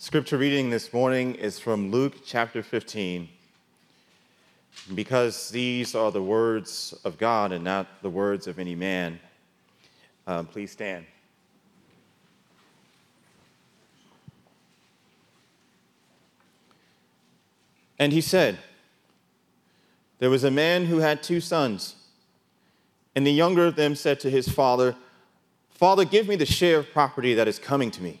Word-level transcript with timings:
Scripture 0.00 0.38
reading 0.38 0.70
this 0.70 0.92
morning 0.92 1.34
is 1.34 1.58
from 1.58 1.90
Luke 1.90 2.18
chapter 2.24 2.62
15. 2.62 3.28
Because 4.94 5.50
these 5.50 5.96
are 5.96 6.12
the 6.12 6.22
words 6.22 6.94
of 7.02 7.18
God 7.18 7.50
and 7.50 7.64
not 7.64 7.88
the 8.00 8.08
words 8.08 8.46
of 8.46 8.60
any 8.60 8.76
man, 8.76 9.18
um, 10.28 10.46
please 10.46 10.70
stand. 10.70 11.04
And 17.98 18.12
he 18.12 18.20
said, 18.20 18.56
There 20.20 20.30
was 20.30 20.44
a 20.44 20.50
man 20.52 20.86
who 20.86 20.98
had 20.98 21.24
two 21.24 21.40
sons, 21.40 21.96
and 23.16 23.26
the 23.26 23.32
younger 23.32 23.66
of 23.66 23.74
them 23.74 23.96
said 23.96 24.20
to 24.20 24.30
his 24.30 24.48
father, 24.48 24.94
Father, 25.70 26.04
give 26.04 26.28
me 26.28 26.36
the 26.36 26.46
share 26.46 26.78
of 26.78 26.92
property 26.92 27.34
that 27.34 27.48
is 27.48 27.58
coming 27.58 27.90
to 27.90 28.00
me. 28.00 28.20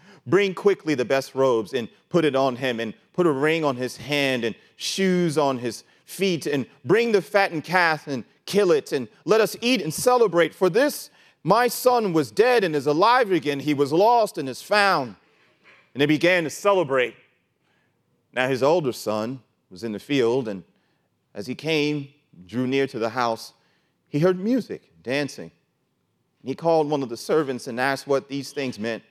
Bring 0.27 0.53
quickly 0.53 0.95
the 0.95 1.05
best 1.05 1.33
robes 1.35 1.73
and 1.73 1.89
put 2.09 2.25
it 2.25 2.35
on 2.35 2.55
him, 2.55 2.79
and 2.79 2.93
put 3.13 3.25
a 3.25 3.31
ring 3.31 3.63
on 3.63 3.75
his 3.75 3.97
hand 3.97 4.43
and 4.43 4.55
shoes 4.75 5.37
on 5.37 5.57
his 5.57 5.83
feet, 6.05 6.45
and 6.45 6.65
bring 6.85 7.11
the 7.11 7.21
fattened 7.21 7.63
calf 7.63 8.07
and 8.07 8.23
kill 8.45 8.71
it, 8.71 8.91
and 8.91 9.07
let 9.25 9.41
us 9.41 9.55
eat 9.61 9.81
and 9.81 9.93
celebrate. 9.93 10.53
For 10.53 10.69
this 10.69 11.09
my 11.43 11.67
son 11.67 12.13
was 12.13 12.31
dead 12.31 12.63
and 12.63 12.75
is 12.75 12.85
alive 12.85 13.31
again. 13.31 13.59
He 13.59 13.73
was 13.73 13.91
lost 13.91 14.37
and 14.37 14.47
is 14.47 14.61
found. 14.61 15.15
And 15.93 16.01
they 16.01 16.05
began 16.05 16.43
to 16.43 16.49
celebrate. 16.49 17.15
Now 18.33 18.47
his 18.47 18.63
older 18.63 18.91
son 18.91 19.41
was 19.69 19.83
in 19.83 19.91
the 19.91 19.99
field, 19.99 20.47
and 20.47 20.63
as 21.33 21.47
he 21.47 21.55
came, 21.55 22.09
drew 22.45 22.67
near 22.67 22.87
to 22.87 22.99
the 22.99 23.09
house, 23.09 23.53
he 24.07 24.19
heard 24.19 24.39
music, 24.39 24.91
dancing. 25.01 25.51
He 26.43 26.55
called 26.55 26.89
one 26.89 27.03
of 27.03 27.09
the 27.09 27.17
servants 27.17 27.67
and 27.67 27.79
asked 27.79 28.07
what 28.07 28.27
these 28.27 28.51
things 28.51 28.79
meant. 28.79 29.03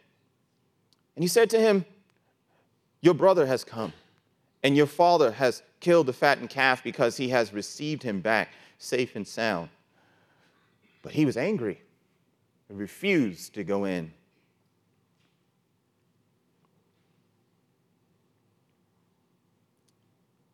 And 1.14 1.24
he 1.24 1.28
said 1.28 1.50
to 1.50 1.60
him, 1.60 1.84
Your 3.00 3.14
brother 3.14 3.46
has 3.46 3.64
come, 3.64 3.92
and 4.62 4.76
your 4.76 4.86
father 4.86 5.32
has 5.32 5.62
killed 5.80 6.06
the 6.06 6.12
fattened 6.12 6.50
calf 6.50 6.82
because 6.84 7.16
he 7.16 7.30
has 7.30 7.52
received 7.52 8.02
him 8.02 8.20
back 8.20 8.50
safe 8.78 9.16
and 9.16 9.26
sound. 9.26 9.70
But 11.02 11.12
he 11.12 11.24
was 11.24 11.36
angry 11.36 11.80
and 12.68 12.78
refused 12.78 13.54
to 13.54 13.64
go 13.64 13.84
in. 13.84 14.12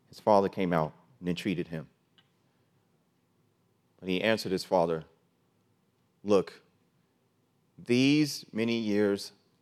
His 0.08 0.20
father 0.20 0.48
came 0.48 0.72
out 0.72 0.92
and 1.20 1.28
entreated 1.28 1.68
him. 1.68 1.86
But 4.00 4.08
he 4.08 4.22
answered 4.22 4.52
his 4.52 4.64
father, 4.64 5.04
Look, 6.24 6.60
these 7.78 8.46
many 8.52 8.78
years 8.78 9.32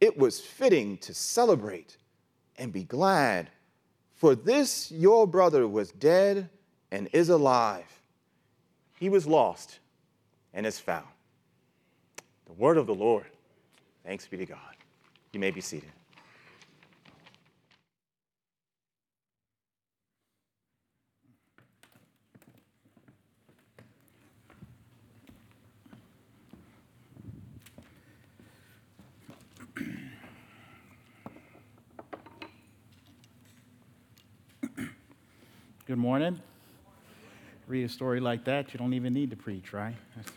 it 0.00 0.16
was 0.16 0.40
fitting 0.40 0.96
to 0.98 1.14
celebrate 1.14 1.96
and 2.56 2.72
be 2.72 2.84
glad, 2.84 3.50
for 4.14 4.34
this 4.34 4.90
your 4.90 5.26
brother 5.26 5.66
was 5.68 5.92
dead 5.92 6.48
and 6.90 7.08
is 7.12 7.28
alive. 7.28 8.00
He 8.98 9.08
was 9.08 9.26
lost 9.26 9.78
and 10.52 10.66
is 10.66 10.78
found. 10.78 11.06
The 12.46 12.52
word 12.52 12.76
of 12.76 12.86
the 12.86 12.94
Lord. 12.94 13.26
Thanks 14.04 14.26
be 14.26 14.36
to 14.38 14.46
God. 14.46 14.58
You 15.32 15.40
may 15.40 15.50
be 15.50 15.60
seated. 15.60 15.90
Good 35.90 35.98
morning. 35.98 36.40
Read 37.66 37.84
a 37.84 37.88
story 37.88 38.20
like 38.20 38.44
that, 38.44 38.72
you 38.72 38.78
don't 38.78 38.94
even 38.94 39.12
need 39.12 39.30
to 39.30 39.36
preach, 39.36 39.72
right? 39.72 39.96
That's 40.14 40.30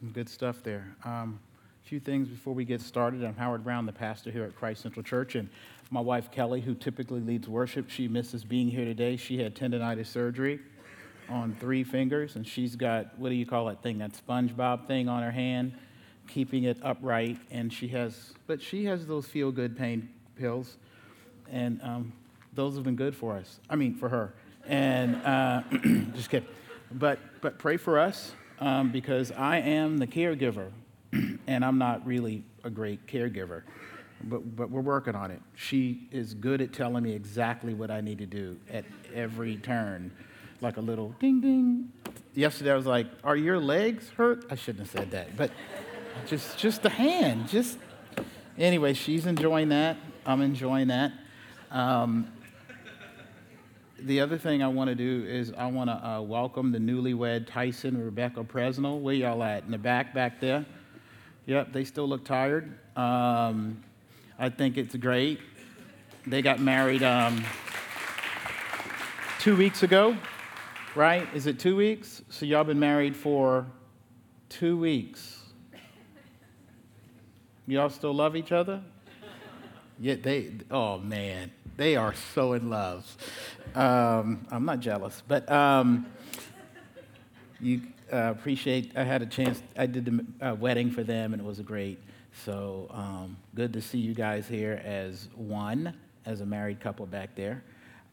some 0.00 0.08
good 0.08 0.26
stuff 0.26 0.62
there. 0.62 0.96
Um, 1.04 1.38
a 1.84 1.86
few 1.86 2.00
things 2.00 2.28
before 2.28 2.54
we 2.54 2.64
get 2.64 2.80
started. 2.80 3.22
I'm 3.24 3.36
Howard 3.36 3.62
Brown, 3.62 3.84
the 3.84 3.92
pastor 3.92 4.30
here 4.30 4.44
at 4.44 4.56
Christ 4.56 4.80
Central 4.80 5.02
Church, 5.02 5.34
and 5.34 5.50
my 5.90 6.00
wife 6.00 6.30
Kelly, 6.30 6.62
who 6.62 6.74
typically 6.74 7.20
leads 7.20 7.46
worship, 7.46 7.90
she 7.90 8.08
misses 8.08 8.42
being 8.42 8.68
here 8.68 8.86
today. 8.86 9.18
She 9.18 9.38
had 9.38 9.54
tendonitis 9.54 10.06
surgery 10.06 10.60
on 11.28 11.54
three 11.60 11.84
fingers, 11.84 12.36
and 12.36 12.46
she's 12.46 12.74
got 12.74 13.18
what 13.18 13.28
do 13.28 13.34
you 13.34 13.44
call 13.44 13.66
that 13.66 13.82
thing? 13.82 13.98
That 13.98 14.12
SpongeBob 14.14 14.86
thing 14.86 15.10
on 15.10 15.22
her 15.22 15.30
hand, 15.30 15.74
keeping 16.26 16.64
it 16.64 16.78
upright, 16.82 17.36
and 17.50 17.70
she 17.70 17.88
has, 17.88 18.32
but 18.46 18.62
she 18.62 18.86
has 18.86 19.06
those 19.06 19.26
feel-good 19.26 19.76
pain 19.76 20.08
pills, 20.36 20.78
and 21.50 21.82
um, 21.82 22.14
those 22.58 22.74
have 22.74 22.82
been 22.82 22.96
good 22.96 23.14
for 23.14 23.36
us. 23.36 23.60
I 23.70 23.76
mean, 23.76 23.94
for 23.94 24.08
her. 24.08 24.34
And 24.66 25.14
uh, 25.24 25.62
just 26.16 26.28
kidding. 26.28 26.48
But, 26.90 27.20
but 27.40 27.56
pray 27.56 27.76
for 27.76 28.00
us 28.00 28.32
um, 28.58 28.90
because 28.90 29.30
I 29.30 29.58
am 29.58 29.98
the 29.98 30.08
caregiver, 30.08 30.72
and 31.46 31.64
I'm 31.64 31.78
not 31.78 32.04
really 32.04 32.42
a 32.64 32.70
great 32.70 33.06
caregiver. 33.06 33.62
But, 34.24 34.56
but 34.56 34.70
we're 34.70 34.80
working 34.80 35.14
on 35.14 35.30
it. 35.30 35.40
She 35.54 36.08
is 36.10 36.34
good 36.34 36.60
at 36.60 36.72
telling 36.72 37.04
me 37.04 37.12
exactly 37.12 37.74
what 37.74 37.92
I 37.92 38.00
need 38.00 38.18
to 38.18 38.26
do 38.26 38.58
at 38.68 38.84
every 39.14 39.58
turn, 39.58 40.10
like 40.60 40.78
a 40.78 40.80
little 40.80 41.14
ding 41.20 41.40
ding. 41.40 41.92
Yesterday 42.34 42.72
I 42.72 42.74
was 42.74 42.86
like, 42.86 43.06
"Are 43.22 43.36
your 43.36 43.60
legs 43.60 44.10
hurt?" 44.16 44.44
I 44.50 44.56
shouldn't 44.56 44.80
have 44.80 44.90
said 44.90 45.12
that, 45.12 45.36
but 45.36 45.52
just 46.26 46.58
just 46.58 46.82
the 46.82 46.90
hand. 46.90 47.48
Just 47.48 47.78
anyway, 48.58 48.94
she's 48.94 49.26
enjoying 49.26 49.68
that. 49.68 49.96
I'm 50.26 50.42
enjoying 50.42 50.88
that. 50.88 51.12
Um, 51.70 52.32
the 54.00 54.20
other 54.20 54.38
thing 54.38 54.62
I 54.62 54.68
want 54.68 54.88
to 54.88 54.94
do 54.94 55.24
is 55.28 55.52
I 55.56 55.66
want 55.66 55.90
to 55.90 56.06
uh, 56.06 56.20
welcome 56.20 56.72
the 56.72 56.78
newlywed 56.78 57.46
Tyson 57.46 57.96
and 57.96 58.04
Rebecca 58.04 58.44
Presnell. 58.44 59.00
Where 59.00 59.14
y'all 59.14 59.42
at? 59.42 59.64
In 59.64 59.70
the 59.70 59.78
back, 59.78 60.14
back 60.14 60.40
there? 60.40 60.64
Yep, 61.46 61.72
they 61.72 61.84
still 61.84 62.08
look 62.08 62.24
tired. 62.24 62.78
Um, 62.96 63.82
I 64.38 64.50
think 64.50 64.76
it's 64.76 64.94
great. 64.94 65.40
They 66.26 66.42
got 66.42 66.60
married 66.60 67.02
um, 67.02 67.42
two 69.40 69.56
weeks 69.56 69.82
ago, 69.82 70.16
right? 70.94 71.26
Is 71.34 71.46
it 71.46 71.58
two 71.58 71.74
weeks? 71.74 72.22
So 72.28 72.46
y'all 72.46 72.64
been 72.64 72.78
married 72.78 73.16
for 73.16 73.66
two 74.48 74.76
weeks. 74.76 75.42
Y'all 77.66 77.90
still 77.90 78.14
love 78.14 78.36
each 78.36 78.52
other? 78.52 78.82
Yeah, 80.00 80.14
they, 80.14 80.52
oh 80.70 80.98
man, 80.98 81.50
they 81.76 81.96
are 81.96 82.14
so 82.34 82.52
in 82.52 82.70
love. 82.70 83.16
Um, 83.74 84.46
I'm 84.50 84.64
not 84.64 84.78
jealous, 84.80 85.22
but 85.26 85.50
um, 85.50 86.06
you 87.60 87.82
uh, 88.12 88.30
appreciate, 88.30 88.96
I 88.96 89.02
had 89.02 89.22
a 89.22 89.26
chance, 89.26 89.60
I 89.76 89.86
did 89.86 90.04
the 90.04 90.46
uh, 90.46 90.54
wedding 90.54 90.90
for 90.90 91.02
them 91.02 91.32
and 91.32 91.42
it 91.42 91.44
was 91.44 91.60
great. 91.60 91.98
So 92.44 92.86
um, 92.90 93.36
good 93.54 93.72
to 93.72 93.80
see 93.80 93.98
you 93.98 94.14
guys 94.14 94.46
here 94.46 94.80
as 94.84 95.28
one, 95.34 95.92
as 96.26 96.40
a 96.40 96.46
married 96.46 96.78
couple 96.80 97.04
back 97.06 97.34
there. 97.34 97.64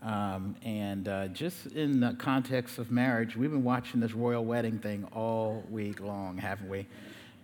Um, 0.02 0.56
and 0.64 1.08
uh, 1.08 1.28
just 1.28 1.68
in 1.68 2.00
the 2.00 2.16
context 2.18 2.80
of 2.80 2.92
marriage, 2.92 3.36
we've 3.36 3.52
been 3.52 3.64
watching 3.64 4.00
this 4.00 4.14
royal 4.14 4.44
wedding 4.44 4.80
thing 4.80 5.08
all 5.14 5.64
week 5.70 6.00
long, 6.00 6.38
haven't 6.38 6.70
we? 6.70 6.88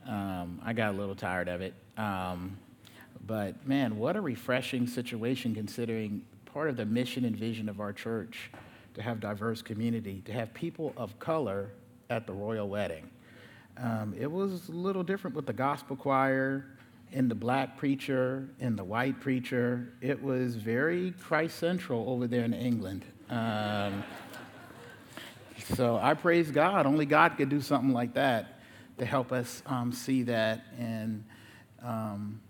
Um, 0.07 0.59
I 0.63 0.73
got 0.73 0.95
a 0.95 0.97
little 0.97 1.15
tired 1.15 1.47
of 1.47 1.61
it. 1.61 1.73
Um, 1.97 2.57
but 3.31 3.65
man, 3.65 3.97
what 3.97 4.17
a 4.17 4.21
refreshing 4.21 4.85
situation 4.85 5.55
considering 5.55 6.21
part 6.43 6.69
of 6.69 6.75
the 6.75 6.85
mission 6.85 7.23
and 7.23 7.33
vision 7.33 7.69
of 7.69 7.79
our 7.79 7.93
church 7.93 8.51
to 8.93 9.01
have 9.01 9.21
diverse 9.21 9.61
community, 9.61 10.21
to 10.25 10.33
have 10.33 10.53
people 10.53 10.91
of 10.97 11.17
color 11.17 11.69
at 12.09 12.27
the 12.27 12.33
royal 12.33 12.67
wedding. 12.67 13.09
Um, 13.77 14.13
it 14.19 14.29
was 14.29 14.67
a 14.67 14.73
little 14.73 15.01
different 15.01 15.33
with 15.33 15.45
the 15.45 15.53
gospel 15.53 15.95
choir 15.95 16.65
and 17.13 17.31
the 17.31 17.35
black 17.35 17.77
preacher 17.77 18.49
and 18.59 18.77
the 18.77 18.83
white 18.83 19.21
preacher. 19.21 19.93
It 20.01 20.21
was 20.21 20.57
very 20.57 21.11
Christ 21.11 21.57
central 21.57 22.09
over 22.09 22.27
there 22.27 22.43
in 22.43 22.53
England. 22.53 23.05
Um, 23.29 24.03
so 25.73 25.95
I 25.95 26.15
praise 26.15 26.51
God. 26.51 26.85
Only 26.85 27.05
God 27.05 27.37
could 27.37 27.47
do 27.47 27.61
something 27.61 27.93
like 27.93 28.13
that 28.15 28.59
to 28.97 29.05
help 29.05 29.31
us 29.31 29.63
um, 29.67 29.93
see 29.93 30.23
that 30.23 30.65
and 30.77 31.23
um, 31.81 32.41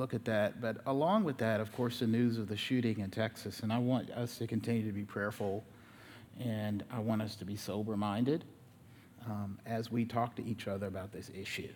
look 0.00 0.14
at 0.14 0.24
that. 0.24 0.60
But 0.60 0.78
along 0.86 1.24
with 1.24 1.36
that, 1.38 1.60
of 1.60 1.72
course, 1.72 2.00
the 2.00 2.06
news 2.06 2.38
of 2.38 2.48
the 2.48 2.56
shooting 2.56 3.00
in 3.00 3.10
Texas. 3.10 3.60
And 3.60 3.72
I 3.72 3.78
want 3.78 4.10
us 4.10 4.38
to 4.38 4.46
continue 4.46 4.84
to 4.86 4.92
be 4.92 5.04
prayerful 5.04 5.62
and 6.40 6.82
I 6.90 7.00
want 7.00 7.20
us 7.20 7.36
to 7.36 7.44
be 7.44 7.54
sober 7.54 7.96
minded 7.98 8.44
um, 9.26 9.58
as 9.66 9.92
we 9.92 10.06
talk 10.06 10.34
to 10.36 10.44
each 10.44 10.66
other 10.66 10.86
about 10.86 11.12
this 11.12 11.30
issue. 11.38 11.68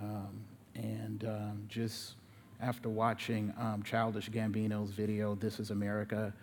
Um, 0.00 0.44
and 0.74 1.24
um, 1.24 1.64
just 1.68 2.16
after 2.60 2.90
watching 2.90 3.54
um, 3.58 3.82
Childish 3.82 4.28
Gambino's 4.28 4.90
video, 4.90 5.34
This 5.34 5.58
is 5.58 5.70
America, 5.70 6.34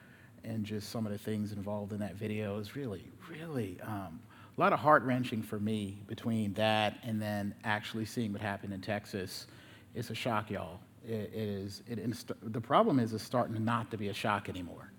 and 0.43 0.65
just 0.65 0.89
some 0.89 1.05
of 1.05 1.11
the 1.11 1.19
things 1.19 1.51
involved 1.51 1.93
in 1.93 1.99
that 1.99 2.15
video 2.15 2.57
is 2.57 2.75
really, 2.75 3.05
really 3.29 3.77
um, 3.83 4.19
a 4.57 4.61
lot 4.61 4.73
of 4.73 4.79
heart 4.79 5.03
wrenching 5.03 5.43
for 5.43 5.59
me 5.59 5.99
between 6.07 6.53
that 6.53 6.97
and 7.03 7.21
then 7.21 7.53
actually 7.63 8.05
seeing 8.05 8.33
what 8.33 8.41
happened 8.41 8.73
in 8.73 8.81
Texas. 8.81 9.45
It's 9.93 10.09
a 10.09 10.15
shock, 10.15 10.49
y'all. 10.49 10.79
It, 11.07 11.31
is. 11.33 11.83
It, 11.87 12.51
the 12.53 12.61
problem 12.61 12.99
is 12.99 13.13
it's 13.13 13.23
starting 13.23 13.63
not 13.63 13.91
to 13.91 13.97
be 13.97 14.09
a 14.09 14.13
shock 14.13 14.49
anymore, 14.49 14.91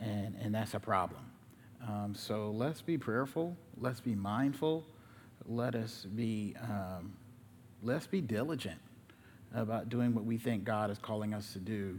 and 0.00 0.36
and 0.40 0.54
that's 0.54 0.74
a 0.74 0.80
problem. 0.80 1.24
Um, 1.86 2.14
so 2.14 2.50
let's 2.50 2.80
be 2.80 2.96
prayerful. 2.96 3.56
Let's 3.78 4.00
be 4.00 4.14
mindful. 4.14 4.84
Let 5.46 5.74
us 5.74 6.06
be, 6.14 6.54
um, 6.62 7.12
let's 7.82 8.06
be 8.06 8.20
diligent 8.20 8.80
about 9.54 9.90
doing 9.90 10.14
what 10.14 10.24
we 10.24 10.38
think 10.38 10.64
God 10.64 10.90
is 10.90 10.98
calling 10.98 11.34
us 11.34 11.52
to 11.52 11.58
do 11.58 11.98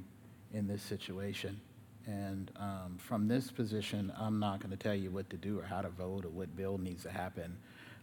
in 0.53 0.67
this 0.67 0.81
situation. 0.81 1.59
And 2.07 2.51
um, 2.57 2.97
from 2.97 3.27
this 3.27 3.51
position, 3.51 4.11
I'm 4.17 4.39
not 4.39 4.59
going 4.59 4.71
to 4.71 4.77
tell 4.77 4.95
you 4.95 5.11
what 5.11 5.29
to 5.29 5.37
do 5.37 5.59
or 5.59 5.63
how 5.63 5.81
to 5.81 5.89
vote 5.89 6.25
or 6.25 6.29
what 6.29 6.55
bill 6.55 6.77
needs 6.77 7.03
to 7.03 7.11
happen, 7.11 7.55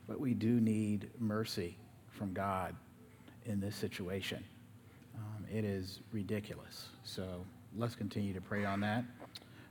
but 0.06 0.20
we 0.20 0.34
do 0.34 0.60
need 0.60 1.10
mercy 1.18 1.76
from 2.10 2.32
God 2.32 2.74
in 3.44 3.60
this 3.60 3.74
situation. 3.74 4.44
It 5.54 5.66
is 5.66 6.00
ridiculous. 6.12 6.86
So 7.04 7.44
let's 7.76 7.94
continue 7.94 8.32
to 8.32 8.40
pray 8.40 8.64
on 8.64 8.80
that. 8.80 9.04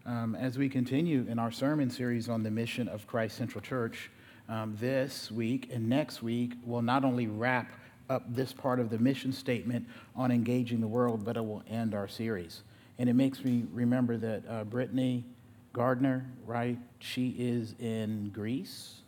Um, 0.06 0.36
as 0.36 0.56
we 0.56 0.69
continue 0.69 1.25
in 1.28 1.39
our 1.39 1.51
sermon 1.51 1.89
series 1.89 2.30
on 2.30 2.44
the 2.44 2.51
mission 2.51 2.88
of 2.88 3.07
Christ 3.07 3.36
Central 3.36 3.62
Church, 3.62 4.12
um, 4.48 4.78
this 4.80 5.31
week 5.31 5.69
and 5.74 5.89
next 5.89 6.22
week 6.22 6.54
will 6.63 6.83
not 6.83 7.04
only 7.04 7.25
wrap 7.25 7.72
up 8.12 8.24
this 8.28 8.54
part 8.54 8.80
of 8.80 8.92
the 8.92 9.00
mission 9.00 9.33
statement 9.33 9.88
on 10.16 10.31
engaging 10.31 10.81
the 10.81 10.88
world, 10.88 11.25
but 11.25 11.36
it 11.36 11.44
will 11.44 11.63
end 11.68 11.95
our 11.95 12.07
series. 12.07 12.62
And 13.00 13.10
it 13.10 13.13
makes 13.13 13.44
me 13.44 13.63
remember 13.74 14.18
that 14.18 14.44
uh, 14.48 14.63
Brittany 14.66 15.25
Gardner, 15.74 16.28
right? 16.45 16.78
She 17.00 17.30
is 17.39 17.74
in 17.80 18.30
Greece. 18.30 19.00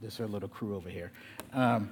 This 0.00 0.12
is 0.12 0.18
her 0.18 0.28
little 0.28 0.48
crew 0.48 0.76
over 0.76 0.90
here. 0.90 1.10
Um, 1.52 1.90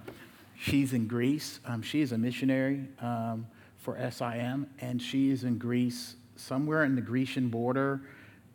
she's 0.57 0.93
in 0.93 1.09
Greece. 1.09 1.59
Um, 1.65 1.83
she 1.83 2.03
is 2.03 2.13
a 2.13 2.19
missionary 2.19 2.87
um, 3.01 3.49
for 3.79 3.97
SIM, 4.11 4.67
and 4.81 5.01
she 5.01 5.31
is 5.31 5.45
in 5.45 5.57
Greece, 5.57 6.17
somewhere 6.37 6.85
in 6.85 6.95
the 6.95 7.01
Grecian 7.01 7.49
border 7.49 8.03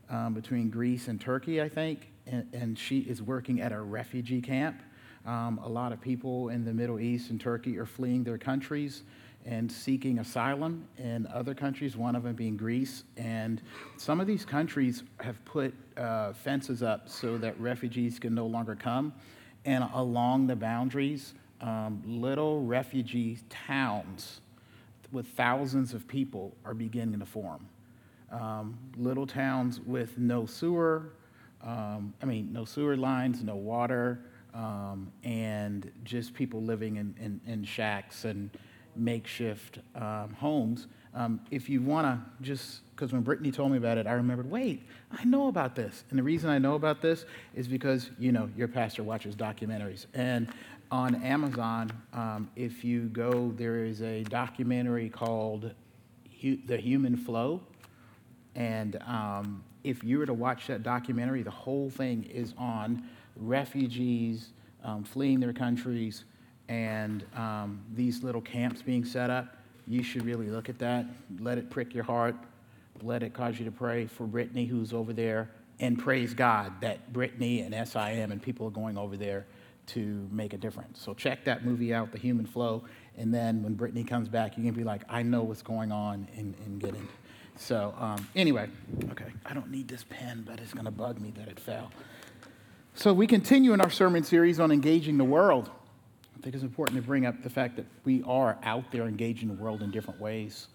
um, 0.10 0.34
between 0.34 0.70
Greece 0.70 1.08
and 1.08 1.20
Turkey, 1.20 1.62
I 1.62 1.70
think, 1.70 2.12
and, 2.28 2.48
and, 2.54 2.78
she 2.78 3.00
is 3.00 3.22
working 3.22 3.62
at 3.62 3.72
a 3.72 3.82
refugee 3.82 4.42
camp. 4.42 4.82
Um, 5.26 5.60
a 5.64 5.68
lot 5.68 5.92
of 5.92 6.00
people 6.00 6.50
in 6.50 6.64
the 6.64 6.74
Middle 6.74 7.00
East 7.00 7.30
and 7.32 7.40
Turkey 7.40 7.78
are 7.78 7.86
fleeing 7.86 8.24
their 8.24 8.38
countries 8.38 9.04
and 9.46 9.72
seeking 9.72 10.20
asylum 10.20 10.88
in 10.98 11.28
other 11.34 11.54
countries, 11.54 11.98
one 11.98 12.16
of 12.16 12.24
them 12.24 12.36
being 12.36 12.56
Greece. 12.56 13.04
And 13.18 13.62
some 13.98 14.22
of 14.22 14.28
these 14.28 14.46
countries 14.46 15.04
have 15.20 15.44
put 15.46 15.74
uh, 15.98 16.34
fences 16.34 16.82
up 16.84 17.10
so 17.10 17.38
that 17.40 17.60
refugees 17.60 18.20
can 18.20 18.34
no 18.34 18.46
longer 18.46 18.76
come. 18.76 19.14
And 19.66 19.86
along 19.94 20.48
the 20.48 20.56
boundaries, 20.56 21.34
um, 21.62 22.02
little 22.06 22.64
refugee 22.64 23.40
towns 23.50 24.42
with 25.14 25.28
thousands 25.28 25.94
of 25.94 26.08
people 26.08 26.56
are 26.66 26.74
beginning 26.74 27.20
to 27.20 27.26
form 27.26 27.66
um, 28.34 28.78
little 28.98 29.28
towns 29.28 29.80
with 29.80 30.18
no 30.18 30.46
sewer, 30.46 31.14
um, 31.64 32.14
I 32.22 32.26
mean, 32.26 32.52
no 32.52 32.66
sewer 32.66 32.98
lines, 32.98 33.44
no 33.44 33.56
water, 33.56 34.20
um, 34.54 35.12
and 35.24 35.92
just 36.04 36.34
people 36.34 36.62
living 36.62 36.98
in, 36.98 37.16
in, 37.20 37.40
in 37.52 37.64
shacks 37.64 38.26
and 38.26 38.50
makeshift 38.96 39.80
um, 39.96 40.36
homes. 40.38 40.88
Um, 41.16 41.40
if 41.52 41.70
you 41.70 41.82
want 41.82 42.08
to 42.08 42.44
just, 42.44 42.82
because 42.96 43.14
when 43.14 43.22
Brittany 43.22 43.52
told 43.52 43.72
me 43.72 43.78
about 43.78 43.98
it, 43.98 44.08
I 44.08 44.14
remembered, 44.14 44.50
wait, 44.50 44.88
I 45.12 45.24
know 45.26 45.48
about 45.48 45.76
this. 45.76 46.04
And 46.10 46.18
the 46.18 46.24
reason 46.24 46.50
I 46.50 46.58
know 46.58 46.74
about 46.74 47.02
this 47.02 47.26
is 47.56 47.68
because, 47.68 48.10
you 48.18 48.32
know, 48.32 48.50
your 48.58 48.68
pastor 48.68 49.04
watches 49.04 49.36
documentaries. 49.36 50.08
And 50.16 50.50
on 50.94 51.16
Amazon, 51.24 51.92
um, 52.14 52.50
if 52.56 52.86
you 52.86 53.10
go, 53.10 53.52
there 53.58 53.84
is 53.84 54.02
a 54.02 54.24
documentary 54.24 55.10
called 55.10 55.72
The 56.42 56.78
Human 56.78 57.18
Flow 57.18 57.62
and 58.56 58.98
um, 59.08 59.64
if 59.84 60.04
you 60.04 60.20
were 60.20 60.26
to 60.26 60.34
watch 60.34 60.68
that 60.68 60.84
documentary, 60.84 61.42
the 61.42 61.52
whole 61.52 61.90
thing 61.90 62.24
is 62.24 62.54
on 62.58 63.04
refugees 63.36 64.50
um, 64.84 65.04
fleeing 65.04 65.40
their 65.40 65.54
countries 65.54 66.26
and 66.70 67.26
um, 67.36 67.82
these 67.94 68.24
little 68.24 68.42
camps 68.42 68.82
being 68.82 69.04
set 69.04 69.30
up. 69.30 69.58
You 69.88 70.04
should 70.04 70.26
really 70.26 70.50
look 70.50 70.70
at 70.70 70.80
that. 70.80 71.06
Let 71.40 71.58
it 71.58 71.70
prick 71.70 71.94
your 71.94 72.04
heart. 72.04 72.36
Let 73.02 73.24
it 73.24 73.34
cause 73.34 73.60
you 73.60 73.66
to 73.66 73.72
pray 73.72 74.06
for 74.06 74.26
Brittany, 74.26 74.66
who's 74.66 74.94
over 74.94 75.12
there. 75.12 75.50
And 75.80 75.98
praise 75.98 76.34
God 76.34 76.80
that 76.82 77.12
Brittany 77.12 77.62
and 77.62 77.88
SIM 77.88 78.32
and 78.32 78.42
people 78.42 78.68
are 78.68 78.72
going 78.72 78.98
over 78.98 79.18
there 79.18 79.46
to 79.88 80.28
make 80.32 80.54
a 80.54 80.58
difference. 80.58 81.02
So 81.02 81.14
check 81.14 81.44
that 81.46 81.66
movie 81.66 81.94
out, 81.94 82.12
The 82.12 82.18
Human 82.18 82.46
Flow. 82.46 82.84
And 83.18 83.34
then 83.34 83.64
when 83.64 83.74
Brittany 83.74 84.04
comes 84.04 84.28
back, 84.28 84.58
you 84.58 84.64
can 84.64 84.74
be 84.74 84.84
like, 84.84 85.04
I 85.10 85.24
know 85.24 85.44
what's 85.44 85.62
going 85.62 85.92
on 85.92 86.28
and, 86.36 86.56
and 86.66 86.80
get 86.80 86.96
so 87.56 87.94
um, 88.00 88.28
anyway, 88.36 88.70
okay, 89.12 89.32
I 89.46 89.54
don't 89.54 89.70
need 89.70 89.88
this 89.88 90.04
pen, 90.10 90.44
but 90.46 90.60
it's 90.60 90.74
going 90.74 90.86
to 90.86 90.92
bug 90.92 91.20
me 91.20 91.32
that 91.38 91.48
it 91.48 91.60
fell. 91.60 91.92
So 92.96 93.14
we 93.14 93.28
continue 93.28 93.74
in 93.74 93.82
our 93.82 93.90
sermon 93.90 94.24
series 94.24 94.60
on 94.60 94.72
engaging 94.72 95.18
the 95.18 95.24
world. 95.24 95.70
I 96.38 96.42
think 96.42 96.56
it's 96.56 96.64
important 96.64 96.98
to 96.98 97.04
bring 97.04 97.26
up 97.26 97.42
the 97.44 97.50
fact 97.50 97.76
that 97.78 97.86
we 98.04 98.24
are 98.24 98.58
out 98.64 98.92
there 98.92 99.08
engaging 99.08 99.48
the 99.48 99.54
world 99.62 99.82
in 99.82 99.92
different 99.92 100.20
ways. 100.20 100.68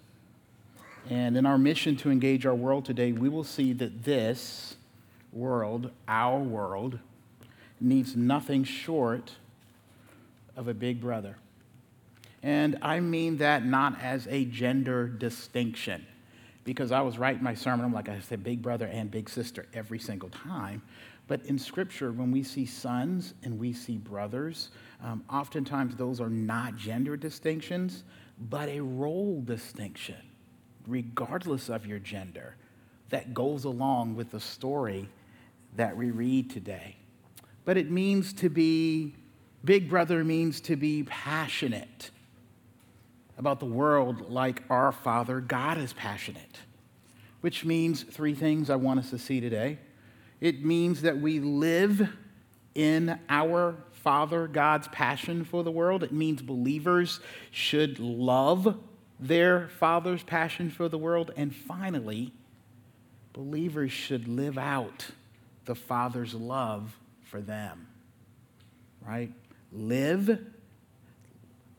And 1.11 1.37
in 1.37 1.47
our 1.47 1.59
mission 1.59 1.97
to 1.97 2.11
engage 2.11 2.47
our 2.47 2.55
world 2.55 2.85
today, 2.85 3.13
we 3.13 3.29
will 3.29 3.45
see 3.45 3.73
that 3.75 4.05
this 4.05 4.77
world, 5.33 5.91
our 6.07 6.39
world, 6.39 6.99
needs 7.81 8.17
nothing 8.17 8.65
short 8.65 9.33
of 10.57 10.69
a 10.69 10.75
big 10.75 11.01
brother. 11.01 11.37
And 12.43 12.79
I 12.83 13.01
mean 13.01 13.39
that 13.39 13.65
not 13.65 14.01
as 14.01 14.27
a 14.29 14.45
gender 14.45 15.09
distinction 15.09 16.07
because 16.65 16.93
I 16.93 17.01
was 17.01 17.19
writing 17.19 17.43
my 17.43 17.55
sermon. 17.55 17.87
I'm 17.87 17.95
like, 17.95 18.09
I 18.09 18.21
said 18.21 18.45
big 18.45 18.61
brother 18.61 18.87
and 18.87 19.11
big 19.11 19.31
sister 19.31 19.67
every 19.73 19.99
single 19.99 20.29
time. 20.29 20.83
But 21.27 21.45
in 21.47 21.59
Scripture, 21.59 22.13
when 22.13 22.31
we 22.31 22.43
see 22.43 22.67
sons 22.67 23.33
and 23.43 23.59
we 23.59 23.73
see 23.73 23.97
brothers, 23.97 24.69
um, 25.03 25.25
oftentimes 25.31 25.97
those 25.97 26.21
are 26.21 26.29
not 26.29 26.77
gender 26.77 27.17
distinctions, 27.17 28.05
but 28.51 28.69
a 28.69 28.81
role 28.81 29.41
distinction, 29.41 30.17
regardless 30.87 31.71
of 31.71 31.87
your 31.87 31.99
gender, 31.99 32.55
that 33.09 33.33
goes 33.33 33.65
along 33.65 34.15
with 34.15 34.31
the 34.31 34.41
story 34.41 35.09
that 35.77 35.97
we 35.97 36.11
read 36.11 36.51
today. 36.51 36.97
But 37.69 37.77
it 37.77 37.91
means 37.91 38.33
to 38.33 38.49
be, 38.49 39.15
big 39.63 39.91
brother 39.91 40.25
means 40.25 40.63
to 40.63 40.75
be 40.75 41.03
passionate 41.03 42.11
about 43.37 43.61
the 43.61 43.67
world 43.67 44.31
like 44.31 44.63
our 44.71 44.91
Father 44.91 45.43
God 45.43 45.77
is 45.77 45.93
passionate, 45.93 46.61
which 47.43 47.67
means 47.67 48.05
three 48.05 48.35
things 48.35 48.71
I 48.71 48.77
want 48.77 49.01
us 49.01 49.11
to 49.11 49.19
see 49.19 49.39
today. 49.39 49.81
It 50.41 50.65
means 50.65 51.03
that 51.03 51.21
we 51.21 51.41
live 51.41 52.09
in 52.75 53.21
our 53.29 53.77
Father 53.93 54.47
God's 54.47 54.89
passion 54.89 55.45
for 55.45 55.63
the 55.63 55.71
world. 55.71 56.03
It 56.03 56.11
means 56.11 56.41
believers 56.41 57.21
should 57.51 57.99
love 57.99 58.79
their 59.21 59.69
Father's 59.69 60.23
passion 60.23 60.71
for 60.71 60.89
the 60.89 60.97
world. 60.97 61.33
And 61.37 61.55
finally, 61.55 62.33
believers 63.35 63.93
should 63.93 64.27
live 64.27 64.57
out 64.57 65.09
the 65.67 65.75
Father's 65.75 66.33
love 66.33 66.97
for 67.29 67.41
them. 67.41 67.87
Right? 69.07 69.33
Live 69.73 70.39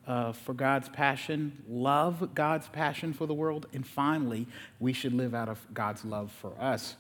uh, 0.07 0.31
for 0.31 0.53
God's 0.53 0.89
passion, 0.89 1.63
love 1.67 2.33
God's 2.33 2.67
passion 2.67 3.13
for 3.13 3.27
the 3.27 3.33
world, 3.33 3.67
and 3.73 3.85
finally, 3.85 4.47
we 4.79 4.91
should 4.91 5.13
live 5.13 5.35
out 5.35 5.49
of 5.49 5.59
God's 5.73 6.03
love 6.03 6.31
for 6.31 6.53
us. 6.59 6.95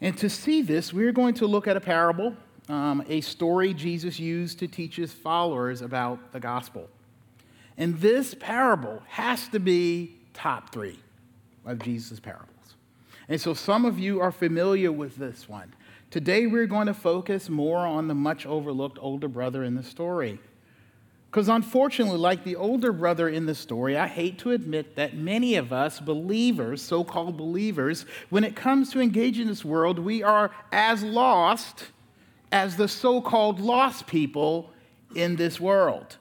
And 0.00 0.16
to 0.18 0.30
see 0.30 0.62
this, 0.62 0.92
we're 0.92 1.12
going 1.12 1.34
to 1.34 1.46
look 1.46 1.68
at 1.68 1.76
a 1.76 1.80
parable, 1.80 2.34
um, 2.68 3.04
a 3.08 3.20
story 3.20 3.74
Jesus 3.74 4.18
used 4.18 4.58
to 4.60 4.66
teach 4.66 4.96
his 4.96 5.12
followers 5.12 5.82
about 5.82 6.32
the 6.32 6.40
gospel. 6.40 6.88
And 7.76 7.98
this 8.00 8.34
parable 8.34 9.02
has 9.08 9.48
to 9.48 9.60
be 9.60 10.16
top 10.32 10.72
three 10.72 10.98
of 11.66 11.78
Jesus' 11.80 12.18
parables. 12.18 12.48
And 13.28 13.40
so 13.40 13.54
some 13.54 13.84
of 13.84 13.98
you 13.98 14.20
are 14.20 14.32
familiar 14.32 14.90
with 14.90 15.16
this 15.16 15.48
one. 15.48 15.72
Today, 16.12 16.46
we're 16.46 16.66
going 16.66 16.88
to 16.88 16.94
focus 16.94 17.48
more 17.48 17.86
on 17.86 18.06
the 18.06 18.14
much 18.14 18.44
overlooked 18.44 18.98
older 19.00 19.28
brother 19.28 19.64
in 19.64 19.76
the 19.76 19.82
story. 19.82 20.38
Because 21.30 21.48
unfortunately, 21.48 22.18
like 22.18 22.44
the 22.44 22.54
older 22.54 22.92
brother 22.92 23.30
in 23.30 23.46
the 23.46 23.54
story, 23.54 23.96
I 23.96 24.08
hate 24.08 24.38
to 24.40 24.50
admit 24.50 24.94
that 24.96 25.16
many 25.16 25.54
of 25.54 25.72
us 25.72 26.00
believers, 26.00 26.82
so 26.82 27.02
called 27.02 27.38
believers, 27.38 28.04
when 28.28 28.44
it 28.44 28.54
comes 28.54 28.92
to 28.92 29.00
engaging 29.00 29.46
this 29.46 29.64
world, 29.64 29.98
we 29.98 30.22
are 30.22 30.50
as 30.70 31.02
lost 31.02 31.86
as 32.52 32.76
the 32.76 32.88
so 32.88 33.22
called 33.22 33.58
lost 33.58 34.06
people 34.06 34.68
in 35.14 35.36
this 35.36 35.58
world. 35.58 36.18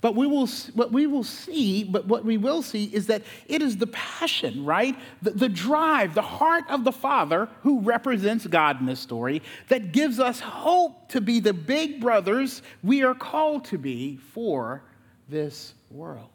But 0.00 0.14
we 0.14 0.28
will, 0.28 0.46
what 0.74 0.92
we 0.92 1.08
will 1.08 1.24
see, 1.24 1.82
but 1.82 2.06
what 2.06 2.24
we 2.24 2.36
will 2.36 2.62
see 2.62 2.84
is 2.84 3.08
that 3.08 3.22
it 3.46 3.62
is 3.62 3.78
the 3.78 3.88
passion, 3.88 4.64
right? 4.64 4.96
The, 5.22 5.32
the 5.32 5.48
drive, 5.48 6.14
the 6.14 6.22
heart 6.22 6.64
of 6.68 6.84
the 6.84 6.92
Father, 6.92 7.48
who 7.62 7.80
represents 7.80 8.46
God 8.46 8.78
in 8.78 8.86
this 8.86 9.00
story, 9.00 9.42
that 9.68 9.90
gives 9.90 10.20
us 10.20 10.38
hope 10.38 11.08
to 11.08 11.20
be 11.20 11.40
the 11.40 11.52
big 11.52 12.00
brothers 12.00 12.62
we 12.84 13.02
are 13.02 13.14
called 13.14 13.64
to 13.66 13.78
be 13.78 14.16
for 14.16 14.82
this 15.28 15.74
world. 15.90 16.30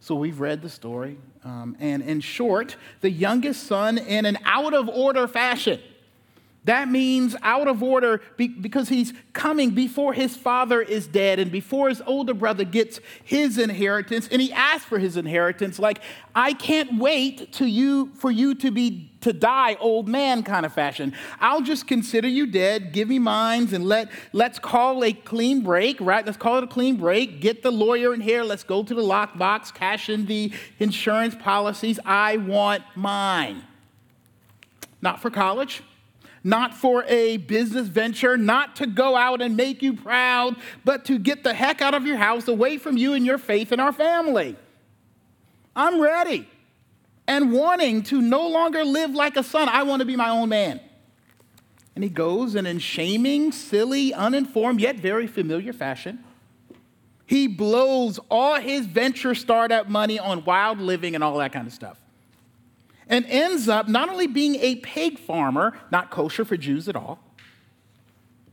So 0.00 0.14
we've 0.14 0.40
read 0.40 0.62
the 0.62 0.70
story, 0.70 1.18
um, 1.44 1.76
and 1.78 2.02
in 2.02 2.20
short, 2.20 2.76
the 3.02 3.10
youngest 3.10 3.64
son, 3.64 3.98
in 3.98 4.24
an 4.24 4.38
out 4.46 4.72
of 4.72 4.88
order 4.88 5.28
fashion, 5.28 5.80
that 6.64 6.88
means 6.88 7.34
out 7.42 7.66
of 7.66 7.82
order 7.82 8.20
because 8.36 8.90
he's 8.90 9.14
coming 9.32 9.70
before 9.70 10.12
his 10.12 10.36
father 10.36 10.82
is 10.82 11.06
dead 11.06 11.38
and 11.38 11.50
before 11.50 11.88
his 11.88 12.02
older 12.02 12.34
brother 12.34 12.64
gets 12.64 13.00
his 13.24 13.56
inheritance 13.56 14.28
and 14.30 14.42
he 14.42 14.52
asks 14.52 14.84
for 14.84 14.98
his 14.98 15.16
inheritance 15.16 15.78
like 15.78 16.00
I 16.34 16.52
can't 16.52 16.98
wait 16.98 17.52
to 17.54 17.66
you 17.66 18.12
for 18.16 18.30
you 18.30 18.54
to 18.56 18.70
be 18.70 19.10
to 19.20 19.32
die 19.32 19.76
old 19.80 20.08
man 20.08 20.42
kind 20.42 20.66
of 20.66 20.72
fashion. 20.72 21.14
I'll 21.40 21.62
just 21.62 21.86
consider 21.86 22.28
you 22.28 22.46
dead, 22.46 22.92
give 22.92 23.08
me 23.08 23.18
mines 23.18 23.72
and 23.72 23.86
let 23.86 24.10
let's 24.32 24.58
call 24.58 25.04
a 25.04 25.12
clean 25.12 25.62
break, 25.62 26.00
right? 26.00 26.26
Let's 26.26 26.38
call 26.38 26.58
it 26.58 26.64
a 26.64 26.68
clean 26.68 26.96
break. 26.96 27.40
Get 27.40 27.62
the 27.62 27.72
lawyer 27.72 28.12
in 28.12 28.20
here, 28.20 28.42
let's 28.42 28.64
go 28.64 28.82
to 28.82 28.94
the 28.94 29.02
lockbox, 29.02 29.72
cash 29.72 30.10
in 30.10 30.26
the 30.26 30.52
insurance 30.78 31.34
policies. 31.34 31.98
I 32.04 32.36
want 32.36 32.82
mine. 32.94 33.62
Not 35.00 35.22
for 35.22 35.30
college 35.30 35.82
not 36.44 36.74
for 36.74 37.04
a 37.04 37.36
business 37.38 37.88
venture, 37.88 38.36
not 38.36 38.76
to 38.76 38.86
go 38.86 39.16
out 39.16 39.42
and 39.42 39.56
make 39.56 39.82
you 39.82 39.94
proud, 39.94 40.56
but 40.84 41.04
to 41.06 41.18
get 41.18 41.44
the 41.44 41.54
heck 41.54 41.80
out 41.80 41.94
of 41.94 42.06
your 42.06 42.16
house, 42.16 42.48
away 42.48 42.78
from 42.78 42.96
you 42.96 43.14
and 43.14 43.24
your 43.26 43.38
faith 43.38 43.72
and 43.72 43.80
our 43.80 43.92
family. 43.92 44.56
I'm 45.74 46.00
ready 46.00 46.48
and 47.26 47.52
wanting 47.52 48.02
to 48.04 48.20
no 48.20 48.48
longer 48.48 48.84
live 48.84 49.10
like 49.10 49.36
a 49.36 49.42
son. 49.42 49.68
I 49.68 49.82
want 49.82 50.00
to 50.00 50.06
be 50.06 50.16
my 50.16 50.30
own 50.30 50.48
man. 50.48 50.80
And 51.94 52.04
he 52.04 52.10
goes 52.10 52.54
and 52.54 52.66
in 52.66 52.78
shaming, 52.78 53.52
silly, 53.52 54.14
uninformed, 54.14 54.80
yet 54.80 54.96
very 54.96 55.26
familiar 55.26 55.72
fashion, 55.72 56.24
he 57.26 57.46
blows 57.46 58.18
all 58.30 58.54
his 58.56 58.86
venture 58.86 59.34
startup 59.34 59.88
money 59.88 60.18
on 60.18 60.44
wild 60.44 60.80
living 60.80 61.14
and 61.14 61.22
all 61.22 61.36
that 61.38 61.52
kind 61.52 61.66
of 61.66 61.72
stuff 61.72 61.98
and 63.08 63.24
ends 63.26 63.68
up 63.68 63.88
not 63.88 64.08
only 64.08 64.26
being 64.26 64.56
a 64.56 64.76
pig 64.76 65.18
farmer, 65.18 65.78
not 65.90 66.10
kosher 66.10 66.44
for 66.44 66.56
Jews 66.56 66.88
at 66.88 66.96
all, 66.96 67.18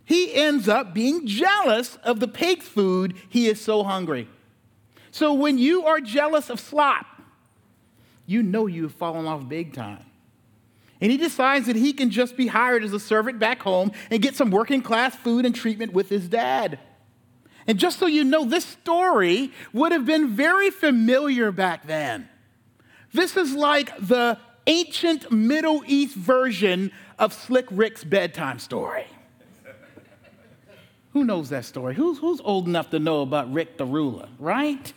he 0.06 0.34
ends 0.34 0.70
up 0.70 0.94
being 0.94 1.26
jealous 1.26 1.98
of 2.04 2.20
the 2.20 2.28
pig's 2.28 2.68
food. 2.68 3.16
He 3.28 3.48
is 3.48 3.60
so 3.60 3.84
hungry. 3.84 4.30
So 5.12 5.34
when 5.34 5.58
you 5.58 5.86
are 5.86 6.00
jealous 6.00 6.50
of 6.50 6.60
slop, 6.60 7.06
you 8.26 8.44
know 8.44 8.68
you've 8.68 8.94
fallen 8.94 9.26
off 9.26 9.48
big 9.48 9.74
time. 9.74 10.06
And 11.02 11.12
he 11.12 11.18
decides 11.18 11.66
that 11.66 11.76
he 11.76 11.92
can 11.94 12.10
just 12.10 12.38
be 12.38 12.48
hired 12.48 12.84
as 12.84 12.94
a 12.94 13.00
servant 13.00 13.40
back 13.40 13.62
home 13.62 13.92
and 14.10 14.22
get 14.22 14.36
some 14.36 14.52
working 14.52 14.82
class 14.82 15.16
food 15.16 15.46
and 15.46 15.54
treatment 15.54 15.94
with 15.94 16.10
his 16.10 16.28
dad. 16.28 16.80
And 17.68 17.78
just 17.78 18.00
so 18.00 18.06
you 18.06 18.24
know, 18.24 18.46
this 18.46 18.66
story 18.66 19.52
would 19.74 19.92
have 19.92 20.06
been 20.06 20.36
very 20.36 20.70
familiar 20.70 21.52
back 21.52 21.88
then. 21.88 22.30
This 23.14 23.38
is 23.38 23.54
like 23.54 23.96
the 23.98 24.38
ancient 24.68 25.32
Middle 25.32 25.84
East 25.86 26.16
version 26.16 26.92
of 27.20 27.34
Slick 27.34 27.66
Rick's 27.72 28.04
bedtime 28.04 28.60
story. 28.60 29.06
Who 31.14 31.24
knows 31.24 31.50
that 31.50 31.64
story? 31.64 31.96
Who's, 31.96 32.20
who's 32.20 32.42
old 32.42 32.68
enough 32.68 32.90
to 32.90 33.00
know 33.00 33.22
about 33.22 33.52
Rick 33.54 33.78
the 33.78 33.86
ruler, 33.86 34.28
right? 34.38 34.94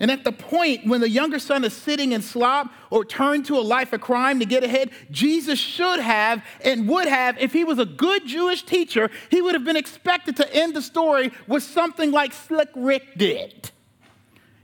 And 0.00 0.10
at 0.10 0.24
the 0.24 0.32
point 0.32 0.86
when 0.86 1.00
the 1.00 1.08
younger 1.08 1.38
son 1.38 1.64
is 1.64 1.72
sitting 1.72 2.12
in 2.12 2.20
slop 2.20 2.72
or 2.90 3.04
turned 3.04 3.46
to 3.46 3.56
a 3.58 3.60
life 3.60 3.92
of 3.92 4.00
crime 4.00 4.40
to 4.40 4.44
get 4.44 4.62
ahead, 4.62 4.90
Jesus 5.10 5.58
should 5.58 6.00
have 6.00 6.44
and 6.62 6.88
would 6.88 7.06
have, 7.06 7.38
if 7.38 7.52
he 7.52 7.64
was 7.64 7.78
a 7.78 7.86
good 7.86 8.26
Jewish 8.26 8.62
teacher, 8.64 9.10
he 9.30 9.40
would 9.40 9.54
have 9.54 9.64
been 9.64 9.76
expected 9.76 10.36
to 10.36 10.54
end 10.54 10.74
the 10.74 10.82
story 10.82 11.32
with 11.46 11.62
something 11.62 12.10
like 12.10 12.32
Slick 12.32 12.68
Rick 12.74 13.16
did. 13.16 13.70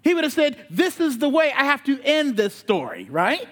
He 0.02 0.14
would 0.14 0.24
have 0.24 0.32
said, 0.32 0.66
This 0.68 1.00
is 1.00 1.18
the 1.18 1.28
way 1.28 1.52
I 1.56 1.64
have 1.64 1.84
to 1.84 2.00
end 2.02 2.36
this 2.36 2.54
story, 2.54 3.06
right? 3.10 3.46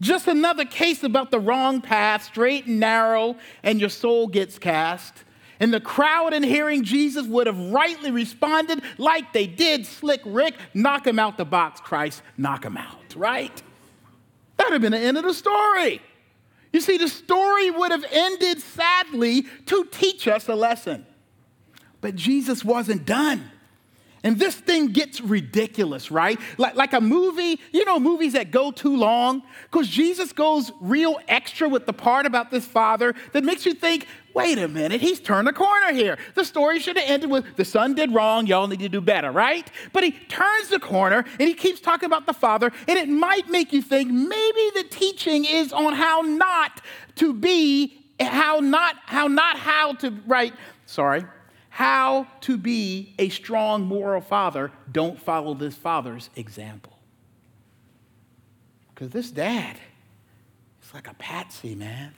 Just 0.00 0.28
another 0.28 0.64
case 0.64 1.02
about 1.02 1.30
the 1.30 1.40
wrong 1.40 1.80
path, 1.82 2.24
straight 2.24 2.66
and 2.66 2.80
narrow, 2.80 3.36
and 3.62 3.80
your 3.80 3.90
soul 3.90 4.28
gets 4.28 4.58
cast. 4.58 5.12
And 5.58 5.74
the 5.74 5.80
crowd, 5.80 6.32
in 6.32 6.42
hearing 6.42 6.84
Jesus, 6.84 7.26
would 7.26 7.46
have 7.46 7.58
rightly 7.58 8.10
responded 8.10 8.80
like 8.96 9.34
they 9.34 9.46
did 9.46 9.84
Slick 9.84 10.22
Rick 10.24 10.54
knock 10.72 11.06
him 11.06 11.18
out 11.18 11.36
the 11.36 11.44
box, 11.44 11.80
Christ, 11.80 12.22
knock 12.38 12.64
him 12.64 12.78
out, 12.78 13.14
right? 13.14 13.62
That 14.56 14.64
would 14.64 14.72
have 14.72 14.82
been 14.82 14.92
the 14.92 14.98
end 14.98 15.18
of 15.18 15.24
the 15.24 15.34
story. 15.34 16.00
You 16.72 16.80
see, 16.80 16.96
the 16.96 17.08
story 17.08 17.70
would 17.70 17.90
have 17.90 18.04
ended 18.10 18.60
sadly 18.60 19.42
to 19.66 19.84
teach 19.90 20.26
us 20.26 20.48
a 20.48 20.54
lesson. 20.54 21.04
But 22.00 22.14
Jesus 22.14 22.64
wasn't 22.64 23.04
done. 23.04 23.50
And 24.22 24.38
this 24.38 24.54
thing 24.54 24.88
gets 24.88 25.20
ridiculous, 25.20 26.10
right? 26.10 26.38
Like, 26.58 26.74
like 26.74 26.92
a 26.92 27.00
movie, 27.00 27.58
you 27.72 27.86
know, 27.86 27.98
movies 27.98 28.34
that 28.34 28.50
go 28.50 28.70
too 28.70 28.94
long, 28.94 29.42
because 29.70 29.88
Jesus 29.88 30.32
goes 30.32 30.72
real 30.80 31.18
extra 31.26 31.68
with 31.68 31.86
the 31.86 31.94
part 31.94 32.26
about 32.26 32.50
this 32.50 32.66
father 32.66 33.14
that 33.32 33.44
makes 33.44 33.64
you 33.64 33.72
think, 33.72 34.06
wait 34.34 34.58
a 34.58 34.68
minute, 34.68 35.00
he's 35.00 35.20
turned 35.20 35.48
a 35.48 35.52
corner 35.54 35.92
here. 35.92 36.18
The 36.34 36.44
story 36.44 36.80
should 36.80 36.98
have 36.98 37.08
ended 37.08 37.30
with 37.30 37.56
the 37.56 37.64
son 37.64 37.94
did 37.94 38.12
wrong, 38.12 38.46
y'all 38.46 38.66
need 38.66 38.80
to 38.80 38.90
do 38.90 39.00
better, 39.00 39.30
right? 39.30 39.68
But 39.94 40.04
he 40.04 40.12
turns 40.12 40.68
the 40.68 40.80
corner 40.80 41.24
and 41.38 41.48
he 41.48 41.54
keeps 41.54 41.80
talking 41.80 42.06
about 42.06 42.26
the 42.26 42.34
father, 42.34 42.70
and 42.86 42.98
it 42.98 43.08
might 43.08 43.48
make 43.48 43.72
you 43.72 43.80
think 43.80 44.10
maybe 44.10 44.70
the 44.74 44.84
teaching 44.90 45.46
is 45.46 45.72
on 45.72 45.94
how 45.94 46.20
not 46.20 46.82
to 47.16 47.32
be, 47.32 48.04
how 48.20 48.60
not, 48.60 48.96
how 49.06 49.28
not 49.28 49.56
how 49.56 49.94
to, 49.94 50.10
right? 50.26 50.52
Sorry, 50.84 51.24
how 51.80 52.26
to 52.42 52.58
be 52.58 53.14
a 53.18 53.30
strong 53.30 53.80
moral 53.86 54.20
father, 54.20 54.70
don't 54.92 55.18
follow 55.18 55.54
this 55.54 55.74
father's 55.74 56.28
example. 56.36 56.92
Because 58.90 59.08
this 59.08 59.30
dad 59.30 59.78
is 60.82 60.92
like 60.92 61.08
a 61.08 61.14
patsy, 61.14 61.74
man. 61.74 62.12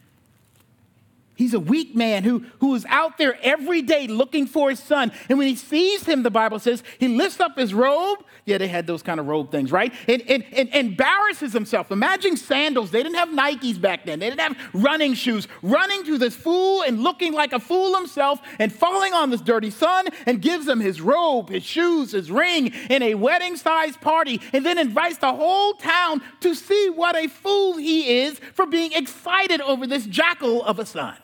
He's 1.43 1.55
a 1.55 1.61
weak 1.61 1.97
man 1.97 2.23
who, 2.23 2.45
who 2.61 2.73
is 2.77 2.87
out 2.89 3.19
there 3.19 3.37
every 3.43 3.83
day 3.83 4.07
looking 4.07 4.47
for 4.47 4.71
his 4.71 4.79
son. 4.79 5.11
And 5.29 5.39
when 5.39 5.49
he 5.49 5.57
sees 5.57 6.05
him, 6.05 6.23
the 6.23 6.31
Bible 6.31 6.61
says, 6.61 6.85
he 7.01 7.09
lifts 7.09 7.41
up 7.41 7.59
his 7.59 7.75
robe. 7.75 8.25
Yeah, 8.45 8.59
they 8.59 8.69
had 8.69 8.87
those 8.87 9.03
kind 9.03 9.19
of 9.19 9.27
robe 9.27 9.51
things, 9.51 9.73
right? 9.73 9.93
And, 10.07 10.23
and, 10.29 10.45
and, 10.53 10.69
embarrasses 10.69 11.53
himself. 11.53 11.91
Imagine 11.91 12.37
sandals. 12.37 12.93
They 12.93 13.03
didn't 13.03 13.17
have 13.17 13.31
Nikes 13.31 13.81
back 13.81 14.07
then, 14.07 14.21
they 14.21 14.31
didn't 14.31 14.41
have 14.41 14.57
running 14.73 15.15
shoes. 15.15 15.49
Running 15.63 16.05
to 16.05 16.17
this 16.17 16.37
fool 16.37 16.83
and 16.83 17.03
looking 17.03 17.33
like 17.33 17.53
a 17.53 17.59
fool 17.59 17.97
himself 17.97 18.41
and 18.61 18.73
falling 18.73 19.13
on 19.13 19.31
this 19.31 19.41
dirty 19.41 19.71
son 19.71 20.07
and 20.27 20.41
gives 20.41 20.69
him 20.69 20.79
his 20.79 21.01
robe, 21.01 21.51
his 21.51 21.65
shoes, 21.65 22.13
his 22.13 22.31
ring 22.31 22.73
in 22.89 23.03
a 23.03 23.17
wedding 23.17 23.57
sized 23.57 24.01
party. 24.01 24.41
And 24.53 24.65
then 24.65 24.79
invites 24.79 25.19
the 25.19 25.33
whole 25.33 25.73
town 25.75 26.23
to 26.39 26.55
see 26.55 26.91
what 26.91 27.17
a 27.17 27.27
fool 27.27 27.79
he 27.79 28.21
is 28.21 28.39
for 28.55 28.65
being 28.65 28.93
excited 28.93 29.61
over 29.61 29.89
this 29.89 30.07
jackal 30.07 30.63
of 30.63 30.79
a 30.79 30.87
son. 30.87 31.17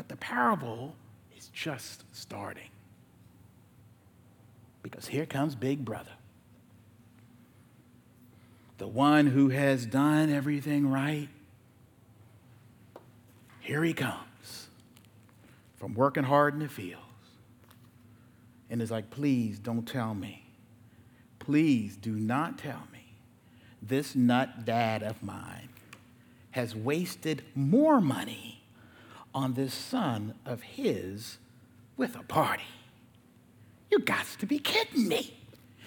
But 0.00 0.08
the 0.08 0.16
parable 0.16 0.94
is 1.36 1.48
just 1.48 2.04
starting. 2.12 2.70
Because 4.82 5.08
here 5.08 5.26
comes 5.26 5.54
Big 5.54 5.84
Brother. 5.84 6.12
The 8.78 8.88
one 8.88 9.26
who 9.26 9.50
has 9.50 9.84
done 9.84 10.32
everything 10.32 10.90
right. 10.90 11.28
Here 13.60 13.84
he 13.84 13.92
comes 13.92 14.68
from 15.76 15.92
working 15.92 16.24
hard 16.24 16.54
in 16.54 16.60
the 16.60 16.68
fields. 16.70 17.04
And 18.70 18.80
is 18.80 18.90
like, 18.90 19.10
please 19.10 19.58
don't 19.58 19.86
tell 19.86 20.14
me. 20.14 20.46
Please 21.38 21.98
do 21.98 22.12
not 22.12 22.56
tell 22.56 22.84
me 22.90 23.16
this 23.82 24.16
nut 24.16 24.64
dad 24.64 25.02
of 25.02 25.22
mine 25.22 25.68
has 26.52 26.74
wasted 26.74 27.42
more 27.54 28.00
money 28.00 28.59
on 29.34 29.54
this 29.54 29.72
son 29.72 30.34
of 30.44 30.62
his 30.62 31.38
with 31.96 32.16
a 32.16 32.22
party. 32.22 32.64
You 33.90 33.98
got 34.00 34.26
to 34.38 34.46
be 34.46 34.58
kidding 34.58 35.08
me. 35.08 35.36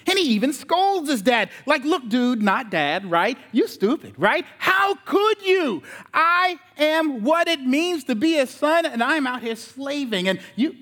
And 0.06 0.20
he 0.20 0.26
even 0.30 0.52
scolds 0.52 1.10
his 1.10 1.22
dad. 1.22 1.50
Like, 1.66 1.86
look, 1.86 2.10
dude, 2.10 2.42
not 2.42 2.70
dad, 2.70 3.10
right? 3.10 3.38
You 3.54 3.68
stupid, 3.68 4.14
right? 4.18 4.46
How 4.58 4.96
could 4.96 5.42
you? 5.42 5.82
I 6.14 6.60
am 6.78 7.24
what 7.24 7.48
it 7.48 7.62
means 7.62 8.04
to 8.06 8.16
be 8.16 8.38
a 8.38 8.46
son, 8.46 8.86
and 8.86 9.02
I'm 9.02 9.26
out 9.26 9.42
here 9.42 9.56
slaving. 9.56 10.28
And 10.28 10.40
you, 10.58 10.76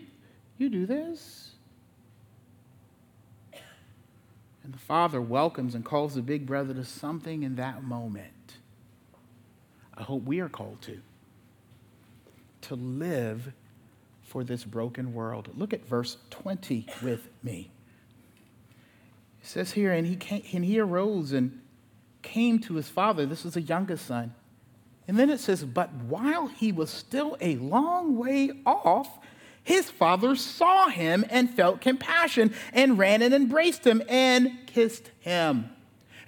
you 0.58 0.70
do 0.70 0.88
this? 0.88 1.52
And 4.64 4.74
the 4.74 4.80
father 4.80 5.22
welcomes 5.22 5.76
and 5.76 5.86
calls 5.86 6.16
the 6.16 6.24
big 6.24 6.48
brother 6.48 6.74
to 6.74 6.84
something 6.84 7.44
in 7.44 7.56
that 7.58 7.84
moment. 7.84 8.56
I 9.96 10.02
hope 10.02 10.24
we 10.24 10.40
are 10.40 10.50
called 10.50 10.82
to 10.84 11.00
to 12.72 12.76
live 12.76 13.52
for 14.24 14.46
this 14.46 14.64
broken 14.64 15.14
world. 15.14 15.50
Look 15.58 15.74
at 15.74 15.86
verse 15.86 16.16
20 16.30 16.88
with 17.04 17.28
me. 17.44 17.70
It 19.42 19.48
says 19.48 19.74
here, 19.74 19.92
and 19.92 20.08
he, 20.08 20.16
came, 20.16 20.44
and 20.54 20.64
he 20.64 20.80
arose 20.80 21.34
and 21.34 21.60
came 22.22 22.60
to 22.60 22.76
his 22.76 22.88
father. 22.88 23.26
This 23.26 23.44
was 23.44 23.56
the 23.56 23.62
youngest 23.62 24.06
son. 24.06 24.34
And 25.06 25.20
then 25.20 25.30
it 25.30 25.42
says, 25.42 25.66
But 25.66 25.92
while 26.08 26.48
he 26.48 26.72
was 26.72 26.90
still 26.90 27.36
a 27.42 27.58
long 27.58 28.16
way 28.16 28.52
off, 28.66 29.20
his 29.62 29.92
father 29.92 30.38
saw 30.38 30.88
him 30.88 31.26
and 31.30 31.50
felt 31.50 31.82
compassion 31.82 32.54
and 32.72 32.98
ran 32.98 33.22
and 33.22 33.34
embraced 33.34 33.86
him 33.86 34.02
and 34.08 34.66
kissed 34.66 35.12
him. 35.20 35.70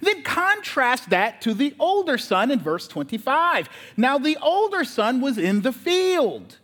Then 0.04 0.22
contrast 0.22 1.10
that 1.10 1.40
to 1.42 1.54
the 1.54 1.74
older 1.78 2.18
son 2.18 2.50
in 2.50 2.60
verse 2.60 2.86
25. 2.88 3.68
Now, 3.96 4.18
the 4.18 4.36
older 4.40 4.84
son 4.84 5.20
was 5.20 5.38
in 5.38 5.62
the 5.62 5.72
field. 5.72 6.58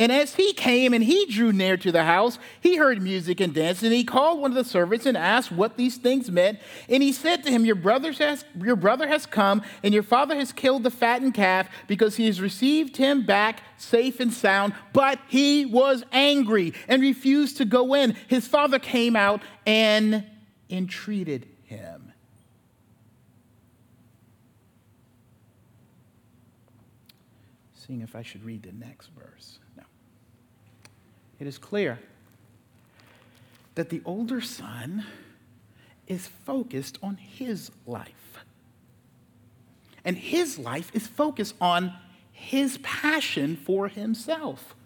And 0.00 0.10
as 0.10 0.36
he 0.36 0.54
came 0.54 0.94
and 0.94 1.04
he 1.04 1.26
drew 1.26 1.52
near 1.52 1.76
to 1.76 1.92
the 1.92 2.04
house, 2.04 2.38
he 2.62 2.76
heard 2.76 3.02
music 3.02 3.38
and 3.38 3.52
dancing. 3.52 3.88
And 3.88 3.94
he 3.94 4.02
called 4.02 4.40
one 4.40 4.50
of 4.50 4.54
the 4.54 4.64
servants 4.64 5.04
and 5.04 5.14
asked 5.14 5.52
what 5.52 5.76
these 5.76 5.98
things 5.98 6.30
meant. 6.30 6.58
And 6.88 7.02
he 7.02 7.12
said 7.12 7.44
to 7.44 7.50
him, 7.50 7.66
Your, 7.66 7.76
has, 7.76 8.46
your 8.58 8.76
brother 8.76 9.06
has 9.08 9.26
come, 9.26 9.60
and 9.82 9.92
your 9.92 10.02
father 10.02 10.34
has 10.36 10.52
killed 10.52 10.84
the 10.84 10.90
fattened 10.90 11.34
calf 11.34 11.68
because 11.86 12.16
he 12.16 12.24
has 12.24 12.40
received 12.40 12.96
him 12.96 13.26
back 13.26 13.60
safe 13.76 14.20
and 14.20 14.32
sound. 14.32 14.72
But 14.94 15.18
he 15.28 15.66
was 15.66 16.02
angry 16.12 16.72
and 16.88 17.02
refused 17.02 17.58
to 17.58 17.66
go 17.66 17.92
in. 17.92 18.16
His 18.26 18.48
father 18.48 18.78
came 18.78 19.16
out 19.16 19.42
and 19.66 20.24
entreated 20.70 21.46
him. 21.64 22.10
Seeing 27.90 28.02
if 28.02 28.14
I 28.14 28.22
should 28.22 28.44
read 28.44 28.62
the 28.62 28.70
next 28.70 29.08
verse. 29.18 29.58
No. 29.76 29.82
It 31.40 31.48
is 31.48 31.58
clear 31.58 31.98
that 33.74 33.88
the 33.88 34.00
older 34.04 34.40
son 34.40 35.04
is 36.06 36.28
focused 36.28 36.98
on 37.02 37.16
his 37.16 37.72
life. 37.88 38.44
And 40.04 40.16
his 40.16 40.56
life 40.56 40.94
is 40.94 41.08
focused 41.08 41.56
on 41.60 41.92
his 42.30 42.78
passion 42.78 43.56
for 43.56 43.88
himself 43.88 44.76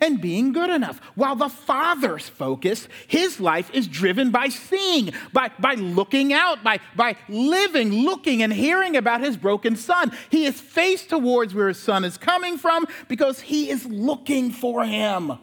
and 0.00 0.20
being 0.20 0.52
good 0.52 0.70
enough. 0.70 1.00
While 1.14 1.36
the 1.36 1.48
Father's 1.48 2.28
focus, 2.28 2.88
his 3.06 3.40
life 3.40 3.70
is 3.72 3.86
driven 3.86 4.30
by 4.30 4.48
seeing, 4.48 5.12
by, 5.32 5.50
by 5.58 5.74
looking 5.74 6.32
out, 6.32 6.64
by, 6.64 6.80
by 6.96 7.16
living, 7.28 7.92
looking, 7.92 8.42
and 8.42 8.52
hearing 8.52 8.96
about 8.96 9.20
his 9.20 9.36
broken 9.36 9.76
son. 9.76 10.12
He 10.30 10.46
is 10.46 10.60
faced 10.60 11.10
towards 11.10 11.54
where 11.54 11.68
his 11.68 11.78
son 11.78 12.04
is 12.04 12.16
coming 12.16 12.58
from 12.58 12.86
because 13.08 13.40
he 13.40 13.70
is 13.70 13.84
looking 13.86 14.50
for 14.50 14.84
him. 14.84 15.38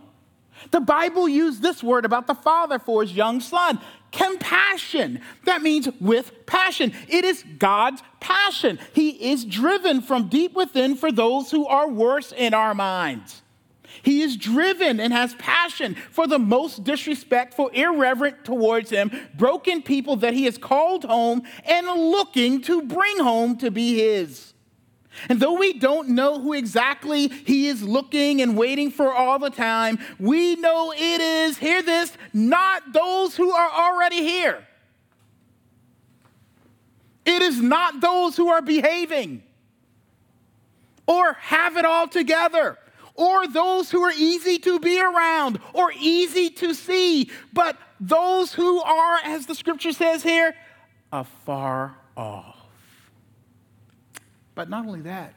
The 0.71 0.79
Bible 0.79 1.29
used 1.29 1.61
this 1.61 1.83
word 1.83 2.03
about 2.03 2.25
the 2.25 2.33
father 2.33 2.79
for 2.79 3.01
his 3.03 3.13
young 3.13 3.39
son 3.39 3.79
compassion. 4.11 5.21
That 5.45 5.61
means 5.61 5.89
with 5.99 6.45
passion. 6.45 6.93
It 7.07 7.25
is 7.25 7.43
God's 7.59 8.01
passion. 8.19 8.79
He 8.93 9.31
is 9.31 9.45
driven 9.45 10.01
from 10.01 10.29
deep 10.29 10.53
within 10.53 10.95
for 10.95 11.11
those 11.11 11.51
who 11.51 11.67
are 11.67 11.89
worse 11.89 12.31
in 12.35 12.53
our 12.53 12.73
minds. 12.73 13.41
He 14.03 14.21
is 14.21 14.37
driven 14.37 14.99
and 14.99 15.13
has 15.13 15.35
passion 15.35 15.95
for 16.11 16.27
the 16.27 16.39
most 16.39 16.83
disrespectful, 16.83 17.69
irreverent 17.69 18.43
towards 18.43 18.89
him, 18.89 19.11
broken 19.35 19.81
people 19.81 20.17
that 20.17 20.33
he 20.33 20.45
has 20.45 20.57
called 20.57 21.03
home 21.03 21.43
and 21.65 21.87
looking 21.87 22.61
to 22.63 22.81
bring 22.81 23.19
home 23.19 23.57
to 23.57 23.71
be 23.71 23.95
his. 23.95 24.53
And 25.29 25.39
though 25.39 25.53
we 25.53 25.73
don't 25.73 26.09
know 26.09 26.39
who 26.39 26.53
exactly 26.53 27.27
he 27.27 27.67
is 27.67 27.81
looking 27.81 28.41
and 28.41 28.55
waiting 28.55 28.91
for 28.91 29.11
all 29.11 29.39
the 29.39 29.49
time, 29.49 29.99
we 30.19 30.55
know 30.55 30.93
it 30.95 31.21
is, 31.21 31.57
hear 31.57 31.81
this, 31.81 32.15
not 32.33 32.93
those 32.93 33.35
who 33.35 33.51
are 33.51 33.71
already 33.71 34.17
here. 34.17 34.65
It 37.25 37.41
is 37.41 37.61
not 37.61 37.99
those 37.99 38.37
who 38.37 38.47
are 38.49 38.61
behaving 38.61 39.43
or 41.07 41.33
have 41.33 41.77
it 41.77 41.85
all 41.85 42.07
together 42.07 42.77
or 43.17 43.47
those 43.47 43.91
who 43.91 44.01
are 44.03 44.13
easy 44.15 44.59
to 44.59 44.79
be 44.79 45.01
around 45.01 45.59
or 45.73 45.91
easy 45.99 46.49
to 46.51 46.73
see, 46.73 47.29
but 47.51 47.77
those 47.99 48.53
who 48.53 48.81
are, 48.81 49.19
as 49.23 49.47
the 49.47 49.55
scripture 49.55 49.91
says 49.91 50.23
here, 50.23 50.55
afar 51.11 51.97
off. 52.15 52.55
But 54.55 54.69
not 54.69 54.85
only 54.85 55.01
that, 55.01 55.33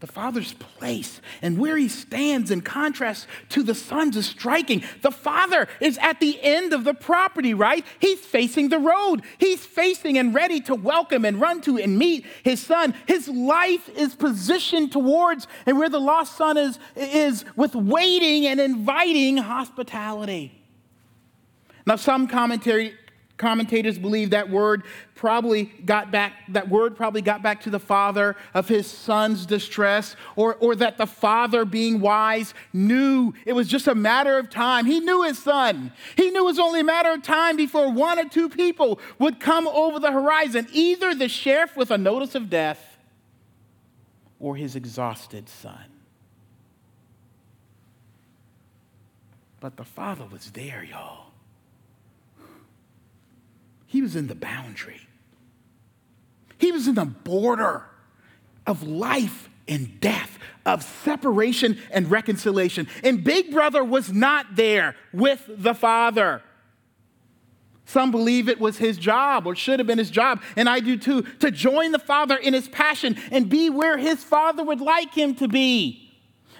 the 0.00 0.06
Father's 0.06 0.54
place 0.54 1.20
and 1.42 1.58
where 1.58 1.76
he 1.76 1.88
stands 1.88 2.52
in 2.52 2.60
contrast 2.60 3.26
to 3.48 3.64
the 3.64 3.74
Son's 3.74 4.16
is 4.16 4.26
striking. 4.26 4.84
The 5.02 5.10
Father 5.10 5.66
is 5.80 5.98
at 5.98 6.20
the 6.20 6.38
end 6.40 6.72
of 6.72 6.84
the 6.84 6.94
property, 6.94 7.52
right? 7.52 7.84
He's 7.98 8.20
facing 8.20 8.68
the 8.68 8.78
road. 8.78 9.22
He's 9.38 9.66
facing 9.66 10.16
and 10.16 10.32
ready 10.32 10.60
to 10.62 10.76
welcome 10.76 11.24
and 11.24 11.40
run 11.40 11.60
to 11.62 11.78
and 11.78 11.98
meet 11.98 12.26
his 12.44 12.60
Son. 12.60 12.94
His 13.06 13.28
life 13.28 13.88
is 13.96 14.14
positioned 14.14 14.92
towards 14.92 15.48
and 15.66 15.78
where 15.78 15.88
the 15.88 16.00
lost 16.00 16.36
Son 16.36 16.56
is, 16.56 16.78
is 16.94 17.44
with 17.56 17.74
waiting 17.74 18.46
and 18.46 18.60
inviting 18.60 19.36
hospitality. 19.36 20.54
Now, 21.86 21.96
some 21.96 22.28
commentary 22.28 22.94
Commentators 23.38 23.98
believe 23.98 24.30
that 24.30 24.50
word 24.50 24.82
probably 25.14 25.64
got 25.84 26.10
back, 26.10 26.32
that 26.48 26.68
word 26.68 26.96
probably 26.96 27.22
got 27.22 27.40
back 27.40 27.62
to 27.62 27.70
the 27.70 27.78
father 27.78 28.36
of 28.52 28.68
his 28.68 28.86
son's 28.86 29.46
distress, 29.46 30.16
or, 30.36 30.56
or 30.56 30.74
that 30.74 30.98
the 30.98 31.06
father, 31.06 31.64
being 31.64 32.00
wise, 32.00 32.52
knew 32.72 33.32
it 33.46 33.52
was 33.52 33.68
just 33.68 33.86
a 33.86 33.94
matter 33.94 34.38
of 34.38 34.50
time. 34.50 34.86
He 34.86 34.98
knew 35.00 35.22
his 35.22 35.38
son. 35.38 35.92
He 36.16 36.30
knew 36.30 36.42
it 36.42 36.44
was 36.44 36.58
only 36.58 36.80
a 36.80 36.84
matter 36.84 37.12
of 37.12 37.22
time 37.22 37.56
before 37.56 37.90
one 37.90 38.18
or 38.18 38.28
two 38.28 38.48
people 38.48 39.00
would 39.18 39.38
come 39.40 39.68
over 39.68 39.98
the 40.00 40.12
horizon, 40.12 40.66
either 40.72 41.14
the 41.14 41.28
sheriff 41.28 41.76
with 41.76 41.90
a 41.92 41.98
notice 41.98 42.34
of 42.34 42.50
death 42.50 42.98
or 44.40 44.56
his 44.56 44.74
exhausted 44.76 45.48
son. 45.48 45.84
But 49.60 49.76
the 49.76 49.84
father 49.84 50.24
was 50.24 50.50
there, 50.50 50.84
y'all. 50.84 51.27
He 53.88 54.02
was 54.02 54.14
in 54.14 54.28
the 54.28 54.34
boundary, 54.34 55.00
he 56.58 56.70
was 56.70 56.86
in 56.86 56.94
the 56.94 57.04
border 57.04 57.84
of 58.66 58.82
life 58.82 59.48
and 59.66 60.00
death, 60.00 60.38
of 60.64 60.82
separation 60.82 61.78
and 61.90 62.10
reconciliation. 62.10 62.86
And 63.02 63.24
Big 63.24 63.50
Brother 63.50 63.82
was 63.82 64.12
not 64.12 64.56
there 64.56 64.94
with 65.12 65.42
the 65.48 65.74
Father. 65.74 66.42
Some 67.84 68.10
believe 68.10 68.48
it 68.50 68.60
was 68.60 68.76
his 68.76 68.98
job 68.98 69.46
or 69.46 69.54
should 69.54 69.80
have 69.80 69.86
been 69.86 69.98
his 69.98 70.10
job, 70.10 70.42
and 70.56 70.68
I 70.68 70.80
do 70.80 70.98
too, 70.98 71.22
to 71.40 71.50
join 71.50 71.92
the 71.92 71.98
Father 71.98 72.36
in 72.36 72.52
his 72.52 72.68
passion 72.68 73.16
and 73.30 73.48
be 73.48 73.70
where 73.70 73.96
his 73.96 74.22
Father 74.22 74.62
would 74.62 74.80
like 74.80 75.14
him 75.14 75.34
to 75.36 75.48
be. 75.48 76.07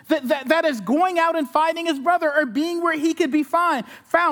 That, 0.08 0.28
that, 0.28 0.48
that 0.48 0.64
is 0.64 0.80
going 0.80 1.18
out 1.18 1.36
and 1.36 1.48
finding 1.48 1.86
his 1.86 1.98
brother 1.98 2.32
or 2.34 2.46
being 2.46 2.82
where 2.82 2.98
he 2.98 3.12
could 3.12 3.30
be 3.30 3.42
found. 3.42 3.84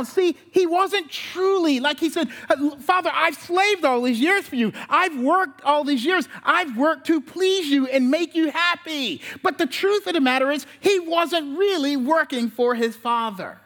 See, 0.04 0.36
he 0.50 0.66
wasn't 0.66 1.10
truly, 1.10 1.80
like 1.80 2.00
he 2.00 2.08
said, 2.08 2.28
uh, 2.48 2.76
Father, 2.76 3.10
I've 3.12 3.36
slaved 3.36 3.84
all 3.84 4.00
these 4.00 4.18
years 4.18 4.46
for 4.46 4.56
you. 4.56 4.72
I've 4.88 5.18
worked 5.20 5.62
all 5.64 5.84
these 5.84 6.04
years. 6.04 6.28
I've 6.42 6.76
worked 6.76 7.06
to 7.08 7.20
please 7.20 7.68
you 7.68 7.86
and 7.86 8.10
make 8.10 8.34
you 8.34 8.50
happy. 8.50 9.20
But 9.42 9.58
the 9.58 9.66
truth 9.66 10.06
of 10.06 10.14
the 10.14 10.20
matter 10.20 10.50
is, 10.50 10.66
he 10.80 10.98
wasn't 10.98 11.58
really 11.58 11.96
working 11.96 12.48
for 12.48 12.74
his 12.74 12.96
father 12.96 13.58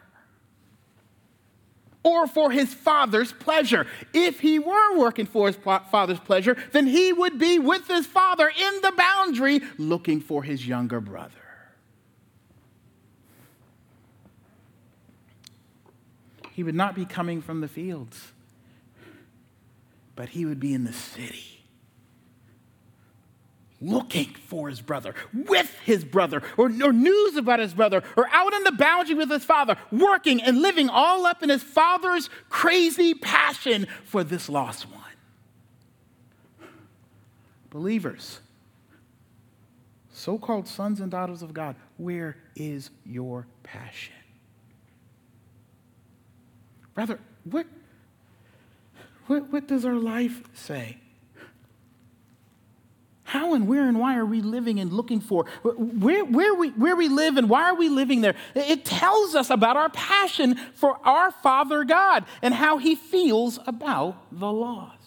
or 2.03 2.27
for 2.27 2.51
his 2.51 2.73
father's 2.73 3.31
pleasure. 3.31 3.85
If 4.13 4.39
he 4.39 4.59
were 4.59 4.97
working 4.97 5.27
for 5.27 5.47
his 5.47 5.55
father's 5.55 6.19
pleasure, 6.19 6.57
then 6.71 6.87
he 6.87 7.13
would 7.13 7.37
be 7.37 7.59
with 7.59 7.87
his 7.87 8.07
father 8.07 8.49
in 8.49 8.81
the 8.81 8.91
boundary 8.91 9.61
looking 9.77 10.19
for 10.19 10.43
his 10.43 10.67
younger 10.67 10.99
brother. 10.99 11.40
He 16.61 16.63
would 16.63 16.75
not 16.75 16.93
be 16.93 17.05
coming 17.05 17.41
from 17.41 17.61
the 17.61 17.67
fields, 17.67 18.33
but 20.15 20.29
he 20.29 20.45
would 20.45 20.59
be 20.59 20.75
in 20.75 20.83
the 20.83 20.93
city 20.93 21.63
looking 23.81 24.27
for 24.45 24.69
his 24.69 24.79
brother, 24.79 25.15
with 25.33 25.75
his 25.83 26.05
brother, 26.05 26.43
or, 26.57 26.67
or, 26.67 26.93
news 26.93 27.35
about 27.35 27.57
his 27.57 27.73
brother, 27.73 28.03
or 28.15 28.29
out 28.31 28.53
on 28.53 28.63
the 28.63 28.73
boundary 28.73 29.15
with 29.15 29.31
his 29.31 29.43
father, 29.43 29.75
working 29.91 30.39
and 30.39 30.61
living 30.61 30.87
all 30.87 31.25
up 31.25 31.41
in 31.41 31.49
his 31.49 31.63
father's 31.63 32.29
crazy 32.47 33.15
passion 33.15 33.87
for 34.03 34.23
this 34.23 34.47
lost 34.47 34.83
one. 34.83 35.01
Believers, 37.71 38.39
so 40.13 40.37
called 40.37 40.67
sons 40.67 40.99
and 40.99 41.09
daughters 41.09 41.41
of 41.41 41.55
God, 41.55 41.75
where 41.97 42.37
is 42.55 42.91
your 43.03 43.47
passion? 43.63 44.13
Rather, 46.95 47.19
what, 47.43 47.65
what, 49.27 49.51
what 49.51 49.67
does 49.67 49.85
our 49.85 49.95
life 49.95 50.43
say? 50.53 50.97
How 53.23 53.53
and 53.53 53.65
where 53.65 53.87
and 53.87 53.97
why 53.97 54.17
are 54.17 54.25
we 54.25 54.41
living 54.41 54.77
and 54.81 54.91
looking 54.91 55.21
for? 55.21 55.45
Where, 55.63 56.25
where, 56.25 56.53
we, 56.53 56.69
where 56.71 56.97
we 56.97 57.07
live 57.07 57.37
and 57.37 57.49
why 57.49 57.63
are 57.63 57.75
we 57.75 57.87
living 57.87 58.19
there? 58.19 58.35
It 58.55 58.83
tells 58.83 59.35
us 59.35 59.49
about 59.49 59.77
our 59.77 59.87
passion 59.87 60.55
for 60.73 60.99
our 61.07 61.31
Father 61.31 61.85
God 61.85 62.25
and 62.41 62.53
how 62.53 62.77
He 62.77 62.93
feels 62.93 63.57
about 63.65 64.17
the 64.33 64.51
lost. 64.51 64.97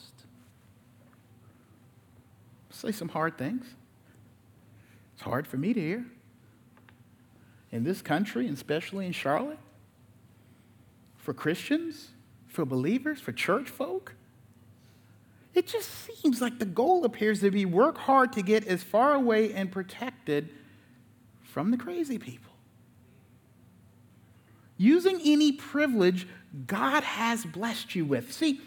Say 2.71 2.93
some 2.93 3.11
hard 3.11 3.37
things. 3.37 3.67
It's 5.13 5.23
hard 5.23 5.47
for 5.47 5.59
me 5.59 5.75
to 5.75 5.81
hear. 5.81 6.07
In 7.73 7.85
this 7.85 8.01
country, 8.01 8.47
and 8.47 8.57
especially 8.57 9.05
in 9.05 9.13
Charlotte, 9.13 9.59
for 11.25 11.33
Christians, 11.33 12.11
for 12.47 12.67
believers, 12.67 13.19
for 13.19 13.33
church 13.33 13.71
folk, 13.71 14.15
it 15.55 15.67
just 15.67 15.89
seems 15.89 16.43
like 16.43 16.59
the 16.59 16.67
goal 16.67 17.05
appears 17.07 17.41
to 17.41 17.51
be 17.51 17.65
work 17.65 17.97
hard 17.97 18.35
to 18.35 18.43
get 18.43 18.67
as 18.67 18.83
far 18.83 19.15
away 19.15 19.55
and 19.55 19.73
protected 19.73 20.51
from 21.43 21.71
the 21.71 21.79
crazy 21.79 22.19
people. 22.19 22.53
Using 24.77 25.19
any 25.25 25.53
privilege 25.53 26.29
God 26.67 27.03
has 27.05 27.47
blessed 27.47 27.95
you 27.95 28.05
with. 28.05 28.31
See, 28.31 28.61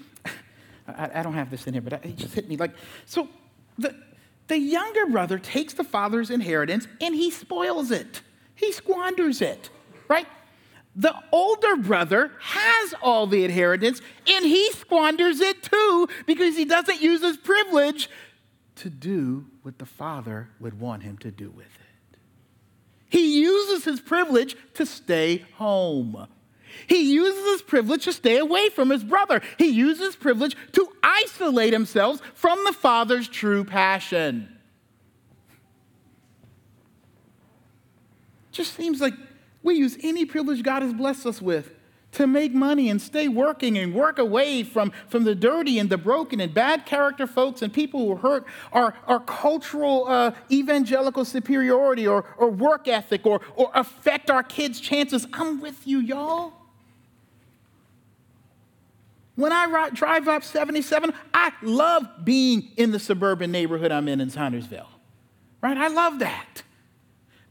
I, 0.87 1.11
I 1.15 1.23
don't 1.23 1.33
have 1.33 1.51
this 1.51 1.67
in 1.67 1.73
here, 1.73 1.81
but 1.81 1.93
it 2.03 2.15
just 2.15 2.33
hit 2.33 2.49
me. 2.49 2.57
Like, 2.57 2.73
so 3.05 3.29
the, 3.77 3.93
the 4.47 4.57
younger 4.57 5.05
brother 5.05 5.37
takes 5.37 5.73
the 5.75 5.83
father's 5.83 6.31
inheritance 6.31 6.87
and 7.01 7.13
he 7.13 7.29
spoils 7.29 7.91
it, 7.91 8.21
he 8.55 8.71
squanders 8.71 9.43
it, 9.43 9.69
right? 10.07 10.25
The 10.97 11.13
older 11.31 11.75
brother 11.77 12.31
has 12.39 12.95
all 13.03 13.27
the 13.27 13.45
inheritance 13.45 14.01
and 14.27 14.43
he 14.43 14.71
squanders 14.71 15.39
it 15.39 15.61
too 15.61 16.09
because 16.25 16.57
he 16.57 16.65
doesn't 16.65 17.01
use 17.01 17.21
his 17.21 17.37
privilege 17.37 18.09
to 18.77 18.89
do 18.89 19.45
what 19.61 19.77
the 19.77 19.85
father 19.85 20.49
would 20.59 20.79
want 20.79 21.03
him 21.03 21.17
to 21.19 21.29
do 21.29 21.51
with 21.51 21.67
it. 21.67 22.17
He 23.09 23.39
uses 23.41 23.85
his 23.85 24.01
privilege 24.01 24.57
to 24.73 24.87
stay 24.87 25.45
home. 25.55 26.27
He 26.87 27.13
uses 27.13 27.45
his 27.45 27.61
privilege 27.61 28.03
to 28.05 28.13
stay 28.13 28.37
away 28.37 28.69
from 28.69 28.89
his 28.89 29.03
brother. 29.03 29.41
He 29.57 29.67
uses 29.67 30.07
his 30.07 30.15
privilege 30.15 30.57
to 30.73 30.87
isolate 31.03 31.73
himself 31.73 32.21
from 32.33 32.63
the 32.65 32.73
father's 32.73 33.27
true 33.27 33.63
passion. 33.63 34.49
Just 38.51 38.73
seems 38.75 38.99
like 38.99 39.13
we 39.67 39.75
use 39.75 39.97
any 40.01 40.25
privilege 40.25 40.63
God 40.63 40.81
has 40.81 40.93
blessed 40.93 41.25
us 41.27 41.41
with 41.41 41.71
to 42.13 42.25
make 42.25 42.53
money 42.53 42.89
and 42.89 43.01
stay 43.01 43.27
working 43.27 43.77
and 43.77 43.93
work 43.93 44.17
away 44.17 44.63
from, 44.63 44.91
from 45.07 45.23
the 45.23 45.35
dirty 45.35 45.77
and 45.77 45.89
the 45.89 45.97
broken 45.97 46.39
and 46.39 46.53
bad 46.53 46.85
character 46.85 47.27
folks 47.27 47.61
and 47.61 47.71
people 47.71 48.07
who 48.07 48.15
hurt 48.15 48.45
our, 48.71 48.95
our 49.05 49.19
cultural 49.19 50.07
uh, 50.07 50.31
evangelical 50.49 51.25
superiority 51.25 52.07
or, 52.07 52.25
or 52.37 52.49
work 52.49 52.87
ethic 52.87 53.25
or, 53.25 53.41
or 53.55 53.69
affect 53.75 54.31
our 54.31 54.41
kids' 54.41 54.79
chances. 54.79 55.27
I'm 55.33 55.59
with 55.59 55.85
you, 55.85 55.99
y'all. 55.99 56.53
When 59.35 59.51
I 59.51 59.89
drive 59.93 60.27
up 60.27 60.43
77, 60.43 61.13
I 61.33 61.51
love 61.61 62.07
being 62.23 62.71
in 62.77 62.91
the 62.91 62.99
suburban 62.99 63.51
neighborhood 63.51 63.91
I'm 63.91 64.07
in 64.07 64.21
in 64.21 64.31
Saundersville. 64.31 64.87
Right? 65.61 65.77
I 65.77 65.89
love 65.89 66.19
that. 66.19 66.63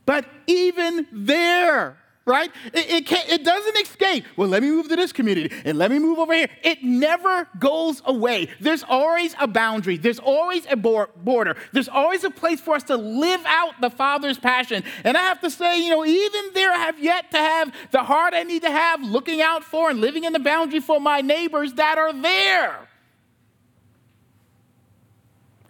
But 0.07 0.25
even 0.47 1.07
there, 1.13 1.99
right? 2.27 2.51
It, 2.75 2.91
it, 2.91 3.07
can't, 3.07 3.29
it 3.29 3.45
doesn't 3.45 3.79
escape. 3.79 4.27
Well, 4.37 4.49
let 4.49 4.63
me 4.63 4.69
move 4.69 4.89
to 4.89 4.97
this 4.97 5.13
community 5.13 5.55
and 5.65 5.79
let 5.79 5.93
me 5.93 6.01
move 6.01 6.19
over 6.19 6.35
here. 6.35 6.49
It 6.63 6.83
never 6.83 7.49
goes 7.59 8.03
away. 8.05 8.49
There's 8.61 8.83
always 8.83 9.35
a 9.41 9.47
boundary, 9.47 9.97
there's 9.97 10.19
always 10.19 10.67
a 10.69 10.77
border, 10.77 11.57
there's 11.73 11.89
always 11.89 12.25
a 12.25 12.31
place 12.31 12.61
for 12.61 12.75
us 12.75 12.83
to 12.85 12.97
live 12.97 13.43
out 13.47 13.81
the 13.81 13.91
Father's 13.91 14.39
passion. 14.39 14.83
And 15.05 15.17
I 15.17 15.23
have 15.23 15.41
to 15.41 15.51
say, 15.51 15.85
you 15.85 15.91
know, 15.91 16.05
even 16.05 16.51
there, 16.53 16.73
I 16.73 16.79
have 16.79 16.99
yet 16.99 17.31
to 17.31 17.39
have 17.39 17.73
the 17.93 18.03
heart 18.03 18.35
I 18.35 18.43
need 18.43 18.63
to 18.63 18.71
have 18.71 19.03
looking 19.03 19.41
out 19.41 19.63
for 19.63 19.89
and 19.89 20.01
living 20.01 20.25
in 20.25 20.33
the 20.33 20.41
boundary 20.41 20.81
for 20.81 21.01
my 21.01 21.21
neighbors 21.21 21.75
that 21.75 21.97
are 21.97 22.13
there. 22.13 22.89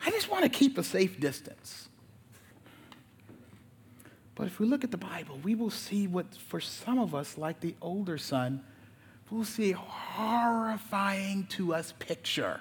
I 0.04 0.10
just 0.10 0.30
want 0.30 0.44
to 0.44 0.48
keep 0.48 0.78
a 0.78 0.84
safe 0.84 1.20
distance. 1.20 1.85
But 4.36 4.46
if 4.46 4.60
we 4.60 4.66
look 4.66 4.84
at 4.84 4.90
the 4.90 4.98
Bible, 4.98 5.40
we 5.42 5.54
will 5.54 5.70
see 5.70 6.06
what, 6.06 6.26
for 6.36 6.60
some 6.60 6.98
of 6.98 7.14
us, 7.14 7.36
like 7.38 7.58
the 7.60 7.74
older 7.80 8.18
son, 8.18 8.62
we'll 9.30 9.44
see 9.44 9.72
a 9.72 9.76
horrifying 9.76 11.46
to 11.48 11.74
us 11.74 11.94
picture 11.98 12.60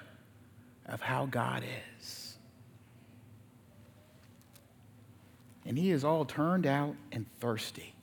of 0.86 1.02
how 1.02 1.26
God 1.26 1.62
is. 2.00 2.38
And 5.66 5.76
he 5.76 5.90
is 5.90 6.02
all 6.02 6.24
turned 6.24 6.66
out 6.66 6.96
and 7.12 7.26
thirsty 7.40 7.94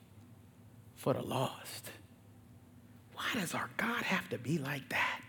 for 0.96 1.14
the 1.14 1.24
lost. 1.24 1.90
Why 3.16 3.26
does 3.34 3.56
our 3.56 3.72
God 3.78 4.04
have 4.04 4.30
to 4.30 4.38
be 4.38 4.60
like 4.60 4.88
that? 4.90 5.23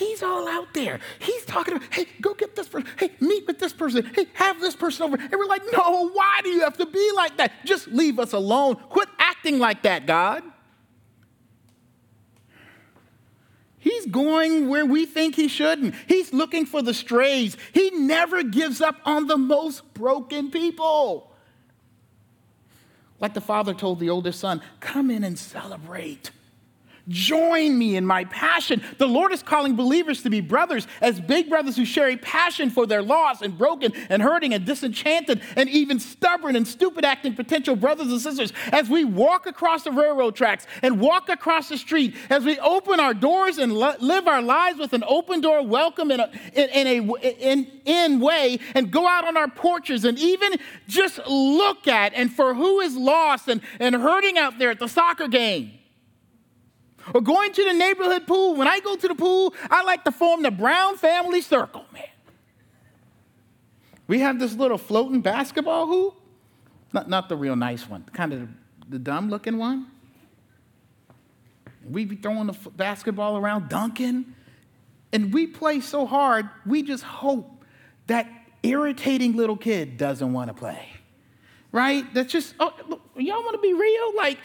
He's 0.00 0.22
all 0.22 0.48
out 0.48 0.72
there. 0.72 0.98
He's 1.18 1.44
talking 1.44 1.76
about, 1.76 1.92
hey, 1.92 2.06
go 2.22 2.32
get 2.32 2.56
this 2.56 2.66
person. 2.68 2.88
Hey, 2.98 3.10
meet 3.20 3.46
with 3.46 3.58
this 3.58 3.74
person. 3.74 4.10
Hey, 4.14 4.28
have 4.32 4.58
this 4.58 4.74
person 4.74 5.04
over. 5.04 5.18
And 5.18 5.30
we're 5.30 5.44
like, 5.44 5.60
no, 5.70 6.08
why 6.08 6.40
do 6.42 6.48
you 6.48 6.60
have 6.60 6.78
to 6.78 6.86
be 6.86 7.12
like 7.14 7.36
that? 7.36 7.52
Just 7.66 7.86
leave 7.88 8.18
us 8.18 8.32
alone. 8.32 8.76
Quit 8.76 9.10
acting 9.18 9.58
like 9.58 9.82
that, 9.82 10.06
God. 10.06 10.42
He's 13.78 14.06
going 14.06 14.70
where 14.70 14.86
we 14.86 15.04
think 15.04 15.34
he 15.34 15.48
shouldn't. 15.48 15.94
He's 16.08 16.32
looking 16.32 16.64
for 16.64 16.80
the 16.80 16.94
strays. 16.94 17.58
He 17.74 17.90
never 17.90 18.42
gives 18.42 18.80
up 18.80 18.96
on 19.04 19.26
the 19.26 19.36
most 19.36 19.92
broken 19.92 20.50
people. 20.50 21.30
Like 23.18 23.34
the 23.34 23.42
father 23.42 23.74
told 23.74 24.00
the 24.00 24.08
older 24.08 24.32
son, 24.32 24.62
come 24.80 25.10
in 25.10 25.24
and 25.24 25.38
celebrate. 25.38 26.30
Join 27.10 27.76
me 27.76 27.96
in 27.96 28.06
my 28.06 28.24
passion. 28.26 28.80
The 28.98 29.08
Lord 29.08 29.32
is 29.32 29.42
calling 29.42 29.74
believers 29.74 30.22
to 30.22 30.30
be 30.30 30.40
brothers, 30.40 30.86
as 31.00 31.20
big 31.20 31.48
brothers 31.48 31.74
who 31.74 31.84
share 31.84 32.08
a 32.08 32.16
passion 32.16 32.70
for 32.70 32.86
their 32.86 33.02
lost 33.02 33.42
and 33.42 33.58
broken 33.58 33.92
and 34.08 34.22
hurting 34.22 34.54
and 34.54 34.64
disenchanted 34.64 35.42
and 35.56 35.68
even 35.68 35.98
stubborn 35.98 36.54
and 36.54 36.66
stupid 36.66 37.04
acting 37.04 37.34
potential 37.34 37.74
brothers 37.74 38.12
and 38.12 38.20
sisters. 38.20 38.52
As 38.70 38.88
we 38.88 39.04
walk 39.04 39.46
across 39.46 39.82
the 39.82 39.90
railroad 39.90 40.36
tracks 40.36 40.68
and 40.82 41.00
walk 41.00 41.28
across 41.28 41.68
the 41.68 41.76
street, 41.76 42.14
as 42.30 42.44
we 42.44 42.60
open 42.60 43.00
our 43.00 43.12
doors 43.12 43.58
and 43.58 43.72
live 43.72 44.28
our 44.28 44.42
lives 44.42 44.78
with 44.78 44.92
an 44.92 45.02
open 45.08 45.40
door 45.40 45.66
welcome 45.66 46.12
in 46.12 46.20
a, 46.20 46.30
in, 46.54 46.68
in 46.68 46.86
a 46.86 47.14
in, 47.22 47.66
in 47.86 48.20
way 48.20 48.60
and 48.76 48.92
go 48.92 49.08
out 49.08 49.26
on 49.26 49.36
our 49.36 49.48
porches 49.48 50.04
and 50.04 50.16
even 50.18 50.52
just 50.86 51.18
look 51.26 51.88
at 51.88 52.14
and 52.14 52.32
for 52.32 52.54
who 52.54 52.78
is 52.78 52.96
lost 52.96 53.48
and, 53.48 53.60
and 53.80 53.96
hurting 53.96 54.38
out 54.38 54.60
there 54.60 54.70
at 54.70 54.78
the 54.78 54.88
soccer 54.88 55.26
game 55.26 55.72
or 57.14 57.20
going 57.20 57.52
to 57.52 57.64
the 57.64 57.72
neighborhood 57.72 58.26
pool. 58.26 58.56
When 58.56 58.68
I 58.68 58.80
go 58.80 58.96
to 58.96 59.08
the 59.08 59.14
pool, 59.14 59.54
I 59.70 59.82
like 59.82 60.04
to 60.04 60.12
form 60.12 60.42
the 60.42 60.50
Brown 60.50 60.96
family 60.96 61.40
circle, 61.40 61.84
man. 61.92 62.04
We 64.06 64.20
have 64.20 64.38
this 64.38 64.54
little 64.54 64.78
floating 64.78 65.20
basketball 65.20 65.86
hoop. 65.86 66.14
Not, 66.92 67.08
not 67.08 67.28
the 67.28 67.36
real 67.36 67.54
nice 67.54 67.88
one, 67.88 68.04
kind 68.12 68.32
of 68.32 68.40
the, 68.40 68.48
the 68.88 68.98
dumb 68.98 69.30
looking 69.30 69.58
one. 69.58 69.86
We 71.88 72.04
be 72.04 72.16
throwing 72.16 72.48
the 72.48 72.56
basketball 72.76 73.36
around, 73.36 73.68
dunking. 73.68 74.34
And 75.12 75.32
we 75.32 75.46
play 75.46 75.80
so 75.80 76.06
hard, 76.06 76.48
we 76.66 76.82
just 76.82 77.02
hope 77.02 77.64
that 78.06 78.28
irritating 78.62 79.36
little 79.36 79.56
kid 79.56 79.96
doesn't 79.96 80.32
want 80.32 80.48
to 80.48 80.54
play. 80.54 80.88
Right? 81.72 82.12
That's 82.12 82.32
just, 82.32 82.54
oh, 82.58 82.72
y'all 83.16 83.42
want 83.44 83.54
to 83.54 83.60
be 83.60 83.72
real? 83.72 84.16
Like, 84.16 84.38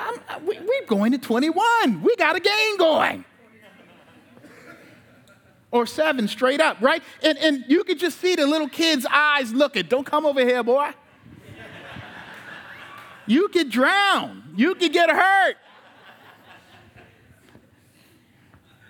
I'm, 0.00 0.14
uh, 0.28 0.40
we, 0.46 0.58
we're 0.58 0.86
going 0.86 1.12
to 1.12 1.18
21. 1.18 2.02
We 2.02 2.16
got 2.16 2.34
a 2.36 2.40
game 2.40 2.76
going. 2.78 3.24
Or 5.70 5.86
seven 5.86 6.26
straight 6.26 6.60
up, 6.60 6.78
right? 6.80 7.02
And, 7.22 7.38
and 7.38 7.64
you 7.68 7.84
could 7.84 7.98
just 7.98 8.18
see 8.20 8.34
the 8.34 8.46
little 8.46 8.68
kid's 8.68 9.06
eyes 9.06 9.52
looking. 9.52 9.86
Don't 9.86 10.04
come 10.04 10.26
over 10.26 10.40
here, 10.40 10.64
boy. 10.64 10.90
You 13.26 13.48
could 13.48 13.70
drown. 13.70 14.54
You 14.56 14.74
could 14.74 14.92
get 14.92 15.10
hurt. 15.10 15.56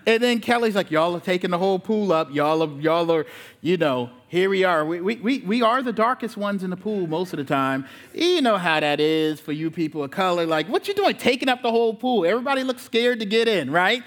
And 0.07 0.23
then 0.23 0.39
Kelly's 0.39 0.75
like, 0.75 0.89
y'all 0.89 1.15
are 1.15 1.19
taking 1.19 1.51
the 1.51 1.57
whole 1.57 1.77
pool 1.77 2.11
up. 2.11 2.33
Y'all 2.33 2.63
are, 2.63 2.79
y'all 2.79 3.11
are, 3.11 3.25
you 3.61 3.77
know, 3.77 4.09
here 4.27 4.49
we 4.49 4.63
are. 4.63 4.83
We, 4.83 4.99
we, 4.99 5.39
we 5.39 5.61
are 5.61 5.83
the 5.83 5.93
darkest 5.93 6.37
ones 6.37 6.63
in 6.63 6.71
the 6.71 6.77
pool 6.77 7.05
most 7.05 7.33
of 7.33 7.37
the 7.37 7.43
time. 7.43 7.85
You 8.13 8.41
know 8.41 8.57
how 8.57 8.79
that 8.79 8.99
is 8.99 9.39
for 9.39 9.51
you 9.51 9.69
people 9.69 10.03
of 10.03 10.11
color. 10.11 10.45
Like, 10.45 10.67
what 10.69 10.87
you 10.87 10.95
doing 10.95 11.15
taking 11.17 11.49
up 11.49 11.61
the 11.61 11.69
whole 11.69 11.93
pool? 11.93 12.25
Everybody 12.25 12.63
looks 12.63 12.81
scared 12.81 13.19
to 13.19 13.25
get 13.25 13.47
in, 13.47 13.69
right? 13.69 14.01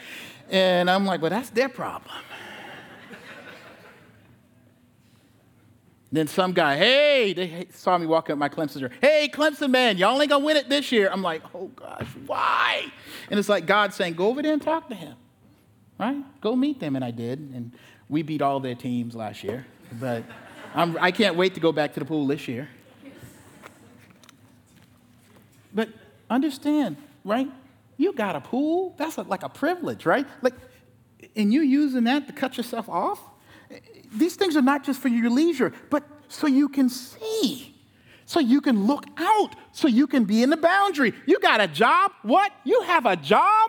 And 0.50 0.90
I'm 0.90 1.06
like, 1.06 1.20
well, 1.20 1.30
that's 1.30 1.50
their 1.50 1.68
problem. 1.68 2.16
then 6.10 6.26
some 6.26 6.52
guy, 6.52 6.76
hey, 6.76 7.32
they 7.32 7.66
saw 7.70 7.98
me 7.98 8.06
walking 8.06 8.32
up 8.32 8.38
my 8.38 8.48
Clemson 8.48 8.80
shirt. 8.80 8.92
Hey, 9.00 9.30
Clemson 9.32 9.70
man, 9.70 9.96
y'all 9.96 10.20
ain't 10.20 10.30
gonna 10.30 10.44
win 10.44 10.56
it 10.56 10.68
this 10.68 10.90
year. 10.90 11.08
I'm 11.10 11.22
like, 11.22 11.42
oh 11.54 11.68
gosh, 11.68 12.08
why? 12.26 12.86
And 13.30 13.38
it's 13.38 13.48
like 13.48 13.66
God 13.66 13.94
saying, 13.94 14.14
go 14.14 14.26
over 14.26 14.42
there 14.42 14.52
and 14.52 14.62
talk 14.62 14.88
to 14.88 14.94
him 14.94 15.16
right? 15.98 16.22
Go 16.40 16.56
meet 16.56 16.80
them. 16.80 16.96
And 16.96 17.04
I 17.04 17.10
did. 17.10 17.38
And 17.38 17.72
we 18.08 18.22
beat 18.22 18.42
all 18.42 18.60
their 18.60 18.74
teams 18.74 19.14
last 19.14 19.44
year. 19.44 19.66
But 20.00 20.24
I'm, 20.74 20.96
I 21.00 21.10
can 21.10 21.28
not 21.28 21.36
wait 21.36 21.54
to 21.54 21.60
go 21.60 21.72
back 21.72 21.94
to 21.94 22.00
the 22.00 22.06
pool 22.06 22.26
this 22.26 22.48
year. 22.48 22.68
But 25.72 25.88
understand, 26.30 26.96
right? 27.24 27.48
You 27.96 28.12
got 28.12 28.36
a 28.36 28.40
pool. 28.40 28.94
That's 28.96 29.18
a, 29.18 29.22
like 29.22 29.42
a 29.42 29.48
privilege, 29.48 30.06
right? 30.06 30.26
Like, 30.42 30.54
and 31.36 31.52
you 31.52 31.62
using 31.62 32.04
that 32.04 32.26
to 32.26 32.32
cut 32.32 32.56
yourself 32.56 32.88
off? 32.88 33.20
These 34.12 34.36
things 34.36 34.56
are 34.56 34.62
not 34.62 34.84
just 34.84 35.00
for 35.00 35.08
your 35.08 35.30
leisure, 35.30 35.72
but 35.90 36.04
so 36.28 36.46
you 36.46 36.68
can 36.68 36.88
see, 36.88 37.74
so 38.26 38.40
you 38.40 38.60
can 38.60 38.86
look 38.86 39.06
out, 39.16 39.56
so 39.72 39.88
you 39.88 40.06
can 40.06 40.24
be 40.24 40.42
in 40.42 40.50
the 40.50 40.56
boundary. 40.56 41.12
You 41.26 41.40
got 41.40 41.60
a 41.60 41.66
job. 41.66 42.12
What? 42.22 42.52
You 42.64 42.82
have 42.82 43.06
a 43.06 43.16
job? 43.16 43.63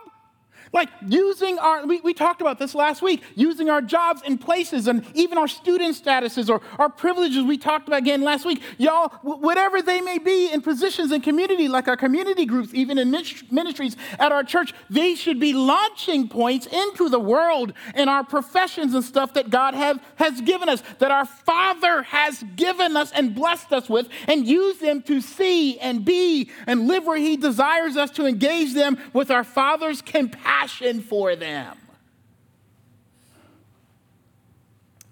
Like 0.75 0.89
using 1.07 1.57
our, 1.57 1.85
we, 1.85 2.01
we 2.01 2.13
talked 2.13 2.41
about 2.41 2.59
this 2.59 2.75
last 2.75 3.01
week, 3.01 3.23
using 3.33 3.69
our 3.69 3.81
jobs 3.81 4.21
and 4.25 4.39
places 4.39 4.89
and 4.89 5.05
even 5.13 5.37
our 5.37 5.47
student 5.47 5.95
statuses 5.95 6.49
or 6.49 6.61
our 6.77 6.89
privileges 6.89 7.45
we 7.45 7.57
talked 7.57 7.87
about 7.87 7.99
again 7.99 8.21
last 8.21 8.45
week. 8.45 8.61
Y'all, 8.77 9.07
whatever 9.21 9.81
they 9.81 10.01
may 10.01 10.17
be 10.17 10.51
in 10.51 10.61
positions 10.61 11.13
in 11.13 11.21
community, 11.21 11.69
like 11.69 11.87
our 11.87 11.95
community 11.95 12.45
groups, 12.45 12.73
even 12.73 12.97
in 12.97 13.09
ministries 13.09 13.95
at 14.19 14.33
our 14.33 14.43
church, 14.43 14.73
they 14.89 15.15
should 15.15 15.39
be 15.39 15.53
launching 15.53 16.27
points 16.27 16.65
into 16.65 17.07
the 17.07 17.21
world 17.21 17.71
and 17.93 18.09
our 18.09 18.25
professions 18.25 18.93
and 18.93 19.03
stuff 19.05 19.33
that 19.35 19.49
God 19.49 19.75
have, 19.75 20.03
has 20.17 20.41
given 20.41 20.67
us, 20.67 20.83
that 20.99 21.09
our 21.09 21.25
Father 21.25 22.03
has 22.03 22.43
given 22.57 22.97
us 22.97 23.13
and 23.13 23.33
blessed 23.33 23.71
us 23.71 23.87
with, 23.87 24.09
and 24.27 24.45
use 24.45 24.79
them 24.79 25.01
to 25.03 25.21
see 25.21 25.79
and 25.79 26.03
be 26.03 26.51
and 26.67 26.85
live 26.85 27.05
where 27.05 27.15
He 27.17 27.37
desires 27.37 27.95
us 27.95 28.11
to 28.11 28.25
engage 28.25 28.73
them 28.73 28.97
with 29.13 29.31
our 29.31 29.45
Father's 29.45 30.01
compassion 30.01 30.64
passion 30.65 30.99
for 30.99 31.35
them. 31.35 31.77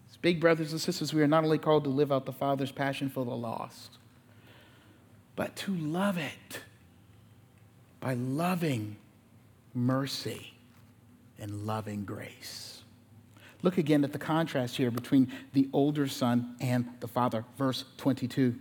As 0.10 0.18
big 0.18 0.39
brothers 0.39 0.72
and 0.72 0.82
sisters, 0.82 1.13
we 1.13 1.22
are 1.22 1.28
not 1.28 1.44
only 1.44 1.60
called 1.60 1.84
to 1.84 1.92
live 1.92 2.12
out 2.12 2.26
the 2.26 2.34
Father's 2.34 2.72
passion 2.72 3.08
for 3.08 3.24
the 3.24 3.36
lost, 3.36 3.98
but 5.36 5.56
to 5.58 5.76
love 5.76 6.18
it 6.18 6.62
by 8.00 8.16
loving 8.16 8.96
mercy 9.76 10.54
and 11.38 11.68
loving 11.68 12.04
grace. 12.04 12.82
Look 13.62 13.78
again 13.78 14.04
at 14.04 14.12
the 14.12 14.20
contrast 14.20 14.76
here 14.76 14.89
between 14.89 15.32
the 15.54 15.70
older 15.72 16.08
son 16.08 16.56
and 16.62 16.89
the 17.00 17.08
father. 17.08 17.46
Verse 17.58 17.86
22. 17.98 18.56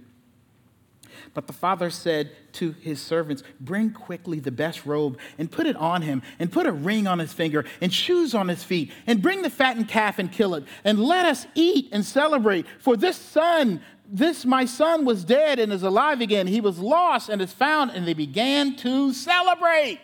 But 1.34 1.46
the 1.46 1.52
father 1.52 1.90
said 1.90 2.30
to 2.54 2.72
his 2.72 3.00
servants, 3.00 3.42
Bring 3.60 3.90
quickly 3.90 4.40
the 4.40 4.50
best 4.50 4.86
robe 4.86 5.18
and 5.38 5.50
put 5.50 5.66
it 5.66 5.76
on 5.76 6.02
him, 6.02 6.22
and 6.38 6.52
put 6.52 6.66
a 6.66 6.72
ring 6.72 7.06
on 7.06 7.18
his 7.18 7.32
finger 7.32 7.64
and 7.80 7.92
shoes 7.92 8.34
on 8.34 8.48
his 8.48 8.64
feet, 8.64 8.92
and 9.06 9.22
bring 9.22 9.42
the 9.42 9.50
fattened 9.50 9.88
calf 9.88 10.18
and 10.18 10.30
kill 10.30 10.54
it, 10.54 10.64
and 10.84 10.98
let 11.00 11.26
us 11.26 11.46
eat 11.54 11.88
and 11.92 12.04
celebrate. 12.04 12.66
For 12.78 12.96
this 12.96 13.16
son, 13.16 13.80
this 14.06 14.44
my 14.44 14.64
son 14.64 15.04
was 15.04 15.24
dead 15.24 15.58
and 15.58 15.72
is 15.72 15.82
alive 15.82 16.20
again. 16.20 16.46
He 16.46 16.60
was 16.60 16.78
lost 16.78 17.28
and 17.28 17.40
is 17.40 17.52
found, 17.52 17.90
and 17.92 18.06
they 18.06 18.14
began 18.14 18.76
to 18.76 19.12
celebrate. 19.12 20.00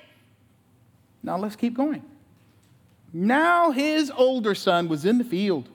Now 1.23 1.37
let's 1.37 1.57
keep 1.57 1.75
going. 1.75 2.03
Now 3.13 3.71
his 3.71 4.11
older 4.11 4.55
son 4.55 4.89
was 4.89 5.05
in 5.05 5.19
the 5.19 5.25
field, 5.25 5.69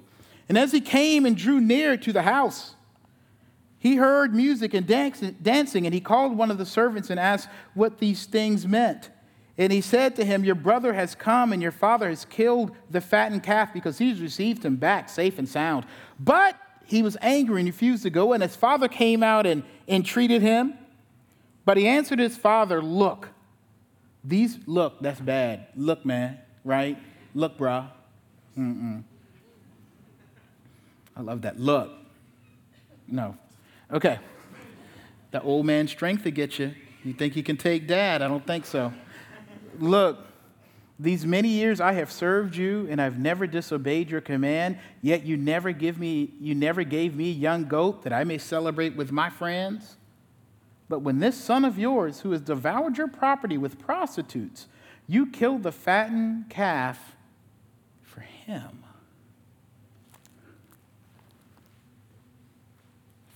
and 0.48 0.58
as 0.58 0.72
he 0.72 0.82
came 0.82 1.26
and 1.26 1.36
drew 1.36 1.60
near 1.60 1.98
to 1.98 2.14
the 2.14 2.22
house, 2.22 2.76
he 3.84 3.98
heard 3.98 4.34
music 4.34 4.74
and 4.74 4.88
dancing, 4.88 5.86
and 5.86 5.94
he 5.94 6.00
called 6.00 6.38
one 6.38 6.50
of 6.50 6.58
the 6.58 6.66
servants 6.66 7.10
and 7.10 7.20
asked 7.20 7.50
what 7.74 8.00
these 8.00 8.26
things 8.26 8.66
meant. 8.66 9.10
And 9.58 9.74
he 9.74 9.82
said 9.82 10.16
to 10.16 10.24
him, 10.24 10.46
Your 10.46 10.56
brother 10.56 10.94
has 10.94 11.16
come, 11.16 11.52
and 11.52 11.62
your 11.62 11.74
father 11.74 12.08
has 12.08 12.24
killed 12.24 12.72
the 12.90 13.02
fattened 13.02 13.44
calf 13.44 13.74
because 13.74 13.98
he's 13.98 14.22
received 14.22 14.64
him 14.64 14.78
back 14.78 15.10
safe 15.10 15.38
and 15.38 15.50
sound. 15.50 15.86
But 16.18 16.58
he 16.86 17.04
was 17.04 17.18
angry 17.20 17.60
and 17.60 17.68
refused 17.68 18.04
to 18.04 18.10
go, 18.10 18.32
and 18.32 18.42
his 18.42 18.56
father 18.56 18.88
came 18.88 19.22
out 19.22 19.46
and 19.46 19.64
entreated 19.86 20.42
him. 20.42 20.76
But 21.66 21.76
he 21.76 21.86
answered 21.86 22.20
his 22.20 22.38
father, 22.38 22.82
Look, 22.82 23.32
these, 24.24 24.60
look, 24.66 25.02
that's 25.02 25.20
bad. 25.20 25.68
Look, 25.76 26.06
man, 26.06 26.40
right? 26.64 26.98
Look, 27.36 27.58
brah. 27.58 27.90
Mm-mm. 28.58 29.04
I 31.18 31.22
love 31.22 31.42
that. 31.42 31.60
Look. 31.60 31.92
No, 33.10 33.38
Okay. 33.94 34.20
The 35.32 35.42
old 35.42 35.66
man 35.66 35.88
strength 35.88 36.24
to 36.24 36.32
get 36.32 36.58
you. 36.58 36.74
You 37.04 37.14
think 37.14 37.36
you 37.36 37.44
can 37.44 37.58
take 37.58 37.88
dad? 37.88 38.22
I 38.22 38.28
don't 38.28 38.46
think 38.46 38.66
so. 38.66 38.92
Look, 39.80 40.26
these 41.00 41.26
many 41.26 41.50
years 41.50 41.80
I 41.80 41.94
have 41.94 42.12
served 42.12 42.56
you 42.56 42.88
and 42.90 43.02
I've 43.02 43.20
never 43.20 43.46
disobeyed 43.46 44.10
your 44.10 44.22
command, 44.22 44.80
yet 45.02 45.26
you 45.26 45.38
never 45.38 45.72
give 45.72 46.00
me 46.00 46.34
you 46.40 46.56
never 46.56 46.84
gave 46.84 47.16
me 47.16 47.32
young 47.32 47.66
goat 47.66 48.04
that 48.04 48.14
I 48.14 48.24
may 48.24 48.38
celebrate 48.38 48.96
with 48.96 49.12
my 49.12 49.30
friends. 49.30 49.98
But 50.90 51.00
when 51.00 51.20
this 51.20 51.36
son 51.36 51.66
of 51.66 51.78
yours 51.78 52.22
who 52.22 52.32
has 52.32 52.42
devoured 52.42 52.98
your 52.98 53.08
property 53.08 53.58
with 53.58 53.80
prostitutes, 53.80 54.68
you 55.08 55.28
killed 55.28 55.64
the 55.64 55.72
fattened 55.72 56.50
calf 56.50 57.16
for 58.02 58.22
him. 58.22 58.84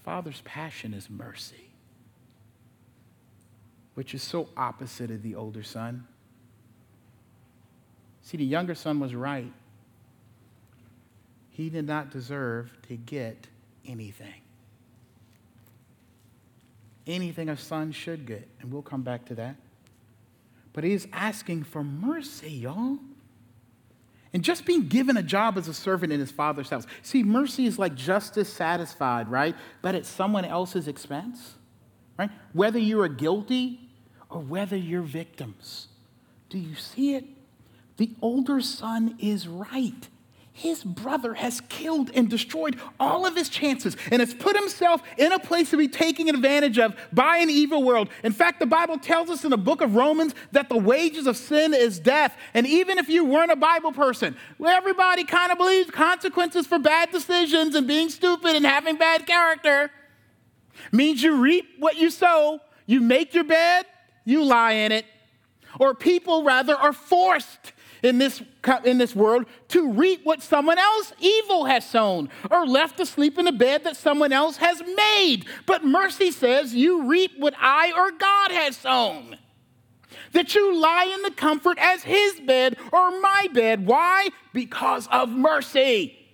Father's 0.07 0.39
passion 0.45 0.93
is 0.93 1.09
mercy, 1.09 1.67
which 3.95 4.15
is 4.15 4.23
so 4.23 4.47
opposite 4.55 5.11
of 5.11 5.21
the 5.21 5.35
older 5.35 5.63
son. 5.63 6.07
See, 8.21 8.37
the 8.37 8.45
younger 8.45 8.73
son 8.73 9.01
was 9.01 9.13
right. 9.13 9.51
He 11.49 11.69
did 11.69 11.85
not 11.85 12.09
deserve 12.09 12.71
to 12.87 12.95
get 12.95 13.47
anything. 13.85 14.39
Anything 17.05 17.49
a 17.49 17.57
son 17.57 17.91
should 17.91 18.25
get, 18.25 18.47
and 18.61 18.71
we'll 18.71 18.83
come 18.83 19.01
back 19.01 19.25
to 19.25 19.35
that. 19.35 19.57
but 20.71 20.85
he 20.85 20.93
is 20.93 21.05
asking 21.11 21.65
for 21.65 21.83
mercy, 21.83 22.51
y'all. 22.51 22.97
And 24.37 24.43
just 24.43 24.65
being 24.65 24.87
given 24.87 25.17
a 25.17 25.23
job 25.23 25.57
as 25.57 25.67
a 25.67 25.73
servant 25.73 26.13
in 26.13 26.19
his 26.19 26.29
father's 26.29 26.69
house. 26.69 26.85
See, 27.01 27.23
mercy 27.23 27.65
is 27.65 27.79
like 27.79 27.95
justice 27.95 28.53
satisfied, 28.53 29.29
right? 29.29 29.55
But 29.81 29.95
at 29.95 30.05
someone 30.05 30.45
else's 30.45 30.87
expense, 30.87 31.55
right? 32.19 32.29
Whether 32.53 32.77
you 32.77 33.01
are 33.01 33.07
guilty 33.07 33.89
or 34.29 34.39
whether 34.39 34.77
you're 34.77 35.01
victims. 35.01 35.87
Do 36.49 36.59
you 36.59 36.75
see 36.75 37.15
it? 37.15 37.25
The 37.97 38.11
older 38.21 38.61
son 38.61 39.15
is 39.17 39.47
right 39.47 40.07
his 40.57 40.83
brother 40.83 41.35
has 41.35 41.61
killed 41.69 42.09
and 42.15 42.27
destroyed 42.27 42.79
all 42.99 43.27
of 43.27 43.35
his 43.35 43.47
chances 43.47 43.95
and 44.09 44.21
has 44.21 44.33
put 44.33 44.55
himself 44.55 45.03
in 45.15 45.31
a 45.31 45.37
place 45.37 45.69
to 45.69 45.77
be 45.77 45.87
taken 45.87 46.27
advantage 46.27 46.79
of 46.79 46.95
by 47.13 47.37
an 47.37 47.51
evil 47.51 47.83
world. 47.83 48.09
In 48.23 48.31
fact, 48.31 48.59
the 48.59 48.65
Bible 48.65 48.97
tells 48.97 49.29
us 49.29 49.43
in 49.43 49.51
the 49.51 49.57
book 49.57 49.81
of 49.81 49.93
Romans 49.93 50.33
that 50.53 50.67
the 50.67 50.77
wages 50.77 51.27
of 51.27 51.37
sin 51.37 51.75
is 51.75 51.99
death. 51.99 52.35
And 52.55 52.65
even 52.65 52.97
if 52.97 53.07
you 53.07 53.23
weren't 53.23 53.51
a 53.51 53.55
Bible 53.55 53.91
person, 53.91 54.35
everybody 54.65 55.25
kind 55.25 55.51
of 55.51 55.59
believes 55.59 55.91
consequences 55.91 56.65
for 56.65 56.79
bad 56.79 57.11
decisions 57.11 57.75
and 57.75 57.87
being 57.87 58.09
stupid 58.09 58.55
and 58.55 58.65
having 58.65 58.97
bad 58.97 59.27
character 59.27 59.91
means 60.91 61.21
you 61.21 61.35
reap 61.35 61.67
what 61.77 61.97
you 61.97 62.09
sow. 62.09 62.61
You 62.87 62.99
make 62.99 63.35
your 63.35 63.43
bed, 63.43 63.85
you 64.25 64.43
lie 64.43 64.71
in 64.71 64.91
it. 64.91 65.05
Or 65.79 65.93
people, 65.93 66.43
rather, 66.43 66.75
are 66.75 66.93
forced 66.93 67.73
in 68.03 68.17
this, 68.17 68.41
in 68.83 68.97
this 68.97 69.15
world 69.15 69.45
to 69.69 69.91
reap 69.91 70.21
what 70.23 70.41
someone 70.41 70.77
else 70.77 71.13
evil 71.19 71.65
has 71.65 71.87
sown 71.89 72.29
or 72.51 72.65
left 72.65 72.97
to 72.97 73.05
sleep 73.05 73.37
in 73.37 73.45
the 73.45 73.51
bed 73.51 73.83
that 73.83 73.97
someone 73.97 74.33
else 74.33 74.57
has 74.57 74.81
made. 74.95 75.45
But 75.65 75.85
mercy 75.85 76.31
says 76.31 76.73
you 76.73 77.07
reap 77.07 77.31
what 77.37 77.53
I 77.59 77.91
or 77.95 78.11
God 78.11 78.51
has 78.51 78.77
sown. 78.77 79.37
That 80.33 80.55
you 80.55 80.79
lie 80.79 81.05
in 81.05 81.21
the 81.21 81.31
comfort 81.31 81.77
as 81.79 82.03
his 82.03 82.39
bed 82.41 82.77
or 82.91 83.19
my 83.21 83.47
bed. 83.53 83.85
Why? 83.85 84.29
Because 84.53 85.07
of 85.07 85.29
mercy 85.29 86.26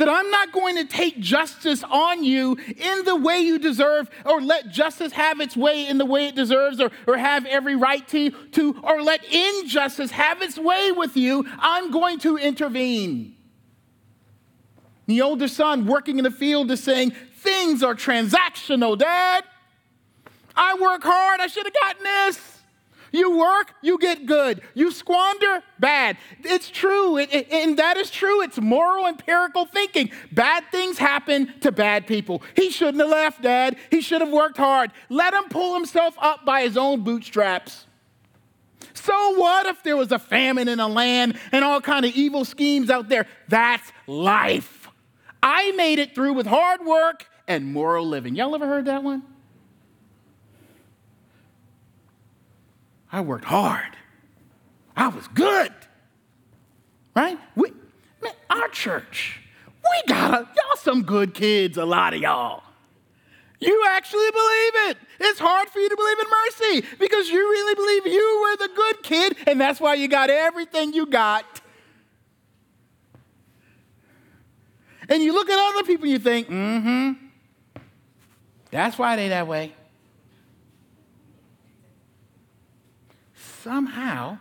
that 0.00 0.08
I'm 0.08 0.30
not 0.30 0.50
going 0.50 0.76
to 0.76 0.86
take 0.86 1.20
justice 1.20 1.84
on 1.84 2.24
you 2.24 2.56
in 2.74 3.04
the 3.04 3.16
way 3.16 3.40
you 3.40 3.58
deserve, 3.58 4.08
or 4.24 4.40
let 4.40 4.70
justice 4.70 5.12
have 5.12 5.40
its 5.40 5.54
way 5.54 5.86
in 5.86 5.98
the 5.98 6.06
way 6.06 6.28
it 6.28 6.34
deserves, 6.34 6.80
or, 6.80 6.90
or 7.06 7.18
have 7.18 7.44
every 7.44 7.76
right 7.76 8.08
to, 8.08 8.30
to, 8.30 8.80
or 8.82 9.02
let 9.02 9.22
injustice 9.30 10.10
have 10.12 10.40
its 10.40 10.56
way 10.56 10.90
with 10.90 11.18
you. 11.18 11.46
I'm 11.58 11.90
going 11.90 12.18
to 12.20 12.38
intervene. 12.38 13.36
The 15.04 15.20
older 15.20 15.48
son 15.48 15.84
working 15.84 16.16
in 16.16 16.24
the 16.24 16.30
field 16.30 16.70
is 16.70 16.82
saying, 16.82 17.10
Things 17.34 17.82
are 17.82 17.94
transactional, 17.94 18.96
Dad. 18.96 19.44
I 20.56 20.78
work 20.80 21.02
hard, 21.02 21.40
I 21.42 21.46
should 21.46 21.66
have 21.66 21.74
gotten 21.74 22.04
this. 22.04 22.49
You 23.12 23.36
work, 23.36 23.74
you 23.82 23.98
get 23.98 24.26
good. 24.26 24.62
You 24.74 24.92
squander, 24.92 25.62
bad. 25.78 26.16
It's 26.44 26.70
true, 26.70 27.16
it, 27.16 27.32
it, 27.32 27.52
and 27.52 27.76
that 27.78 27.96
is 27.96 28.10
true. 28.10 28.42
It's 28.42 28.58
moral, 28.58 29.06
empirical 29.06 29.66
thinking. 29.66 30.10
Bad 30.32 30.64
things 30.70 30.98
happen 30.98 31.52
to 31.60 31.72
bad 31.72 32.06
people. 32.06 32.42
He 32.54 32.70
shouldn't 32.70 33.00
have 33.00 33.10
left, 33.10 33.42
Dad. 33.42 33.76
He 33.90 34.00
should 34.00 34.20
have 34.20 34.30
worked 34.30 34.56
hard. 34.56 34.92
Let 35.08 35.34
him 35.34 35.44
pull 35.44 35.74
himself 35.74 36.14
up 36.20 36.44
by 36.44 36.62
his 36.62 36.76
own 36.76 37.02
bootstraps. 37.02 37.86
So 38.94 39.38
what 39.38 39.66
if 39.66 39.82
there 39.82 39.96
was 39.96 40.12
a 40.12 40.18
famine 40.18 40.68
in 40.68 40.80
a 40.80 40.88
land 40.88 41.38
and 41.52 41.64
all 41.64 41.80
kind 41.80 42.04
of 42.04 42.12
evil 42.14 42.44
schemes 42.44 42.90
out 42.90 43.08
there? 43.08 43.26
That's 43.48 43.90
life. 44.06 44.88
I 45.42 45.72
made 45.72 45.98
it 45.98 46.14
through 46.14 46.34
with 46.34 46.46
hard 46.46 46.84
work 46.84 47.26
and 47.48 47.72
moral 47.72 48.06
living. 48.06 48.34
Y'all 48.34 48.54
ever 48.54 48.66
heard 48.66 48.84
that 48.84 49.02
one? 49.02 49.22
I 53.12 53.20
worked 53.20 53.44
hard. 53.44 53.96
I 54.96 55.08
was 55.08 55.26
good. 55.28 55.72
Right? 57.14 57.38
We, 57.56 57.72
man, 58.22 58.32
our 58.50 58.68
church, 58.68 59.40
we 59.82 60.12
got 60.12 60.34
a, 60.34 60.38
y'all 60.38 60.76
some 60.76 61.02
good 61.02 61.34
kids, 61.34 61.76
a 61.76 61.84
lot 61.84 62.14
of 62.14 62.20
y'all. 62.20 62.62
You 63.58 63.84
actually 63.90 64.30
believe 64.30 64.90
it. 64.90 64.98
It's 65.20 65.38
hard 65.38 65.68
for 65.68 65.80
you 65.80 65.88
to 65.88 65.96
believe 65.96 66.18
in 66.18 66.26
mercy 66.30 66.96
because 66.98 67.28
you 67.28 67.38
really 67.38 67.74
believe 67.74 68.06
you 68.06 68.40
were 68.42 68.66
the 68.66 68.74
good 68.74 69.02
kid 69.02 69.36
and 69.46 69.60
that's 69.60 69.80
why 69.80 69.94
you 69.94 70.08
got 70.08 70.30
everything 70.30 70.94
you 70.94 71.04
got. 71.04 71.44
And 75.10 75.22
you 75.22 75.32
look 75.32 75.50
at 75.50 75.58
other 75.58 75.84
people 75.84 76.04
and 76.04 76.12
you 76.12 76.18
think, 76.18 76.48
mm 76.48 76.82
hmm, 76.82 77.12
that's 78.70 78.96
why 78.96 79.16
they 79.16 79.28
that 79.28 79.46
way. 79.46 79.74
Somehow 83.70 84.36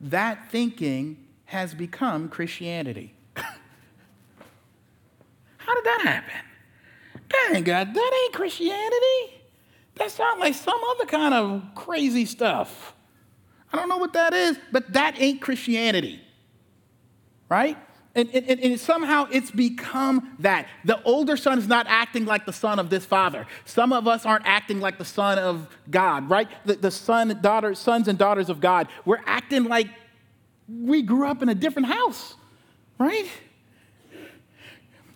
that 0.00 0.50
thinking 0.50 1.16
has 1.44 1.72
become 1.72 2.28
Christianity. 2.28 3.14
How 3.36 3.44
did 5.72 5.84
that 5.84 6.00
happen? 6.02 6.34
That 7.30 7.52
ain't 7.54 7.64
God, 7.64 7.94
that 7.94 8.20
ain't 8.24 8.34
Christianity. 8.34 9.40
That 9.94 10.10
sounds 10.10 10.40
like 10.40 10.54
some 10.54 10.80
other 10.90 11.06
kind 11.06 11.32
of 11.32 11.62
crazy 11.76 12.24
stuff. 12.24 12.92
I 13.72 13.76
don't 13.76 13.88
know 13.88 13.98
what 13.98 14.14
that 14.14 14.34
is, 14.34 14.58
but 14.72 14.92
that 14.94 15.20
ain't 15.20 15.40
Christianity. 15.40 16.20
Right? 17.48 17.78
And, 18.18 18.28
and, 18.34 18.58
and, 18.60 18.80
somehow 18.80 19.28
it's 19.30 19.52
become 19.52 20.34
that. 20.40 20.66
The 20.84 21.00
older 21.04 21.36
son 21.36 21.56
is 21.56 21.68
not 21.68 21.86
acting 21.88 22.24
like 22.24 22.46
the 22.46 22.52
son 22.52 22.80
of 22.80 22.90
this 22.90 23.04
father. 23.04 23.46
Some 23.64 23.92
of 23.92 24.08
us 24.08 24.26
aren't 24.26 24.44
acting 24.44 24.80
like 24.80 24.98
the 24.98 25.04
son 25.04 25.38
of 25.38 25.68
God, 25.88 26.28
right? 26.28 26.48
The, 26.66 26.74
the 26.74 26.90
son, 26.90 27.38
daughter, 27.40 27.76
sons 27.76 28.08
and 28.08 28.18
daughters 28.18 28.50
of 28.50 28.60
God. 28.60 28.88
We're 29.04 29.22
acting 29.24 29.64
like 29.64 29.86
we 30.68 31.02
grew 31.02 31.28
up 31.28 31.42
in 31.42 31.48
a 31.48 31.54
different 31.54 31.86
house, 31.86 32.34
right? 32.98 33.28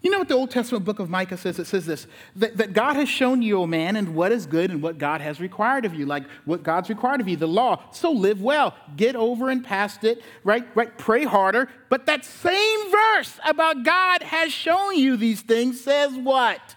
You 0.03 0.11
know 0.11 0.19
what 0.19 0.29
the 0.29 0.35
Old 0.35 0.51
Testament 0.51 0.85
book 0.85 0.99
of 0.99 1.09
Micah 1.09 1.37
says? 1.37 1.61
It 1.61 1.67
says 1.69 1.87
this 1.87 2.09
that, 2.35 2.57
that, 2.57 2.73
God 2.73 2.97
has 2.97 3.09
shown 3.09 3.41
you, 3.41 3.61
O 3.61 3.67
man, 3.67 3.95
and 3.95 4.15
what 4.17 4.33
is 4.33 4.47
good 4.47 4.71
and 4.71 4.83
what 4.83 4.99
God 4.99 5.21
has 5.21 5.41
required 5.41 5.85
of 5.85 5.95
you, 5.95 6.07
like 6.07 6.25
what 6.45 6.65
God's 6.65 6.89
required 6.89 7.21
of 7.21 7.29
you, 7.29 7.37
the 7.37 7.47
law. 7.47 7.85
So 7.93 8.11
live 8.11 8.43
well, 8.43 8.75
get 8.97 9.15
over 9.15 9.49
and 9.49 9.65
past 9.65 10.03
it, 10.03 10.23
right? 10.43 10.67
Right? 10.75 10.97
Pray 10.99 11.25
harder. 11.25 11.69
But 11.89 12.07
that 12.07 12.25
same 12.25 12.91
verse 12.91 13.39
about 13.47 13.85
God 13.85 14.23
has 14.25 14.53
shown 14.53 14.97
you 14.97 15.17
these 15.17 15.41
things 15.41 15.81
says 15.81 16.13
what? 16.15 16.75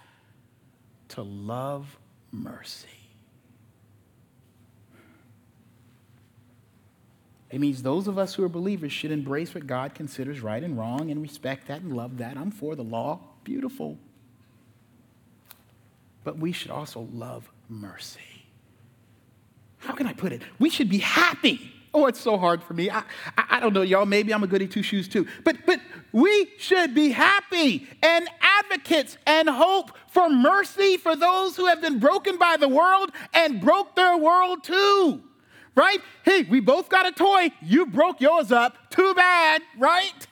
To 1.09 1.23
love 1.23 1.97
mercy. 2.31 2.94
It 7.55 7.61
means 7.61 7.81
those 7.81 8.09
of 8.09 8.17
us 8.17 8.35
who 8.35 8.43
are 8.43 8.49
believers 8.49 8.91
should 8.91 9.11
embrace 9.11 9.55
what 9.55 9.65
God 9.65 9.95
considers 9.95 10.41
right 10.41 10.61
and 10.61 10.77
wrong 10.77 11.09
and 11.09 11.21
respect 11.21 11.69
that 11.69 11.79
and 11.79 11.95
love 11.95 12.17
that. 12.17 12.35
I'm 12.35 12.51
for 12.51 12.75
the 12.75 12.83
law. 12.83 13.21
Beautiful. 13.45 13.97
But 16.25 16.37
we 16.37 16.51
should 16.51 16.69
also 16.69 17.07
love 17.13 17.49
mercy. 17.69 18.19
How 19.77 19.93
can 19.93 20.05
I 20.05 20.11
put 20.11 20.33
it? 20.33 20.41
We 20.59 20.69
should 20.69 20.89
be 20.89 20.97
happy. 20.97 21.71
Oh, 21.93 22.07
it's 22.07 22.19
so 22.19 22.37
hard 22.37 22.61
for 22.61 22.73
me. 22.73 22.89
I, 22.89 23.03
I, 23.37 23.45
I 23.51 23.59
don't 23.61 23.71
know, 23.71 23.83
y'all. 23.83 24.05
Maybe 24.05 24.33
I'm 24.33 24.43
a 24.43 24.47
goody 24.47 24.67
two 24.67 24.83
shoes 24.83 25.07
too. 25.07 25.25
But, 25.45 25.65
but 25.65 25.79
we 26.11 26.51
should 26.57 26.93
be 26.93 27.11
happy 27.11 27.87
and 28.03 28.27
advocates 28.41 29.17
and 29.25 29.47
hope 29.47 29.91
for 30.09 30.29
mercy 30.29 30.97
for 30.97 31.15
those 31.15 31.55
who 31.55 31.67
have 31.67 31.79
been 31.79 31.99
broken 31.99 32.37
by 32.37 32.57
the 32.57 32.67
world 32.67 33.11
and 33.33 33.61
broke 33.61 33.95
their 33.95 34.17
world 34.17 34.61
too 34.65 35.23
right? 35.75 35.99
Hey, 36.23 36.43
we 36.43 36.59
both 36.59 36.89
got 36.89 37.05
a 37.05 37.11
toy. 37.11 37.51
You 37.61 37.85
broke 37.85 38.21
yours 38.21 38.51
up. 38.51 38.89
Too 38.89 39.13
bad, 39.13 39.61
right? 39.77 40.27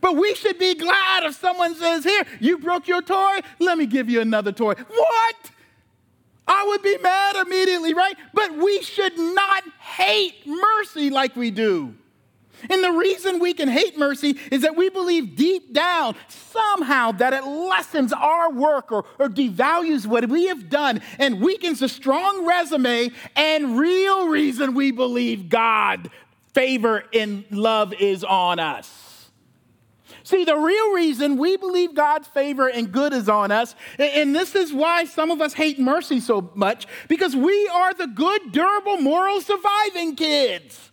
But 0.00 0.16
we 0.16 0.34
should 0.34 0.58
be 0.58 0.74
glad 0.74 1.24
if 1.24 1.34
someone 1.34 1.74
says, 1.74 2.04
Here, 2.04 2.22
you 2.40 2.58
broke 2.58 2.86
your 2.88 3.02
toy. 3.02 3.40
Let 3.58 3.78
me 3.78 3.86
give 3.86 4.08
you 4.08 4.20
another 4.20 4.52
toy. 4.52 4.74
What? 4.74 5.50
I 6.48 6.64
would 6.68 6.82
be 6.82 6.96
mad 6.98 7.36
immediately, 7.36 7.92
right? 7.92 8.16
But 8.32 8.56
we 8.56 8.80
should 8.82 9.18
not 9.18 9.64
hate 9.80 10.46
mercy 10.46 11.10
like 11.10 11.34
we 11.34 11.50
do. 11.50 11.94
And 12.70 12.82
the 12.82 12.92
reason 12.92 13.38
we 13.38 13.52
can 13.52 13.68
hate 13.68 13.98
mercy 13.98 14.38
is 14.50 14.62
that 14.62 14.76
we 14.76 14.88
believe 14.88 15.36
deep 15.36 15.72
down 15.72 16.16
somehow 16.28 17.12
that 17.12 17.32
it 17.32 17.44
lessens 17.44 18.12
our 18.12 18.50
work 18.50 18.90
or, 18.90 19.04
or 19.18 19.28
devalues 19.28 20.06
what 20.06 20.28
we 20.28 20.46
have 20.46 20.70
done 20.70 21.02
and 21.18 21.40
weakens 21.40 21.82
a 21.82 21.88
strong 21.88 22.46
resume 22.46 23.10
and 23.34 23.78
real 23.78 24.28
reason 24.28 24.74
we 24.74 24.90
believe 24.90 25.48
God 25.48 26.10
favor 26.54 27.04
and 27.12 27.44
love 27.50 27.92
is 27.92 28.24
on 28.24 28.58
us. 28.58 29.30
See, 30.22 30.44
the 30.44 30.56
real 30.56 30.92
reason 30.92 31.36
we 31.36 31.56
believe 31.56 31.94
God's 31.94 32.26
favor 32.26 32.68
and 32.68 32.90
good 32.90 33.12
is 33.12 33.28
on 33.28 33.52
us, 33.52 33.76
and 33.96 34.34
this 34.34 34.56
is 34.56 34.72
why 34.72 35.04
some 35.04 35.30
of 35.30 35.40
us 35.40 35.52
hate 35.52 35.78
mercy 35.78 36.18
so 36.18 36.50
much, 36.54 36.86
because 37.06 37.36
we 37.36 37.68
are 37.68 37.94
the 37.94 38.08
good, 38.08 38.50
durable, 38.50 38.96
moral, 38.96 39.40
surviving 39.40 40.16
kids. 40.16 40.90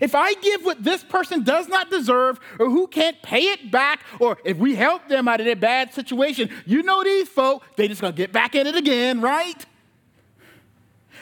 If 0.00 0.14
I 0.14 0.34
give 0.34 0.64
what 0.64 0.82
this 0.82 1.02
person 1.02 1.42
does 1.42 1.68
not 1.68 1.90
deserve 1.90 2.38
or 2.58 2.68
who 2.68 2.86
can't 2.86 3.20
pay 3.22 3.42
it 3.52 3.70
back, 3.70 4.00
or 4.20 4.38
if 4.44 4.56
we 4.56 4.74
help 4.74 5.08
them 5.08 5.28
out 5.28 5.40
of 5.40 5.46
their 5.46 5.56
bad 5.56 5.94
situation, 5.94 6.50
you 6.66 6.82
know 6.82 7.02
these 7.02 7.28
folk, 7.28 7.64
they 7.76 7.88
just 7.88 8.00
gonna 8.00 8.12
get 8.12 8.32
back 8.32 8.54
in 8.54 8.66
it 8.66 8.76
again, 8.76 9.20
right? 9.20 9.64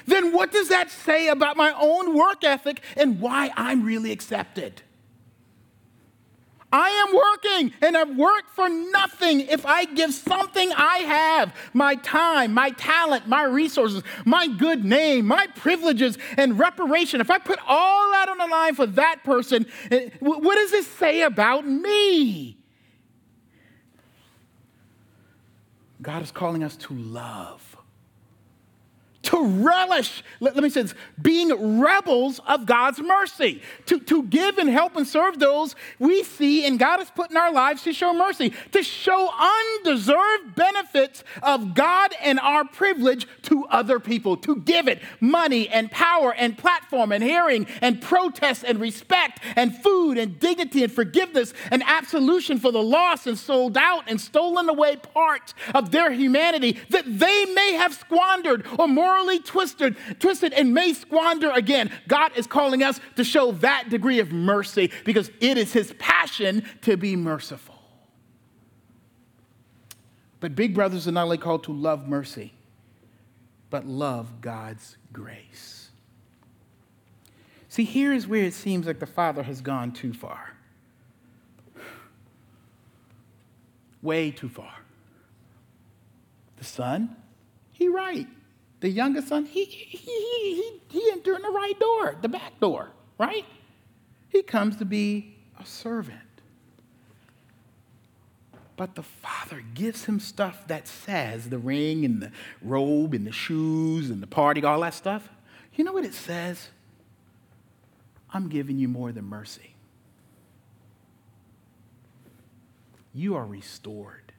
then 0.06 0.32
what 0.32 0.52
does 0.52 0.68
that 0.68 0.90
say 0.90 1.28
about 1.28 1.56
my 1.56 1.74
own 1.78 2.16
work 2.16 2.42
ethic 2.44 2.80
and 2.96 3.20
why 3.20 3.52
I'm 3.56 3.84
really 3.84 4.12
accepted? 4.12 4.82
I 6.72 6.88
am 6.90 7.14
working 7.14 7.72
and 7.80 7.96
I've 7.96 8.16
worked 8.16 8.50
for 8.50 8.68
nothing 8.68 9.40
if 9.40 9.64
I 9.64 9.84
give 9.84 10.12
something 10.12 10.70
I 10.72 10.98
have 10.98 11.54
my 11.72 11.94
time, 11.96 12.52
my 12.52 12.70
talent, 12.70 13.28
my 13.28 13.44
resources, 13.44 14.02
my 14.24 14.46
good 14.46 14.84
name, 14.84 15.26
my 15.26 15.46
privileges, 15.56 16.18
and 16.36 16.58
reparation. 16.58 17.20
If 17.20 17.30
I 17.30 17.38
put 17.38 17.58
all 17.66 18.10
that 18.12 18.28
on 18.28 18.38
the 18.38 18.46
line 18.46 18.74
for 18.74 18.86
that 18.86 19.24
person, 19.24 19.66
what 20.20 20.56
does 20.56 20.70
this 20.72 20.86
say 20.86 21.22
about 21.22 21.66
me? 21.66 22.58
God 26.02 26.22
is 26.22 26.30
calling 26.30 26.62
us 26.62 26.76
to 26.76 26.94
love 26.94 27.65
to 29.26 29.44
relish, 29.44 30.22
let, 30.40 30.54
let, 30.54 30.62
me 30.62 30.70
say 30.70 30.82
this, 30.82 30.94
being 31.20 31.80
rebels 31.80 32.40
of 32.46 32.64
God's 32.64 33.00
mercy, 33.00 33.60
to, 33.86 33.98
to 34.00 34.22
give 34.24 34.58
and 34.58 34.68
help 34.68 34.96
and 34.96 35.06
serve 35.06 35.38
those 35.38 35.74
we 35.98 36.22
see 36.22 36.64
and 36.64 36.78
God 36.78 36.98
has 36.98 37.10
put 37.10 37.30
in 37.30 37.36
our 37.36 37.52
lives 37.52 37.82
to 37.82 37.92
show 37.92 38.12
mercy, 38.12 38.52
to 38.72 38.82
show 38.82 39.30
undeserved 39.84 40.54
benefits 40.54 41.24
of 41.42 41.74
God 41.74 42.14
and 42.22 42.38
our 42.40 42.64
privilege 42.64 43.26
to 43.42 43.64
other 43.66 43.98
people, 43.98 44.36
to 44.38 44.56
give 44.56 44.86
it 44.86 45.02
money 45.20 45.68
and 45.68 45.90
power 45.90 46.32
and 46.32 46.56
platform 46.56 47.10
and 47.10 47.22
hearing 47.22 47.66
and 47.82 48.00
protest 48.00 48.64
and 48.66 48.80
respect 48.80 49.40
and 49.56 49.76
food 49.76 50.18
and 50.18 50.38
dignity 50.38 50.84
and 50.84 50.92
forgiveness 50.92 51.52
and 51.70 51.82
absolution 51.86 52.58
for 52.58 52.70
the 52.70 52.82
lost 52.82 53.26
and 53.26 53.38
sold 53.38 53.76
out 53.76 54.04
and 54.06 54.20
stolen 54.20 54.68
away 54.68 54.96
parts 54.96 55.54
of 55.74 55.90
their 55.90 56.12
humanity 56.12 56.78
that 56.90 57.04
they 57.06 57.44
may 57.46 57.72
have 57.72 57.92
squandered 57.94 58.64
or 58.78 58.86
more 58.86 59.15
twisted, 59.44 59.96
twisted 60.18 60.52
and 60.52 60.74
may 60.74 60.92
squander 60.92 61.50
again. 61.50 61.90
God 62.08 62.32
is 62.36 62.46
calling 62.46 62.82
us 62.82 63.00
to 63.16 63.24
show 63.24 63.52
that 63.52 63.88
degree 63.88 64.18
of 64.18 64.32
mercy 64.32 64.90
because 65.04 65.30
it 65.40 65.58
is 65.58 65.72
his 65.72 65.94
passion 65.98 66.64
to 66.82 66.96
be 66.96 67.16
merciful. 67.16 67.74
But 70.40 70.54
big 70.54 70.74
brothers 70.74 71.08
are 71.08 71.12
not 71.12 71.24
only 71.24 71.38
called 71.38 71.64
to 71.64 71.72
love 71.72 72.08
mercy, 72.08 72.52
but 73.70 73.86
love 73.86 74.40
God's 74.40 74.96
grace. 75.12 75.90
See, 77.68 77.84
here 77.84 78.12
is 78.12 78.26
where 78.26 78.44
it 78.44 78.54
seems 78.54 78.86
like 78.86 79.00
the 79.00 79.06
Father 79.06 79.42
has 79.42 79.60
gone 79.60 79.92
too 79.92 80.12
far. 80.12 80.52
Way 84.02 84.30
too 84.30 84.48
far. 84.48 84.72
The 86.58 86.64
Son, 86.64 87.16
he 87.72 87.88
right 87.88 88.26
the 88.86 88.92
youngest 88.92 89.26
son, 89.26 89.44
he, 89.44 89.64
he, 89.64 89.98
he, 89.98 90.80
he 90.88 91.10
entered 91.10 91.42
the 91.42 91.50
right 91.50 91.74
door, 91.80 92.14
the 92.22 92.28
back 92.28 92.60
door, 92.60 92.92
right? 93.18 93.44
He 94.28 94.44
comes 94.44 94.76
to 94.76 94.84
be 94.84 95.34
a 95.58 95.66
servant. 95.66 96.20
But 98.76 98.94
the 98.94 99.02
father 99.02 99.64
gives 99.74 100.04
him 100.04 100.20
stuff 100.20 100.68
that 100.68 100.86
says 100.86 101.48
the 101.48 101.58
ring 101.58 102.04
and 102.04 102.22
the 102.22 102.30
robe 102.62 103.12
and 103.12 103.26
the 103.26 103.32
shoes 103.32 104.08
and 104.08 104.22
the 104.22 104.28
party, 104.28 104.62
all 104.62 104.82
that 104.82 104.94
stuff. 104.94 105.28
You 105.74 105.82
know 105.82 105.92
what 105.92 106.04
it 106.04 106.14
says? 106.14 106.68
I'm 108.32 108.48
giving 108.48 108.78
you 108.78 108.86
more 108.86 109.10
than 109.10 109.24
mercy. 109.24 109.74
You 113.12 113.34
are 113.34 113.46
restored 113.46 114.32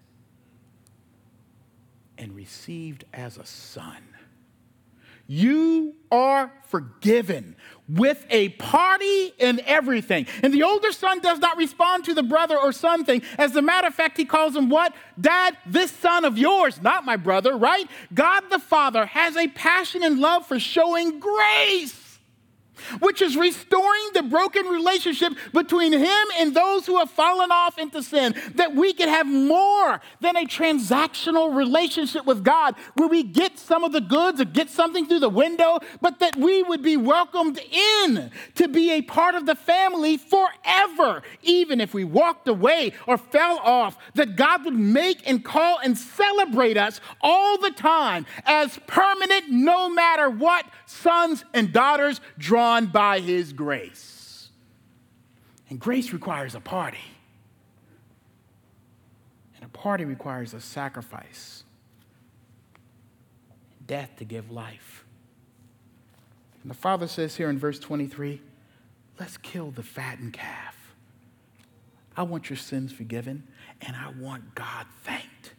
and 2.17 2.33
received 2.33 3.03
as 3.13 3.37
a 3.37 3.45
son. 3.45 4.06
You 5.27 5.95
are 6.11 6.51
forgiven 6.67 7.55
with 7.87 8.25
a 8.29 8.49
party 8.49 9.33
and 9.39 9.59
everything. 9.61 10.25
And 10.43 10.53
the 10.53 10.63
older 10.63 10.91
son 10.91 11.19
does 11.19 11.39
not 11.39 11.57
respond 11.57 12.05
to 12.05 12.13
the 12.13 12.23
brother 12.23 12.57
or 12.57 12.71
son 12.71 13.05
thing. 13.05 13.21
As 13.37 13.55
a 13.55 13.61
matter 13.61 13.87
of 13.87 13.95
fact, 13.95 14.17
he 14.17 14.25
calls 14.25 14.55
him 14.55 14.69
what? 14.69 14.93
Dad, 15.19 15.57
this 15.65 15.91
son 15.91 16.25
of 16.25 16.37
yours, 16.37 16.81
not 16.81 17.05
my 17.05 17.15
brother, 17.15 17.55
right? 17.55 17.87
God 18.13 18.43
the 18.49 18.59
Father 18.59 19.05
has 19.05 19.37
a 19.37 19.47
passion 19.49 20.03
and 20.03 20.19
love 20.19 20.45
for 20.47 20.59
showing 20.59 21.19
grace 21.19 22.06
which 22.99 23.21
is 23.21 23.35
restoring 23.35 24.09
the 24.13 24.23
broken 24.23 24.65
relationship 24.65 25.33
between 25.53 25.93
him 25.93 26.27
and 26.37 26.55
those 26.55 26.85
who 26.85 26.97
have 26.97 27.09
fallen 27.09 27.51
off 27.51 27.77
into 27.77 28.01
sin, 28.03 28.35
that 28.55 28.75
we 28.75 28.93
can 28.93 29.09
have 29.09 29.27
more 29.27 30.01
than 30.21 30.35
a 30.35 30.45
transactional 30.45 31.55
relationship 31.55 32.25
with 32.25 32.43
God 32.43 32.75
where 32.95 33.07
we 33.07 33.23
get 33.23 33.57
some 33.57 33.83
of 33.83 33.91
the 33.91 34.01
goods 34.01 34.41
or 34.41 34.45
get 34.45 34.69
something 34.69 35.05
through 35.05 35.19
the 35.19 35.29
window, 35.29 35.79
but 36.01 36.19
that 36.19 36.35
we 36.35 36.63
would 36.63 36.81
be 36.81 36.97
welcomed 36.97 37.59
in 37.71 38.31
to 38.55 38.67
be 38.67 38.91
a 38.91 39.01
part 39.01 39.35
of 39.35 39.45
the 39.45 39.55
family 39.55 40.17
forever, 40.17 41.21
even 41.43 41.81
if 41.81 41.93
we 41.93 42.03
walked 42.03 42.47
away 42.47 42.93
or 43.05 43.17
fell 43.17 43.59
off, 43.59 43.97
that 44.15 44.35
God 44.35 44.65
would 44.65 44.77
make 44.77 45.27
and 45.27 45.43
call 45.43 45.79
and 45.83 45.97
celebrate 45.97 46.77
us 46.77 46.99
all 47.21 47.57
the 47.57 47.71
time 47.71 48.25
as 48.45 48.79
permanent, 48.87 49.49
no 49.49 49.89
matter 49.89 50.29
what, 50.29 50.65
sons 50.87 51.43
and 51.53 51.71
daughters 51.71 52.19
drawn 52.39 52.87
by 52.87 53.19
his 53.19 53.53
grace. 53.53 54.49
And 55.69 55.79
grace 55.79 56.13
requires 56.13 56.55
a 56.55 56.59
party. 56.59 56.97
And 59.55 59.65
a 59.65 59.69
party 59.69 60.05
requires 60.05 60.53
a 60.53 60.61
sacrifice, 60.61 61.63
death 63.85 64.15
to 64.17 64.25
give 64.25 64.49
life. 64.49 65.03
And 66.63 66.71
the 66.71 66.75
Father 66.75 67.07
says 67.07 67.35
here 67.35 67.49
in 67.49 67.59
verse 67.59 67.79
23 67.79 68.41
let's 69.19 69.37
kill 69.37 69.71
the 69.71 69.83
fattened 69.83 70.33
calf. 70.33 70.75
I 72.15 72.23
want 72.23 72.49
your 72.49 72.57
sins 72.57 72.91
forgiven, 72.91 73.43
and 73.81 73.95
I 73.95 74.11
want 74.19 74.55
God 74.55 74.85
thanked. 75.03 75.53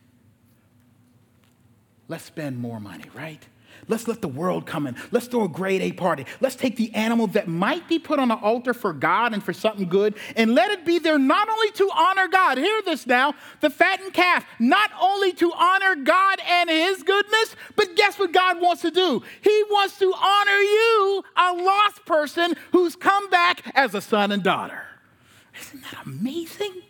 Let's 2.09 2.25
spend 2.25 2.59
more 2.59 2.81
money, 2.81 3.05
right? 3.15 3.45
Let's 3.87 4.09
let 4.09 4.21
the 4.21 4.29
world 4.29 4.67
come 4.67 4.87
in. 4.87 4.97
Let's 5.11 5.27
throw 5.27 5.45
a 5.45 5.49
grade 5.49 5.81
A 5.83 5.93
party. 5.93 6.27
Let's 6.41 6.57
take 6.57 6.77
the 6.77 6.95
animal 6.95 7.27
that 7.29 7.49
might 7.49 7.89
be 7.89 7.99
put 7.99 8.19
on 8.19 8.29
the 8.29 8.37
altar 8.37 8.75
for 8.75 8.93
God 8.93 9.35
and 9.35 9.43
for 9.43 9.53
something 9.53 9.89
good 9.89 10.15
and 10.37 10.55
let 10.55 10.71
it 10.71 10.85
be 10.85 10.99
there 10.99 11.19
not 11.19 11.49
only 11.49 11.71
to 11.73 11.91
honor 11.95 12.29
God, 12.29 12.59
hear 12.59 12.83
this 12.83 13.07
now, 13.07 13.35
the 13.61 13.71
fattened 13.71 14.13
calf, 14.13 14.45
not 14.59 14.91
only 15.01 15.33
to 15.35 15.53
honor 15.53 15.97
God 15.97 16.39
and 16.47 16.71
his 16.71 17.03
goodness, 17.03 17.57
but 17.77 17.95
guess 17.97 18.19
what 18.19 18.33
God 18.33 18.61
wants 18.61 18.83
to 18.83 18.91
do? 18.91 19.23
He 19.41 19.65
wants 19.71 19.99
to 19.99 20.13
honor 20.15 20.59
you, 20.59 21.25
a 21.37 21.53
lost 21.55 22.05
person 22.05 22.55
who's 22.73 22.97
come 22.97 23.31
back 23.31 23.63
as 23.75 23.95
a 23.95 24.01
son 24.01 24.33
and 24.33 24.43
daughter. 24.43 24.83
Isn't 25.61 25.83
that 25.83 26.07
amazing? 26.07 26.83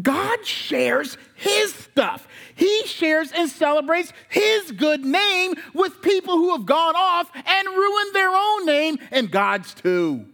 God 0.00 0.46
shares 0.46 1.18
his 1.34 1.74
stuff. 1.74 2.26
He 2.54 2.86
shares 2.86 3.30
and 3.32 3.50
celebrates 3.50 4.12
his 4.28 4.72
good 4.72 5.04
name 5.04 5.54
with 5.74 6.00
people 6.00 6.36
who 6.36 6.52
have 6.52 6.64
gone 6.64 6.94
off 6.96 7.30
and 7.34 7.68
ruined 7.68 8.14
their 8.14 8.30
own 8.30 8.66
name 8.66 8.98
and 9.10 9.30
God's 9.30 9.74
too. 9.74 10.26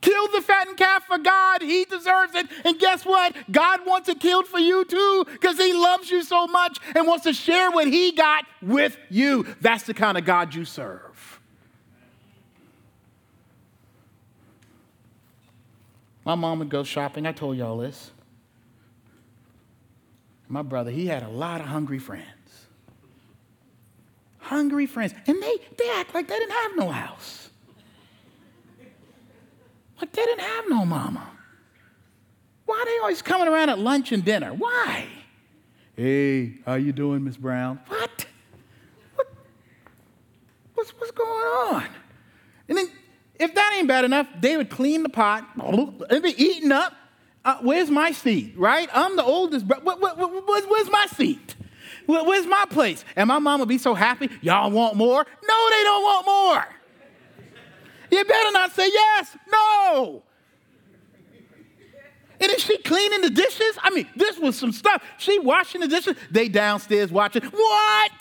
Kill 0.00 0.28
the 0.28 0.40
fattened 0.40 0.76
calf 0.76 1.04
for 1.04 1.18
God. 1.18 1.60
He 1.60 1.84
deserves 1.84 2.34
it. 2.34 2.46
And 2.64 2.78
guess 2.78 3.04
what? 3.04 3.34
God 3.50 3.80
wants 3.84 4.08
it 4.08 4.20
killed 4.20 4.46
for 4.46 4.58
you 4.58 4.84
too 4.84 5.26
because 5.32 5.58
He 5.58 5.72
loves 5.72 6.10
you 6.10 6.22
so 6.22 6.46
much 6.46 6.78
and 6.94 7.06
wants 7.06 7.24
to 7.24 7.32
share 7.32 7.70
what 7.70 7.88
He 7.88 8.12
got 8.12 8.44
with 8.62 8.96
you. 9.10 9.46
That's 9.60 9.84
the 9.84 9.94
kind 9.94 10.16
of 10.16 10.24
God 10.24 10.54
you 10.54 10.64
serve. 10.64 11.07
My 16.28 16.34
mom 16.34 16.58
would 16.58 16.68
go 16.68 16.84
shopping. 16.84 17.24
I 17.24 17.32
told 17.32 17.56
y'all 17.56 17.78
this. 17.78 18.10
My 20.46 20.60
brother, 20.60 20.90
he 20.90 21.06
had 21.06 21.22
a 21.22 21.28
lot 21.30 21.62
of 21.62 21.68
hungry 21.68 21.98
friends. 21.98 22.66
Hungry 24.36 24.84
friends. 24.84 25.14
And 25.26 25.42
they, 25.42 25.56
they 25.78 25.90
act 25.92 26.12
like 26.12 26.28
they 26.28 26.38
didn't 26.38 26.52
have 26.52 26.76
no 26.76 26.90
house. 26.90 27.48
Like 29.98 30.12
they 30.12 30.22
didn't 30.22 30.42
have 30.42 30.64
no 30.68 30.84
mama. 30.84 31.30
Why 32.66 32.78
are 32.78 32.84
they 32.84 32.98
always 32.98 33.22
coming 33.22 33.48
around 33.48 33.70
at 33.70 33.78
lunch 33.78 34.12
and 34.12 34.22
dinner? 34.22 34.52
Why? 34.52 35.08
Hey, 35.96 36.58
how 36.66 36.74
you 36.74 36.92
doing, 36.92 37.24
Miss 37.24 37.38
Brown? 37.38 37.80
What? 37.86 38.26
what? 39.14 39.28
What's, 40.74 40.90
what's 40.90 41.10
going 41.10 41.30
on? 41.72 41.86
And 42.68 42.76
then 42.76 42.90
if 43.38 43.54
that 43.54 43.74
ain't 43.76 43.88
bad 43.88 44.04
enough, 44.04 44.26
they 44.40 44.56
would 44.56 44.70
clean 44.70 45.02
the 45.02 45.08
pot, 45.08 45.46
and 45.56 46.22
be 46.22 46.34
eating 46.42 46.72
up. 46.72 46.94
Uh, 47.44 47.56
where's 47.62 47.88
my 47.88 48.10
seat, 48.10 48.54
right? 48.56 48.88
I'm 48.92 49.16
the 49.16 49.24
oldest, 49.24 49.66
but 49.66 49.84
where, 49.84 49.96
where, 49.96 50.14
where's, 50.14 50.64
where's 50.64 50.90
my 50.90 51.06
seat? 51.16 51.54
Where, 52.06 52.24
where's 52.24 52.46
my 52.46 52.64
place? 52.68 53.04
And 53.16 53.28
my 53.28 53.38
mom 53.38 53.60
would 53.60 53.68
be 53.68 53.78
so 53.78 53.94
happy, 53.94 54.28
y'all 54.42 54.70
want 54.70 54.96
more? 54.96 55.24
No, 55.48 55.70
they 55.70 55.82
don't 55.84 56.02
want 56.02 56.26
more. 56.26 56.64
You 58.10 58.24
better 58.24 58.52
not 58.52 58.72
say 58.72 58.88
yes, 58.92 59.36
no. 59.50 60.22
And 62.40 62.52
is 62.52 62.62
she 62.62 62.78
cleaning 62.78 63.20
the 63.20 63.30
dishes? 63.30 63.78
I 63.82 63.90
mean, 63.90 64.08
this 64.14 64.38
was 64.38 64.56
some 64.58 64.72
stuff. 64.72 65.02
She 65.18 65.38
washing 65.38 65.80
the 65.80 65.88
dishes. 65.88 66.16
They 66.30 66.48
downstairs 66.48 67.10
watching. 67.10 67.42
What? 67.42 68.12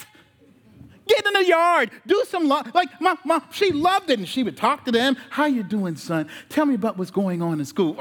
Get 1.08 1.26
in 1.26 1.34
the 1.34 1.46
yard. 1.46 1.92
Do 2.06 2.24
some 2.28 2.48
love. 2.48 2.74
Like, 2.74 2.90
mom, 3.00 3.18
mom, 3.24 3.44
she 3.52 3.72
loved 3.72 4.10
it. 4.10 4.20
And 4.20 4.28
she 4.28 4.44
would 4.44 4.58
talk 4.58 4.86
to 4.86 4.92
them. 4.92 5.18
How 5.30 5.46
you 5.46 5.64
doing, 5.64 5.96
son? 5.96 6.30
Tell 6.50 6.66
me 6.66 6.76
about 6.76 6.98
what's 6.98 7.12
going 7.12 7.42
on 7.42 7.60
in 7.60 7.66
school. 7.66 7.96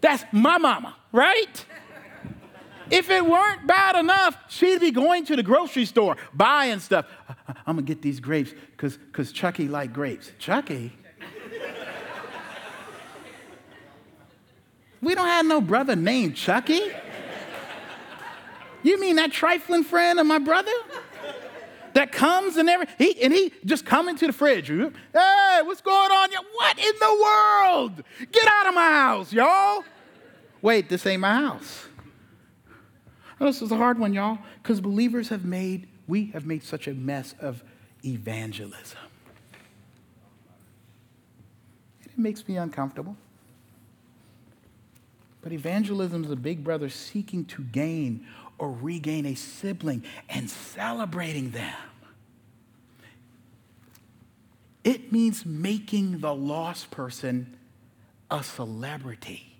That's 0.00 0.24
my 0.30 0.58
mama, 0.58 0.94
right? 1.10 1.64
If 2.90 3.10
it 3.10 3.26
weren't 3.26 3.66
bad 3.66 3.96
enough, 3.96 4.36
she'd 4.48 4.80
be 4.80 4.92
going 4.92 5.24
to 5.26 5.36
the 5.36 5.42
grocery 5.42 5.86
store, 5.86 6.16
buying 6.32 6.78
stuff. 6.78 7.06
I'm 7.48 7.76
gonna 7.76 7.82
get 7.82 8.02
these 8.02 8.20
grapes 8.20 8.52
because 8.72 8.96
because 8.96 9.32
Chucky 9.32 9.66
like 9.66 9.92
grapes. 9.92 10.30
Chucky? 10.38 10.92
we 15.02 15.14
don't 15.14 15.26
have 15.26 15.46
no 15.46 15.60
brother 15.60 15.96
named 15.96 16.36
Chucky. 16.36 16.80
You 18.82 19.00
mean 19.00 19.16
that 19.16 19.32
trifling 19.32 19.84
friend 19.84 20.20
of 20.20 20.26
my 20.26 20.38
brother? 20.38 20.72
That 21.94 22.12
comes 22.12 22.58
and 22.58 22.68
every 22.68 22.86
he 22.98 23.22
and 23.22 23.32
he 23.32 23.52
just 23.64 23.86
come 23.86 24.08
into 24.10 24.26
the 24.26 24.32
fridge. 24.32 24.68
Hey, 24.68 25.60
what's 25.62 25.80
going 25.80 26.10
on? 26.10 26.28
What 26.54 26.78
in 26.78 26.92
the 27.00 27.18
world? 27.22 28.04
Get 28.30 28.46
out 28.46 28.68
of 28.68 28.74
my 28.74 28.90
house, 28.90 29.32
y'all. 29.32 29.82
Wait, 30.60 30.88
this 30.88 31.06
ain't 31.06 31.20
my 31.20 31.34
house. 31.34 31.86
this 33.38 33.62
is 33.62 33.70
a 33.70 33.76
hard 33.76 33.98
one, 33.98 34.12
y'all, 34.12 34.38
because 34.62 34.80
believers 34.80 35.28
have 35.28 35.44
made, 35.44 35.88
we 36.06 36.26
have 36.26 36.44
made 36.44 36.62
such 36.62 36.86
a 36.86 36.92
mess 36.92 37.34
of 37.40 37.62
evangelism. 38.04 38.98
And 42.02 42.12
It 42.12 42.18
makes 42.18 42.46
me 42.46 42.56
uncomfortable. 42.56 43.16
But 45.40 45.52
evangelism 45.52 46.24
is 46.24 46.30
a 46.30 46.36
big 46.36 46.64
brother 46.64 46.88
seeking 46.88 47.44
to 47.44 47.62
gain 47.62 48.26
or 48.58 48.70
regain 48.70 49.26
a 49.26 49.34
sibling 49.34 50.02
and 50.28 50.48
celebrating 50.48 51.50
them. 51.50 51.74
It 54.84 55.12
means 55.12 55.44
making 55.44 56.20
the 56.20 56.34
lost 56.34 56.90
person 56.90 57.56
a 58.30 58.42
celebrity. 58.42 59.52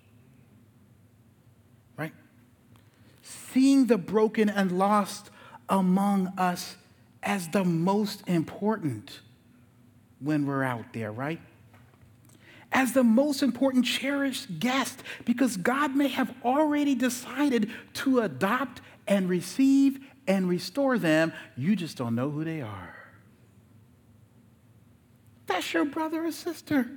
Right? 1.97 2.13
Seeing 3.21 3.87
the 3.87 3.97
broken 3.97 4.49
and 4.49 4.77
lost 4.77 5.29
among 5.69 6.27
us 6.37 6.77
as 7.21 7.49
the 7.49 7.65
most 7.65 8.23
important 8.27 9.19
when 10.19 10.45
we're 10.45 10.63
out 10.63 10.93
there, 10.93 11.11
right? 11.11 11.39
as 12.71 12.93
the 12.93 13.03
most 13.03 13.41
important 13.41 13.85
cherished 13.85 14.59
guest 14.59 15.01
because 15.25 15.57
God 15.57 15.95
may 15.95 16.09
have 16.09 16.33
already 16.43 16.95
decided 16.95 17.71
to 17.95 18.19
adopt 18.19 18.81
and 19.07 19.29
receive 19.29 19.99
and 20.27 20.49
restore 20.49 20.97
them. 20.97 21.33
You 21.55 21.75
just 21.75 21.97
don't 21.97 22.15
know 22.15 22.29
who 22.29 22.43
they 22.43 22.61
are. 22.61 22.95
That's 25.47 25.73
your 25.73 25.85
brother 25.85 26.25
or 26.25 26.31
sister. 26.31 26.89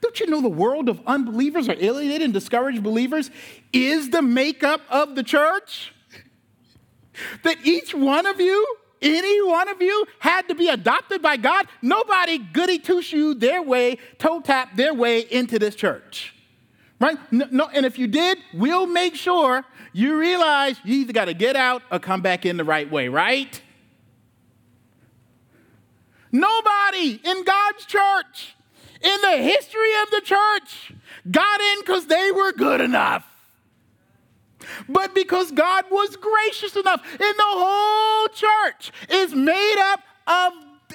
Don't 0.00 0.18
you 0.18 0.26
know 0.26 0.40
the 0.40 0.48
world 0.48 0.88
of 0.88 1.00
unbelievers 1.06 1.68
or 1.68 1.76
alienated 1.78 2.22
and 2.22 2.32
discouraged 2.32 2.82
believers 2.82 3.30
is 3.72 4.10
the 4.10 4.22
makeup 4.22 4.80
of 4.90 5.14
the 5.14 5.22
church? 5.22 5.92
That 7.44 7.58
each 7.64 7.94
one 7.94 8.26
of 8.26 8.40
you 8.40 8.66
any 9.02 9.42
one 9.42 9.68
of 9.68 9.80
you 9.80 10.06
had 10.18 10.48
to 10.48 10.54
be 10.54 10.68
adopted 10.68 11.20
by 11.20 11.36
God, 11.36 11.66
nobody 11.82 12.38
goody 12.38 12.78
two 12.78 13.02
shoe 13.02 13.34
their 13.34 13.62
way, 13.62 13.98
toe 14.18 14.40
tap 14.40 14.74
their 14.76 14.94
way 14.94 15.20
into 15.20 15.58
this 15.58 15.74
church. 15.74 16.34
Right? 16.98 17.18
No, 17.30 17.46
no, 17.50 17.68
and 17.68 17.84
if 17.84 17.98
you 17.98 18.06
did, 18.06 18.38
we'll 18.54 18.86
make 18.86 19.14
sure 19.14 19.64
you 19.92 20.18
realize 20.18 20.76
you 20.84 20.96
either 20.96 21.12
got 21.12 21.26
to 21.26 21.34
get 21.34 21.54
out 21.56 21.82
or 21.90 21.98
come 21.98 22.22
back 22.22 22.46
in 22.46 22.56
the 22.56 22.64
right 22.64 22.90
way, 22.90 23.08
right? 23.08 23.60
Nobody 26.32 27.20
in 27.22 27.44
God's 27.44 27.84
church, 27.84 28.56
in 29.02 29.20
the 29.20 29.36
history 29.38 29.90
of 30.02 30.10
the 30.10 30.22
church, 30.22 30.92
got 31.30 31.60
in 31.60 31.80
because 31.80 32.06
they 32.06 32.30
were 32.32 32.52
good 32.52 32.80
enough 32.80 33.26
but 34.88 35.14
because 35.14 35.52
God 35.52 35.84
was 35.90 36.16
gracious 36.16 36.76
enough. 36.76 37.02
And 37.12 37.20
the 37.20 37.42
whole 37.42 38.28
church 38.28 38.92
is 39.10 39.34
made 39.34 39.76
up 39.92 40.00
of 40.26 40.52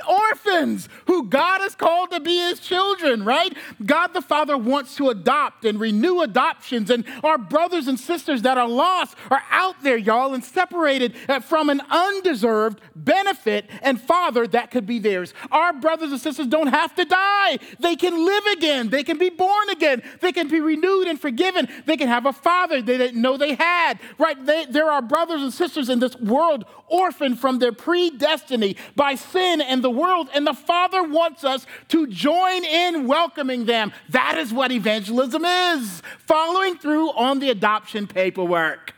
orphans 0.08 0.90
who 1.08 1.28
God 1.28 1.62
has 1.62 1.76
called 1.76 2.12
to 2.12 2.20
be 2.20 2.38
his 2.38 2.60
children, 2.60 3.24
right? 3.24 3.56
God 3.86 4.14
the 4.14 4.22
Father 4.22 4.58
wants 4.58 4.96
to 4.96 5.10
adopt 5.10 5.66
and 5.66 5.80
renew 5.80 6.22
adoptions, 6.22 6.90
and 6.90 7.06
our 7.24 7.38
brothers 7.38 7.88
and 7.88 8.00
sisters 8.00 8.42
that 8.44 8.58
are 8.58 8.68
lost 8.68 9.16
are 9.30 9.44
out 9.50 9.76
there, 9.84 9.98
y'all, 9.98 10.34
and 10.34 10.44
separated 10.44 11.16
uh, 11.28 11.40
from 11.40 11.70
an 11.70 11.82
undeserved 11.90 12.80
benefit 12.96 13.70
and 13.82 14.00
Father 14.00 14.48
that 14.48 14.72
could 14.72 14.86
be 14.86 15.00
theirs. 15.00 15.34
Our 15.52 15.74
brothers 15.74 16.12
and 16.12 16.22
sisters 16.22 16.48
don't 16.48 16.68
have 16.68 16.96
to 16.96 17.06
die, 17.06 17.60
they 17.80 17.96
can 17.96 18.26
live 18.26 18.46
again, 18.58 18.90
they 18.90 19.04
can 19.04 19.18
be 19.18 19.30
born 19.30 19.70
again, 19.70 20.04
they 20.22 20.32
can 20.32 20.48
be 20.48 20.60
renewed 20.60 21.08
and 21.08 21.20
forgiven, 21.20 21.68
they 21.86 21.98
can 21.98 22.08
have 22.08 22.26
a 22.26 22.34
Father 22.34 22.82
they 22.82 22.98
didn't 22.98 23.22
know 23.22 23.38
they 23.38 23.56
had, 23.56 24.00
right? 24.18 24.46
They, 24.46 24.66
there 24.66 24.90
are 24.90 25.02
brothers 25.02 25.42
and 25.42 25.54
sisters 25.54 25.90
in 25.90 26.00
this 26.00 26.16
world 26.18 26.66
orphaned 26.88 27.40
from 27.40 27.60
their 27.60 27.72
predestiny 27.72 28.76
by 28.96 29.16
sin 29.16 29.62
and 29.62 29.81
the 29.82 29.90
world, 29.90 30.30
and 30.34 30.46
the 30.46 30.54
Father 30.54 31.04
wants 31.04 31.44
us 31.44 31.66
to 31.90 32.08
join 32.08 32.64
in 32.64 33.08
welcoming 33.08 33.66
them. 33.66 33.92
That 34.10 34.38
is 34.38 34.54
what 34.54 34.72
evangelism 34.72 35.46
is 35.46 36.02
following 36.20 36.78
through 36.78 37.12
on 37.12 37.40
the 37.40 37.50
adoption 37.50 38.08
paperwork. 38.08 38.94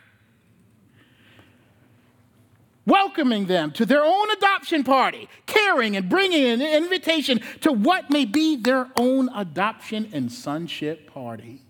Welcoming 2.86 3.46
them 3.46 3.70
to 3.72 3.86
their 3.86 4.04
own 4.04 4.30
adoption 4.30 4.84
party, 4.84 5.28
caring 5.46 5.96
and 5.96 6.08
bringing 6.08 6.44
an 6.44 6.60
invitation 6.60 7.40
to 7.62 7.72
what 7.72 8.10
may 8.10 8.26
be 8.26 8.56
their 8.56 8.90
own 8.96 9.30
adoption 9.34 10.10
and 10.12 10.30
sonship 10.30 11.10
party. 11.10 11.62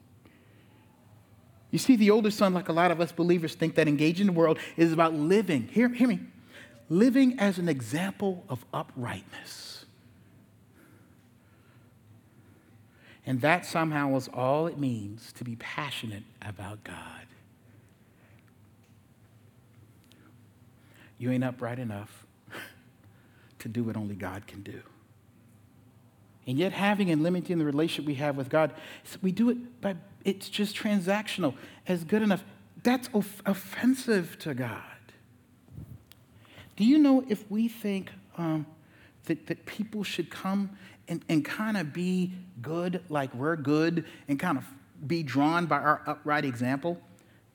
You 1.70 1.78
see, 1.78 1.96
the 1.96 2.10
older 2.10 2.30
son, 2.30 2.52
like 2.52 2.68
a 2.68 2.72
lot 2.72 2.90
of 2.90 3.00
us 3.00 3.12
believers, 3.12 3.54
think 3.54 3.76
that 3.76 3.86
engaging 3.88 4.26
the 4.26 4.32
world 4.32 4.58
is 4.76 4.92
about 4.92 5.14
living. 5.14 5.68
Hear, 5.68 5.88
hear 5.88 6.08
me 6.08 6.20
living 6.88 7.38
as 7.38 7.58
an 7.58 7.68
example 7.68 8.44
of 8.48 8.64
uprightness. 8.72 9.84
And 13.26 13.40
that 13.40 13.64
somehow 13.64 14.14
is 14.16 14.28
all 14.28 14.66
it 14.66 14.78
means 14.78 15.32
to 15.34 15.44
be 15.44 15.56
passionate 15.56 16.24
about 16.42 16.84
God. 16.84 17.26
You 21.18 21.30
ain't 21.30 21.44
upright 21.44 21.78
enough 21.78 22.26
to 23.60 23.68
do 23.68 23.84
what 23.84 23.96
only 23.96 24.14
God 24.14 24.46
can 24.46 24.62
do. 24.62 24.82
And 26.46 26.58
yet, 26.58 26.72
having 26.72 27.10
and 27.10 27.22
limiting 27.22 27.58
the 27.58 27.64
relationship 27.64 28.06
we 28.06 28.16
have 28.16 28.36
with 28.36 28.50
God, 28.50 28.74
we 29.22 29.32
do 29.32 29.48
it 29.48 29.80
by, 29.80 29.96
it's 30.24 30.50
just 30.50 30.76
transactional, 30.76 31.54
as 31.88 32.04
good 32.04 32.20
enough. 32.20 32.44
That's 32.82 33.08
off- 33.14 33.40
offensive 33.46 34.38
to 34.40 34.52
God. 34.52 34.82
Do 36.76 36.84
you 36.84 36.98
know 36.98 37.24
if 37.28 37.48
we 37.50 37.68
think 37.68 38.10
um, 38.36 38.66
that, 39.26 39.46
that 39.46 39.64
people 39.66 40.02
should 40.02 40.30
come 40.30 40.70
and, 41.08 41.24
and 41.28 41.44
kind 41.44 41.76
of 41.76 41.92
be 41.92 42.32
good 42.60 43.02
like 43.08 43.32
we're 43.34 43.56
good 43.56 44.04
and 44.28 44.38
kind 44.38 44.58
of 44.58 44.64
be 45.06 45.22
drawn 45.22 45.66
by 45.66 45.78
our 45.78 46.02
upright 46.06 46.44
example? 46.44 47.00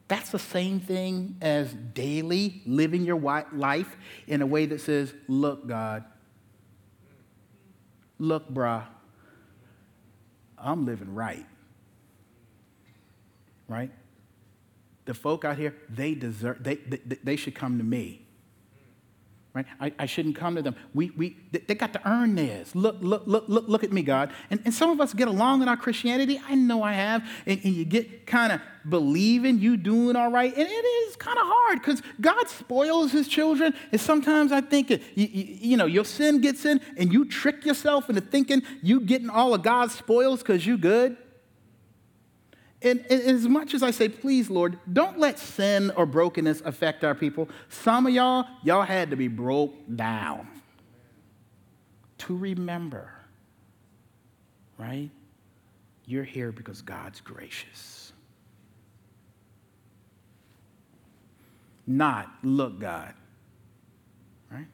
That's 0.07 0.31
the 0.31 0.39
same 0.39 0.79
thing 0.79 1.37
as 1.41 1.73
daily 1.73 2.61
living 2.65 3.03
your 3.03 3.19
life 3.53 3.95
in 4.27 4.41
a 4.41 4.45
way 4.45 4.65
that 4.65 4.81
says, 4.81 5.13
Look, 5.27 5.67
God, 5.67 6.03
look, 8.17 8.51
brah, 8.51 8.85
I'm 10.57 10.85
living 10.85 11.13
right. 11.13 11.45
Right? 13.67 13.91
The 15.05 15.13
folk 15.13 15.45
out 15.45 15.57
here, 15.57 15.75
they 15.89 16.15
deserve, 16.15 16.63
they, 16.63 16.75
they, 16.75 17.17
they 17.23 17.35
should 17.35 17.53
come 17.53 17.77
to 17.77 17.83
me 17.83 18.25
right? 19.59 19.93
I, 19.97 20.03
I 20.03 20.05
shouldn't 20.05 20.35
come 20.35 20.55
to 20.55 20.61
them. 20.61 20.75
We, 20.93 21.11
we, 21.11 21.37
they 21.51 21.75
got 21.75 21.93
to 21.93 22.09
earn 22.09 22.35
theirs. 22.35 22.75
Look, 22.75 22.97
look, 23.01 23.23
look, 23.25 23.45
look, 23.47 23.67
look 23.67 23.83
at 23.83 23.91
me, 23.91 24.01
God. 24.01 24.31
And, 24.49 24.59
and 24.65 24.73
some 24.73 24.89
of 24.89 24.99
us 25.01 25.13
get 25.13 25.27
along 25.27 25.61
in 25.61 25.67
our 25.67 25.77
Christianity. 25.77 26.41
I 26.47 26.55
know 26.55 26.83
I 26.83 26.93
have. 26.93 27.27
And, 27.45 27.59
and 27.63 27.73
you 27.73 27.85
get 27.85 28.25
kind 28.25 28.51
of 28.51 28.61
believing 28.87 29.59
you 29.59 29.77
doing 29.77 30.15
all 30.15 30.31
right. 30.31 30.51
And 30.51 30.67
it 30.67 30.71
is 30.71 31.15
kind 31.15 31.37
of 31.37 31.45
hard 31.45 31.79
because 31.79 32.01
God 32.19 32.47
spoils 32.47 33.11
his 33.11 33.27
children. 33.27 33.73
And 33.91 33.99
sometimes 33.99 34.51
I 34.51 34.61
think, 34.61 34.89
you, 34.89 34.99
you, 35.15 35.57
you, 35.61 35.77
know, 35.77 35.85
your 35.85 36.05
sin 36.05 36.41
gets 36.41 36.65
in 36.65 36.81
and 36.97 37.11
you 37.11 37.25
trick 37.25 37.65
yourself 37.65 38.09
into 38.09 38.21
thinking 38.21 38.63
you 38.81 39.01
getting 39.01 39.29
all 39.29 39.53
of 39.53 39.63
God's 39.63 39.93
spoils 39.95 40.39
because 40.39 40.65
you 40.65 40.77
good. 40.77 41.17
And, 42.81 43.05
and, 43.09 43.21
as 43.21 43.47
much 43.47 43.73
as 43.73 43.83
I 43.83 43.91
say, 43.91 44.07
please, 44.07 44.49
Lord, 44.49 44.79
don't 44.91 45.19
let 45.19 45.37
sin 45.37 45.91
or 45.95 46.05
brokenness 46.05 46.61
affect 46.61 47.03
our 47.03 47.13
people. 47.13 47.49
Some 47.67 48.07
of 48.07 48.13
y'all, 48.13 48.45
y'all 48.63 48.83
had 48.83 49.09
to 49.09 49.17
be 49.17 49.27
broke 49.27 49.73
down 49.93 50.47
to 52.19 52.37
remember, 52.37 53.11
right? 54.77 55.09
You're 56.05 56.23
here 56.23 56.51
because 56.51 56.81
God's 56.81 57.19
gracious. 57.19 58.13
Not, 61.85 62.31
look, 62.43 62.79
God, 62.79 63.13
right? 64.51 64.67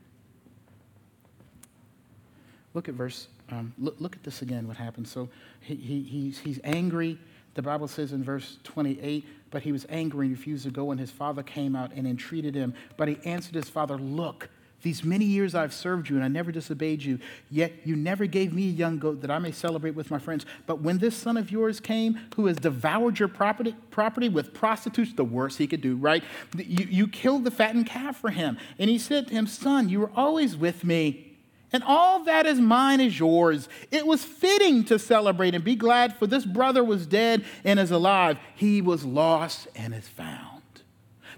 Look 2.73 2.87
at 2.87 2.93
verse, 2.93 3.29
um, 3.49 3.73
look, 3.79 3.95
look, 3.99 4.15
at 4.15 4.23
this 4.23 4.41
again, 4.41 4.67
what 4.67 4.77
happens. 4.77 5.09
So 5.09 5.29
he, 5.61 5.75
he, 5.75 6.01
he's, 6.03 6.39
he's 6.39 6.59
angry 6.63 7.17
the 7.55 7.61
Bible 7.61 7.87
says 7.87 8.11
in 8.11 8.23
verse 8.23 8.59
28, 8.63 9.25
but 9.49 9.63
he 9.63 9.71
was 9.71 9.85
angry 9.89 10.27
and 10.27 10.37
refused 10.37 10.65
to 10.65 10.71
go, 10.71 10.91
and 10.91 10.99
his 10.99 11.11
father 11.11 11.41
came 11.41 11.75
out 11.75 11.91
and 11.93 12.05
entreated 12.05 12.53
him. 12.53 12.73
But 12.97 13.07
he 13.07 13.17
answered 13.23 13.55
his 13.55 13.69
father, 13.69 13.97
Look, 13.97 14.49
these 14.81 15.03
many 15.03 15.25
years 15.25 15.55
I've 15.55 15.73
served 15.73 16.09
you 16.09 16.15
and 16.15 16.23
I 16.23 16.27
never 16.27 16.51
disobeyed 16.51 17.01
you, 17.01 17.17
yet 17.49 17.71
you 17.85 17.95
never 17.95 18.25
gave 18.25 18.53
me 18.53 18.67
a 18.67 18.71
young 18.71 18.99
goat 18.99 19.21
that 19.21 19.31
I 19.31 19.39
may 19.39 19.51
celebrate 19.51 19.95
with 19.95 20.11
my 20.11 20.19
friends. 20.19 20.45
But 20.67 20.81
when 20.81 20.97
this 20.99 21.15
son 21.15 21.37
of 21.37 21.49
yours 21.49 21.79
came, 21.79 22.19
who 22.35 22.45
has 22.47 22.57
devoured 22.57 23.17
your 23.17 23.29
property, 23.29 23.75
property 23.89 24.29
with 24.29 24.53
prostitutes, 24.53 25.13
the 25.13 25.23
worst 25.23 25.57
he 25.57 25.65
could 25.65 25.81
do, 25.81 25.95
right? 25.95 26.23
You, 26.55 26.85
you 26.85 27.07
killed 27.07 27.45
the 27.45 27.51
fattened 27.51 27.87
calf 27.87 28.17
for 28.17 28.29
him. 28.29 28.57
And 28.77 28.89
he 28.89 28.99
said 28.99 29.27
to 29.29 29.33
him, 29.33 29.47
Son, 29.47 29.89
you 29.89 30.01
were 30.01 30.11
always 30.13 30.55
with 30.55 30.83
me 30.83 31.34
and 31.73 31.83
all 31.83 32.23
that 32.23 32.45
is 32.45 32.59
mine 32.59 33.01
is 33.01 33.19
yours. 33.19 33.67
It 33.91 34.05
was 34.05 34.23
fitting 34.23 34.83
to 34.85 34.99
celebrate 34.99 35.55
and 35.55 35.63
be 35.63 35.75
glad, 35.75 36.17
for 36.17 36.27
this 36.27 36.45
brother 36.45 36.83
was 36.83 37.05
dead 37.05 37.43
and 37.63 37.79
is 37.79 37.91
alive. 37.91 38.37
He 38.55 38.81
was 38.81 39.03
lost 39.03 39.67
and 39.75 39.93
is 39.93 40.07
found. 40.07 40.61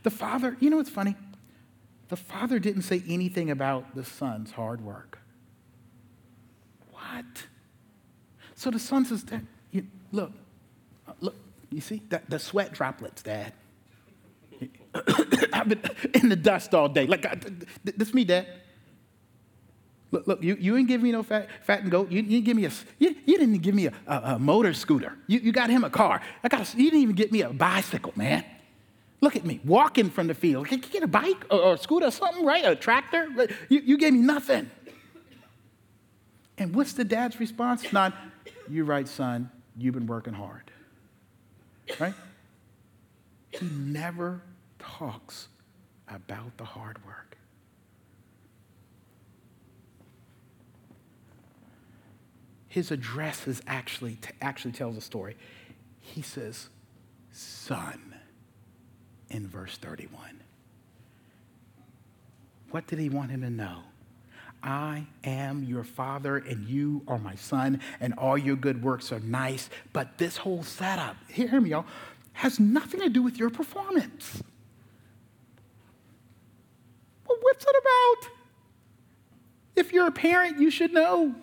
The 0.04 0.12
father, 0.12 0.56
you 0.60 0.70
know 0.70 0.78
what's 0.78 0.90
funny? 0.90 1.16
The 2.10 2.16
father 2.16 2.60
didn't 2.60 2.84
say 2.84 3.04
anything 3.08 3.50
about 3.50 3.96
the 3.96 4.04
son's 4.04 4.52
hard 4.52 4.82
work. 4.82 5.20
What? 6.92 7.26
So 8.56 8.72
the 8.72 8.80
son 8.80 9.06
says, 9.06 9.26
you, 9.72 9.88
look, 10.12 10.32
uh, 11.08 11.14
look, 11.20 11.36
you 11.70 11.82
see 11.82 12.02
the, 12.10 12.22
the 12.30 12.40
sweat 12.40 12.74
droplets, 12.74 13.22
Dad. 13.22 13.54
I've 15.54 15.70
been 15.70 15.82
in 16.14 16.30
the 16.30 16.36
dust 16.36 16.74
all 16.74 16.90
day. 16.90 17.06
Like, 17.06 17.26
this 17.84 18.14
me, 18.14 18.24
Dad. 18.24 18.48
Look, 20.12 20.28
look 20.28 20.44
you, 20.44 20.56
you 20.60 20.76
didn't 20.76 20.88
give 20.88 21.02
me 21.02 21.12
no 21.12 21.24
fat, 21.24 21.50
fat 21.64 21.82
and 21.82 21.92
goat. 21.92 22.12
You, 22.12 22.22
you 22.22 22.42
didn't 22.42 22.46
give 22.46 22.58
me 22.58 22.66
a, 22.66 22.72
you, 23.00 23.16
you 23.26 23.38
didn't 23.38 23.58
give 23.60 23.76
me 23.76 23.88
a, 23.88 23.94
a, 24.08 24.22
a, 24.36 24.40
motor 24.40 24.74
scooter. 24.74 25.18
You, 25.28 25.40
you 25.40 25.52
got 25.52 25.70
him 25.70 25.84
a 25.84 25.90
car. 25.90 26.22
I 26.44 26.48
got 26.48 26.62
a, 26.62 26.78
you 26.78 26.90
didn't 26.90 27.02
even 27.02 27.16
get 27.16 27.32
me 27.32 27.42
a 27.42 27.50
bicycle, 27.50 28.14
man. 28.16 28.46
Look 29.20 29.36
at 29.36 29.46
me, 29.46 29.60
walking 29.66 30.10
from 30.10 30.28
the 30.28 30.34
field. 30.34 30.68
Can 30.68 30.82
you 30.82 30.90
get 30.90 31.04
a 31.04 31.08
bike 31.08 31.46
or, 31.50 31.60
or 31.60 31.74
a 31.74 31.78
scooter 31.78 32.06
or 32.06 32.12
something, 32.12 32.46
right? 32.46 32.64
A 32.64 32.76
tractor? 32.76 33.28
You, 33.68 33.82
you 33.82 33.98
gave 33.98 34.14
me 34.14 34.20
nothing. 34.20 34.70
And 36.58 36.74
what's 36.74 36.94
the 36.94 37.04
dad's 37.04 37.40
response? 37.40 37.92
Not, 37.92 38.16
you're 38.70 38.86
right, 38.86 39.08
son, 39.08 39.52
you've 39.76 39.94
been 39.94 40.08
working 40.08 40.34
hard. 40.34 40.72
Right? 42.00 42.14
He 43.52 43.66
never 43.66 44.42
talks 44.80 45.48
about 46.08 46.58
the 46.58 46.66
hard 46.66 47.04
work. 47.06 47.27
His 52.68 52.92
address 52.92 53.48
is 53.48 53.62
actually, 53.68 54.18
actually 54.42 54.74
tells 54.74 54.98
a 54.98 55.02
story. 55.02 55.36
He 56.00 56.22
says, 56.22 56.70
son 57.32 58.16
in 59.30 59.48
verse 59.48 59.78
31. 59.78 60.42
What 62.72 62.88
did 62.88 63.00
he 63.00 63.10
want 63.10 63.32
him 63.32 63.42
to 63.42 63.50
know? 63.50 63.80
I 64.62 65.06
am 65.24 65.64
your 65.64 65.84
father, 65.84 66.38
and 66.38 66.68
you 66.68 67.04
are 67.08 67.20
my 67.20 67.36
son, 67.36 67.80
and 68.00 68.14
all 68.16 68.38
your 68.38 68.56
good 68.56 68.84
works 68.84 69.12
are 69.12 69.20
nice. 69.20 69.70
But 69.94 70.18
this 70.18 70.38
whole 70.38 70.64
setup, 70.64 71.16
hear 71.30 71.62
me, 71.62 71.70
y'all, 71.70 71.86
has 72.34 72.60
nothing 72.60 73.00
to 73.02 73.10
do 73.10 73.22
with 73.22 73.38
your 73.38 73.50
performance. 73.50 74.44
Well, 77.28 77.38
what's 77.42 77.66
it 77.66 77.76
about? 77.76 78.32
If 79.76 79.94
you're 79.94 80.08
a 80.08 80.12
parent, 80.12 80.60
you 80.60 80.72
should 80.72 80.92
know. 80.92 81.36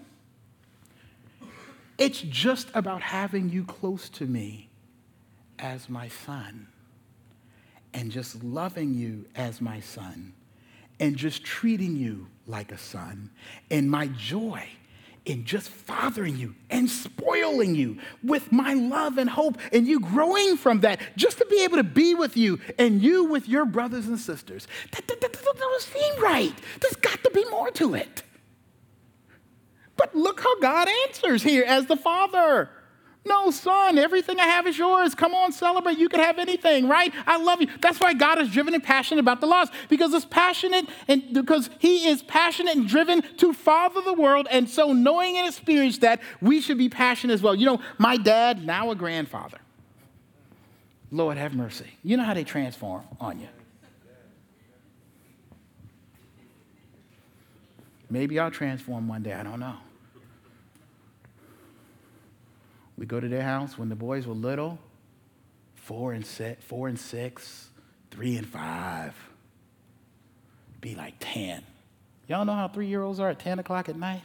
It's 1.97 2.21
just 2.21 2.69
about 2.75 3.03
having 3.03 3.49
you 3.49 3.65
close 3.65 4.09
to 4.11 4.27
me 4.27 4.69
as 5.59 5.89
my 5.89 6.09
son 6.09 6.67
and 7.93 8.11
just 8.11 8.43
loving 8.43 8.95
you 8.95 9.27
as 9.37 9.61
my 9.61 9.81
son 9.81 10.33
and 10.99 11.17
just 11.17 11.45
treating 11.45 11.97
you 11.97 12.27
like 12.47 12.73
a 12.73 12.79
son 12.79 13.31
and 13.71 13.91
my 13.91 14.09
joy 14.09 14.69
in 15.25 15.45
just 15.45 15.71
fathering 15.71 16.37
you 16.37 16.55
and 16.69 16.91
spoiling 16.91 17.75
you 17.75 17.99
with 18.23 18.53
my 18.53 18.75
love 18.75 19.17
and 19.17 19.31
hope 19.31 19.57
and 19.73 19.87
you 19.87 19.99
growing 20.01 20.57
from 20.57 20.81
that 20.81 21.01
just 21.17 21.39
to 21.39 21.47
be 21.47 21.63
able 21.65 21.77
to 21.77 21.85
be 21.85 22.15
with 22.15 22.37
you 22.37 22.61
and 22.79 23.03
you 23.03 23.25
with 23.25 23.49
your 23.49 23.65
brothers 23.65 24.07
and 24.07 24.19
sisters. 24.19 24.67
That, 24.93 25.07
that, 25.07 25.21
that, 25.21 25.33
that 25.33 25.45
doesn't 25.45 25.93
seem 25.93 26.23
right. 26.23 26.53
There's 26.81 26.97
got 26.97 27.23
to 27.25 27.31
be 27.31 27.45
more 27.47 27.71
to 27.73 27.95
it. 27.95 28.23
But 29.97 30.15
look 30.15 30.41
how 30.41 30.59
God 30.61 30.89
answers 31.07 31.43
here 31.43 31.65
as 31.65 31.87
the 31.87 31.97
Father. 31.97 32.71
No, 33.27 33.51
son, 33.51 33.97
everything 33.97 34.39
I 34.39 34.45
have 34.45 34.67
is 34.67 34.77
yours. 34.77 35.15
Come 35.15 35.35
on, 35.35 35.51
celebrate. 35.51 35.97
You 35.97 36.11
can 36.11 36.21
have 36.21 36.39
anything, 36.39 36.89
right? 36.89 37.13
I 37.27 37.39
love 37.39 37.63
you. 37.63 37.69
That's 37.81 37.99
why 37.99 38.13
God 38.13 38.39
is 38.39 38.51
driven 38.51 38.75
and 38.75 38.85
passionate 38.85 39.21
about 39.21 39.41
the 39.41 39.47
lost 39.47 39.73
because 39.89 40.13
it's 40.13 40.27
passionate 40.27 40.87
and 41.09 41.33
because 41.33 41.71
He 41.79 42.07
is 42.07 42.23
passionate 42.23 42.77
and 42.77 42.87
driven 42.87 43.23
to 43.39 43.55
father 43.55 44.03
the 44.03 44.13
world. 44.13 44.47
And 44.51 44.69
so, 44.69 44.93
knowing 44.93 45.39
and 45.39 45.49
experience 45.49 45.99
that, 45.99 46.21
we 46.43 46.61
should 46.61 46.77
be 46.77 46.91
passionate 46.91 47.33
as 47.33 47.41
well. 47.41 47.55
You 47.55 47.65
know, 47.65 47.81
my 47.97 48.19
dad, 48.19 48.67
now 48.67 48.91
a 48.91 48.95
grandfather. 48.95 49.59
Lord 51.11 51.39
have 51.39 51.55
mercy. 51.55 51.87
You 52.03 52.19
know 52.19 52.25
how 52.25 52.35
they 52.35 52.45
transform 52.45 53.05
on 53.21 53.39
you. 53.39 53.49
Maybe 58.15 58.39
I'll 58.39 58.53
transform 58.53 59.09
one 59.09 59.25
day. 59.25 59.33
I 59.33 59.43
don't 59.43 59.59
know. 59.59 59.75
We 62.97 63.07
go 63.07 63.19
to 63.19 63.27
their 63.27 63.43
house 63.43 63.77
when 63.77 63.89
the 63.89 63.97
boys 63.97 64.25
were 64.25 64.35
little, 64.35 64.79
four 65.75 66.13
and 66.13 66.25
six, 66.25 66.65
four 66.65 66.87
and 66.87 66.97
six, 66.97 67.71
three 68.13 68.37
and 68.37 68.47
five. 68.47 69.17
Be 70.81 70.95
like 70.95 71.15
10. 71.19 71.65
Y'all 72.29 72.45
know 72.45 72.55
how 72.55 72.69
three 72.69 72.87
year 72.87 73.03
olds 73.03 73.19
are 73.19 73.31
at 73.31 73.41
10 73.41 73.59
o'clock 73.59 73.89
at 73.89 73.97
night? 73.97 74.23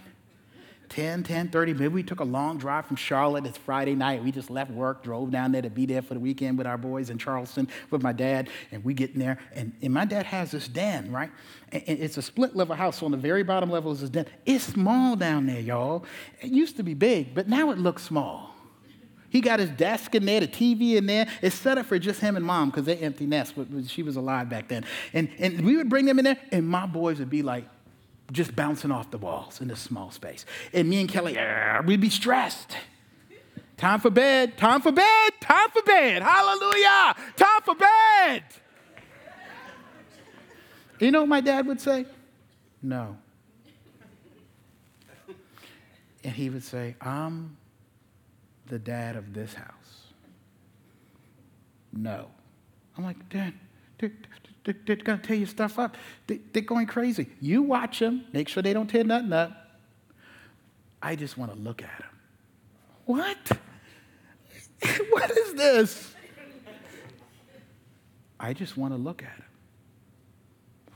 10, 0.90 1.24
10 1.24 1.50
30. 1.50 1.74
Maybe 1.74 1.88
we 1.88 2.04
took 2.04 2.20
a 2.20 2.26
long 2.26 2.58
drive 2.58 2.86
from 2.86 2.96
Charlotte. 2.96 3.46
It's 3.46 3.58
Friday 3.58 3.96
night. 3.96 4.24
We 4.24 4.32
just 4.32 4.50
left 4.50 4.72
work, 4.72 5.04
drove 5.04 5.32
down 5.32 5.52
there 5.52 5.62
to 5.62 5.70
be 5.70 5.86
there 5.86 6.02
for 6.02 6.14
the 6.14 6.20
weekend 6.20 6.58
with 6.58 6.68
our 6.68 6.78
boys 6.78 7.10
in 7.10 7.18
Charleston 7.18 7.68
with 7.92 8.02
my 8.02 8.12
dad. 8.12 8.50
And 8.72 8.84
we 8.84 8.94
get 8.94 9.12
in 9.14 9.20
there. 9.20 9.38
And, 9.54 9.74
and 9.82 9.94
my 9.94 10.06
dad 10.06 10.26
has 10.26 10.52
this 10.52 10.68
den, 10.68 11.12
right? 11.12 11.32
And 11.72 11.84
it's 11.88 12.18
a 12.18 12.22
split 12.22 12.56
level 12.56 12.76
house. 12.76 13.00
So 13.00 13.06
on 13.06 13.12
the 13.12 13.18
very 13.18 13.44
bottom 13.44 13.70
level 13.70 13.92
is 13.92 14.00
his 14.00 14.10
den. 14.10 14.26
It's 14.46 14.64
small 14.64 15.16
down 15.16 15.46
there, 15.46 15.62
y'all. 15.62 16.06
It 16.42 16.52
used 16.52 16.78
to 16.78 16.84
be 16.84 16.94
big, 16.94 17.34
but 17.34 17.48
now 17.48 17.72
it 17.72 17.78
looks 17.78 18.04
small. 18.04 18.56
He 19.30 19.42
got 19.42 19.60
his 19.60 19.70
desk 19.70 20.16
in 20.16 20.26
there, 20.26 20.40
the 20.40 20.48
TV 20.48 20.96
in 20.96 21.06
there. 21.06 21.28
It's 21.42 21.56
set 21.56 21.78
up 21.78 21.86
for 21.86 22.00
just 22.00 22.20
him 22.20 22.36
and 22.36 22.44
mom 22.44 22.72
because 22.72 22.86
they're 22.86 22.98
empty 23.00 23.28
nest. 23.28 23.54
She 23.88 24.02
was 24.02 24.16
alive 24.16 24.50
back 24.50 24.68
then. 24.68 24.86
And, 25.14 25.30
and 25.38 25.64
we 25.64 25.78
would 25.78 25.88
bring 25.88 26.06
them 26.06 26.18
in 26.18 26.26
there, 26.26 26.38
and 26.52 26.68
my 26.68 26.88
boys 26.88 27.20
would 27.20 27.30
be 27.30 27.44
like 27.44 27.66
just 28.32 28.56
bouncing 28.56 28.92
off 28.92 29.12
the 29.12 29.18
walls 29.18 29.62
in 29.62 29.68
this 29.68 29.80
small 29.80 30.12
space. 30.12 30.46
And 30.74 30.90
me 30.90 31.02
and 31.02 31.10
Kelly, 31.10 31.38
we'd 31.86 32.02
be 32.02 32.10
stressed. 32.10 32.76
Time 33.78 34.00
for 34.00 34.10
bed, 34.10 34.58
time 34.58 34.82
for 34.82 34.92
bed, 34.92 35.30
time 35.40 35.70
for 35.72 35.82
bed. 35.84 36.22
Hallelujah. 36.22 37.16
Time 37.38 37.62
for 37.64 37.76
bed. 37.76 38.44
You 41.00 41.12
know 41.12 41.22
what 41.22 41.30
my 41.30 41.42
dad 41.42 41.66
would 41.66 41.80
say? 41.80 42.06
No. 42.82 43.18
And 46.24 46.34
he 46.34 46.50
would 46.50 46.64
say, 46.64 46.96
I'm 47.00 47.56
the 48.68 48.80
dad 48.80 49.16
of 49.16 49.34
this 49.34 49.54
house? 49.54 50.14
No. 51.94 52.28
I'm 52.98 53.04
like, 53.06 53.30
Dad, 53.30 53.54
they're, 53.98 54.12
they're, 54.64 54.76
they're 54.86 54.96
going 54.98 55.20
to 55.20 55.28
tear 55.28 55.38
your 55.38 55.48
stuff 55.48 55.80
up. 55.80 55.98
They, 56.28 56.40
they're 56.54 56.62
going 56.62 56.88
crazy. 56.88 57.28
You 57.42 57.62
watch 57.62 58.00
them, 58.00 58.26
make 58.34 58.50
sure 58.50 58.62
they 58.62 58.74
don't 58.74 58.88
tear 58.88 59.04
nothing 59.04 59.34
up. 59.34 59.52
I 61.02 61.16
just 61.16 61.38
want 61.38 61.54
to 61.54 61.58
look 61.58 61.82
at 61.82 61.98
them. 62.00 62.10
What? 63.06 63.52
what 65.10 65.32
is 65.32 65.54
this? 65.54 66.14
I 68.40 68.54
just 68.54 68.78
want 68.78 68.94
to 68.94 68.98
look 68.98 69.24
at 69.24 69.36
them. 69.38 69.46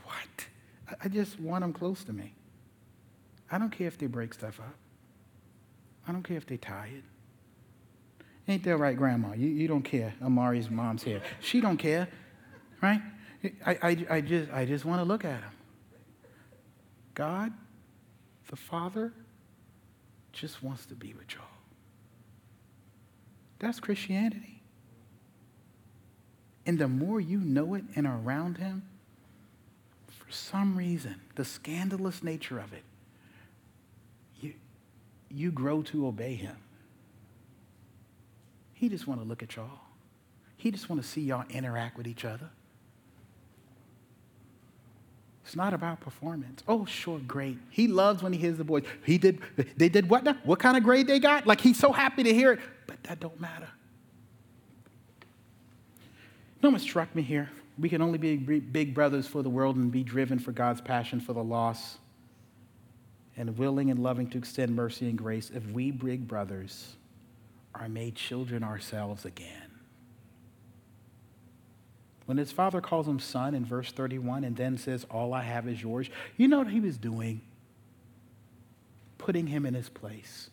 What? 0.04 0.46
I 1.02 1.08
just 1.08 1.40
want 1.40 1.62
them 1.62 1.72
close 1.72 2.04
to 2.04 2.12
me. 2.12 2.34
I 3.50 3.58
don't 3.58 3.70
care 3.70 3.86
if 3.86 3.98
they 3.98 4.06
break 4.06 4.34
stuff 4.34 4.60
up. 4.60 4.74
I 6.06 6.12
don't 6.12 6.22
care 6.22 6.36
if 6.36 6.46
they're 6.46 6.58
tired. 6.58 7.02
Ain't 8.46 8.62
that 8.64 8.76
right, 8.76 8.96
Grandma? 8.96 9.32
You, 9.32 9.48
you 9.48 9.68
don't 9.68 9.82
care. 9.82 10.14
Amari's 10.20 10.70
mom's 10.70 11.02
here. 11.02 11.22
She 11.40 11.60
don't 11.60 11.78
care, 11.78 12.08
right? 12.82 13.00
I, 13.66 13.78
I, 13.82 14.06
I 14.10 14.20
just, 14.20 14.50
I 14.52 14.64
just 14.64 14.84
want 14.84 15.00
to 15.00 15.04
look 15.04 15.24
at 15.24 15.40
him. 15.40 15.50
God, 17.14 17.52
the 18.48 18.56
Father, 18.56 19.12
just 20.32 20.62
wants 20.62 20.86
to 20.86 20.94
be 20.94 21.14
with 21.14 21.34
y'all. 21.34 21.44
That's 23.58 23.80
Christianity. 23.80 24.60
And 26.66 26.78
the 26.78 26.88
more 26.88 27.20
you 27.20 27.38
know 27.38 27.74
it 27.74 27.84
and 27.94 28.06
are 28.06 28.18
around 28.18 28.58
him, 28.58 28.82
for 30.08 30.30
some 30.30 30.76
reason, 30.76 31.20
the 31.34 31.44
scandalous 31.44 32.22
nature 32.22 32.58
of 32.58 32.72
it, 32.72 32.82
you, 34.40 34.54
you 35.30 35.50
grow 35.50 35.82
to 35.82 36.06
obey 36.06 36.34
him. 36.34 36.56
He 38.72 38.88
just 38.88 39.06
want 39.06 39.20
to 39.20 39.26
look 39.26 39.42
at 39.42 39.56
y'all. 39.56 39.80
He 40.56 40.70
just 40.70 40.88
want 40.88 41.02
to 41.02 41.06
see 41.08 41.20
y'all 41.20 41.44
interact 41.50 41.96
with 41.96 42.06
each 42.06 42.24
other. 42.24 42.50
It's 45.44 45.56
not 45.56 45.74
about 45.74 46.00
performance. 46.00 46.62
Oh, 46.66 46.86
sure, 46.86 47.18
great. 47.18 47.58
He 47.70 47.86
loves 47.86 48.22
when 48.22 48.32
he 48.32 48.38
hears 48.38 48.56
the 48.56 48.64
voice. 48.64 48.84
He 49.04 49.18
did, 49.18 49.40
they 49.76 49.90
did 49.90 50.08
what 50.08 50.24
now? 50.24 50.38
What 50.44 50.58
kind 50.58 50.76
of 50.76 50.82
grade 50.82 51.06
they 51.06 51.18
got? 51.18 51.46
Like 51.46 51.60
he's 51.60 51.78
so 51.78 51.92
happy 51.92 52.22
to 52.22 52.32
hear 52.32 52.52
it, 52.52 52.60
but 52.86 53.02
that 53.04 53.20
don't 53.20 53.38
matter. 53.40 53.68
No 56.62 56.70
one 56.70 56.80
struck 56.80 57.14
me 57.14 57.20
here? 57.20 57.50
We 57.78 57.90
can 57.90 58.00
only 58.00 58.16
be 58.16 58.36
big 58.36 58.94
brothers 58.94 59.26
for 59.26 59.42
the 59.42 59.50
world 59.50 59.76
and 59.76 59.92
be 59.92 60.02
driven 60.02 60.38
for 60.38 60.52
God's 60.52 60.80
passion 60.80 61.20
for 61.20 61.34
the 61.34 61.44
lost 61.44 61.98
and 63.36 63.58
willing 63.58 63.90
and 63.90 63.98
loving 63.98 64.30
to 64.30 64.38
extend 64.38 64.74
mercy 64.74 65.08
and 65.08 65.18
grace 65.18 65.50
if 65.54 65.66
we 65.72 65.90
big 65.90 66.26
brothers 66.26 66.94
are 67.74 67.88
made 67.88 68.14
children 68.14 68.62
ourselves 68.62 69.24
again. 69.24 69.63
When 72.26 72.38
his 72.38 72.52
father 72.52 72.80
calls 72.80 73.06
him 73.06 73.18
son 73.18 73.54
in 73.54 73.64
verse 73.64 73.92
31 73.92 74.44
and 74.44 74.56
then 74.56 74.78
says, 74.78 75.04
All 75.10 75.34
I 75.34 75.42
have 75.42 75.68
is 75.68 75.82
yours, 75.82 76.08
you 76.36 76.48
know 76.48 76.58
what 76.58 76.68
he 76.68 76.80
was 76.80 76.96
doing? 76.96 77.42
Putting 79.18 79.46
him 79.46 79.66
in 79.66 79.74
his 79.74 79.88
place. 79.88 80.50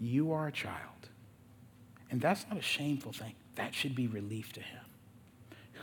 You 0.00 0.32
are 0.32 0.48
a 0.48 0.52
child. 0.52 1.08
And 2.10 2.20
that's 2.20 2.44
not 2.48 2.58
a 2.58 2.62
shameful 2.62 3.12
thing. 3.12 3.34
That 3.54 3.74
should 3.74 3.94
be 3.94 4.06
relief 4.06 4.52
to 4.54 4.60
him 4.60 4.82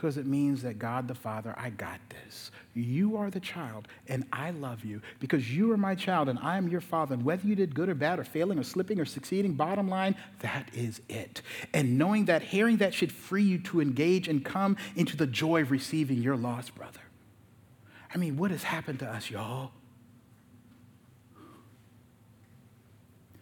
because 0.00 0.16
it 0.16 0.24
means 0.24 0.62
that 0.62 0.78
God 0.78 1.08
the 1.08 1.14
Father, 1.14 1.54
I 1.58 1.68
got 1.68 2.00
this. 2.08 2.50
You 2.72 3.18
are 3.18 3.30
the 3.30 3.38
child, 3.38 3.86
and 4.08 4.24
I 4.32 4.50
love 4.50 4.82
you 4.82 5.02
because 5.18 5.54
you 5.54 5.70
are 5.72 5.76
my 5.76 5.94
child, 5.94 6.30
and 6.30 6.38
I 6.38 6.56
am 6.56 6.68
your 6.68 6.80
father. 6.80 7.12
And 7.12 7.22
whether 7.22 7.46
you 7.46 7.54
did 7.54 7.74
good 7.74 7.90
or 7.90 7.94
bad, 7.94 8.18
or 8.18 8.24
failing, 8.24 8.58
or 8.58 8.62
slipping, 8.62 8.98
or 8.98 9.04
succeeding, 9.04 9.52
bottom 9.52 9.90
line, 9.90 10.16
that 10.38 10.70
is 10.72 11.02
it. 11.10 11.42
And 11.74 11.98
knowing 11.98 12.24
that, 12.26 12.40
hearing 12.40 12.78
that 12.78 12.94
should 12.94 13.12
free 13.12 13.42
you 13.42 13.58
to 13.58 13.82
engage 13.82 14.26
and 14.26 14.42
come 14.42 14.78
into 14.96 15.18
the 15.18 15.26
joy 15.26 15.60
of 15.60 15.70
receiving 15.70 16.22
your 16.22 16.36
lost 16.36 16.74
brother. 16.74 17.00
I 18.14 18.16
mean, 18.16 18.38
what 18.38 18.52
has 18.52 18.62
happened 18.62 19.00
to 19.00 19.06
us, 19.06 19.28
y'all? 19.28 19.72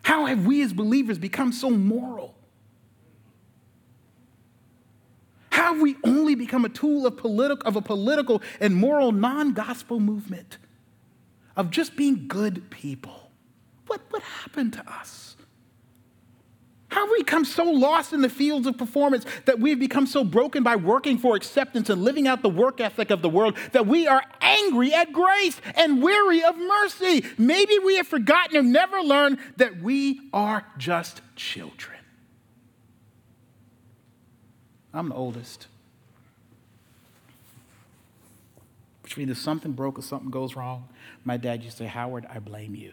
How 0.02 0.26
have 0.26 0.44
we 0.44 0.62
as 0.62 0.72
believers 0.72 1.18
become 1.18 1.52
so 1.52 1.70
moral? 1.70 2.34
Have 5.72 5.82
we 5.82 5.96
only 6.04 6.34
become 6.34 6.64
a 6.64 6.68
tool 6.68 7.06
of, 7.06 7.16
politi- 7.16 7.62
of 7.62 7.76
a 7.76 7.82
political 7.82 8.42
and 8.60 8.74
moral 8.74 9.12
non 9.12 9.52
gospel 9.52 10.00
movement 10.00 10.58
of 11.56 11.70
just 11.70 11.96
being 11.96 12.26
good 12.26 12.70
people? 12.70 13.30
What, 13.86 14.00
what 14.10 14.22
happened 14.22 14.72
to 14.74 14.90
us? 14.90 15.36
How 16.88 17.02
have 17.02 17.10
we 17.10 17.18
become 17.18 17.44
so 17.44 17.64
lost 17.64 18.14
in 18.14 18.22
the 18.22 18.30
fields 18.30 18.66
of 18.66 18.78
performance 18.78 19.26
that 19.44 19.60
we've 19.60 19.78
become 19.78 20.06
so 20.06 20.24
broken 20.24 20.62
by 20.62 20.76
working 20.76 21.18
for 21.18 21.36
acceptance 21.36 21.90
and 21.90 22.02
living 22.02 22.26
out 22.26 22.40
the 22.40 22.48
work 22.48 22.80
ethic 22.80 23.10
of 23.10 23.20
the 23.20 23.28
world 23.28 23.54
that 23.72 23.86
we 23.86 24.06
are 24.06 24.22
angry 24.40 24.94
at 24.94 25.12
grace 25.12 25.60
and 25.74 26.02
weary 26.02 26.42
of 26.42 26.56
mercy? 26.56 27.26
Maybe 27.36 27.78
we 27.78 27.96
have 27.96 28.08
forgotten 28.08 28.56
or 28.56 28.62
never 28.62 29.02
learned 29.02 29.38
that 29.58 29.82
we 29.82 30.30
are 30.32 30.64
just 30.78 31.20
children. 31.36 31.97
I'm 34.92 35.10
the 35.10 35.14
oldest. 35.14 35.66
Which 39.02 39.16
means 39.16 39.30
if 39.30 39.38
something 39.38 39.72
broke 39.72 39.98
or 39.98 40.02
something 40.02 40.30
goes 40.30 40.54
wrong, 40.54 40.88
my 41.24 41.36
dad 41.36 41.62
used 41.62 41.78
to 41.78 41.84
say, 41.84 41.88
Howard, 41.88 42.26
I 42.28 42.40
blame 42.40 42.74
you. 42.74 42.92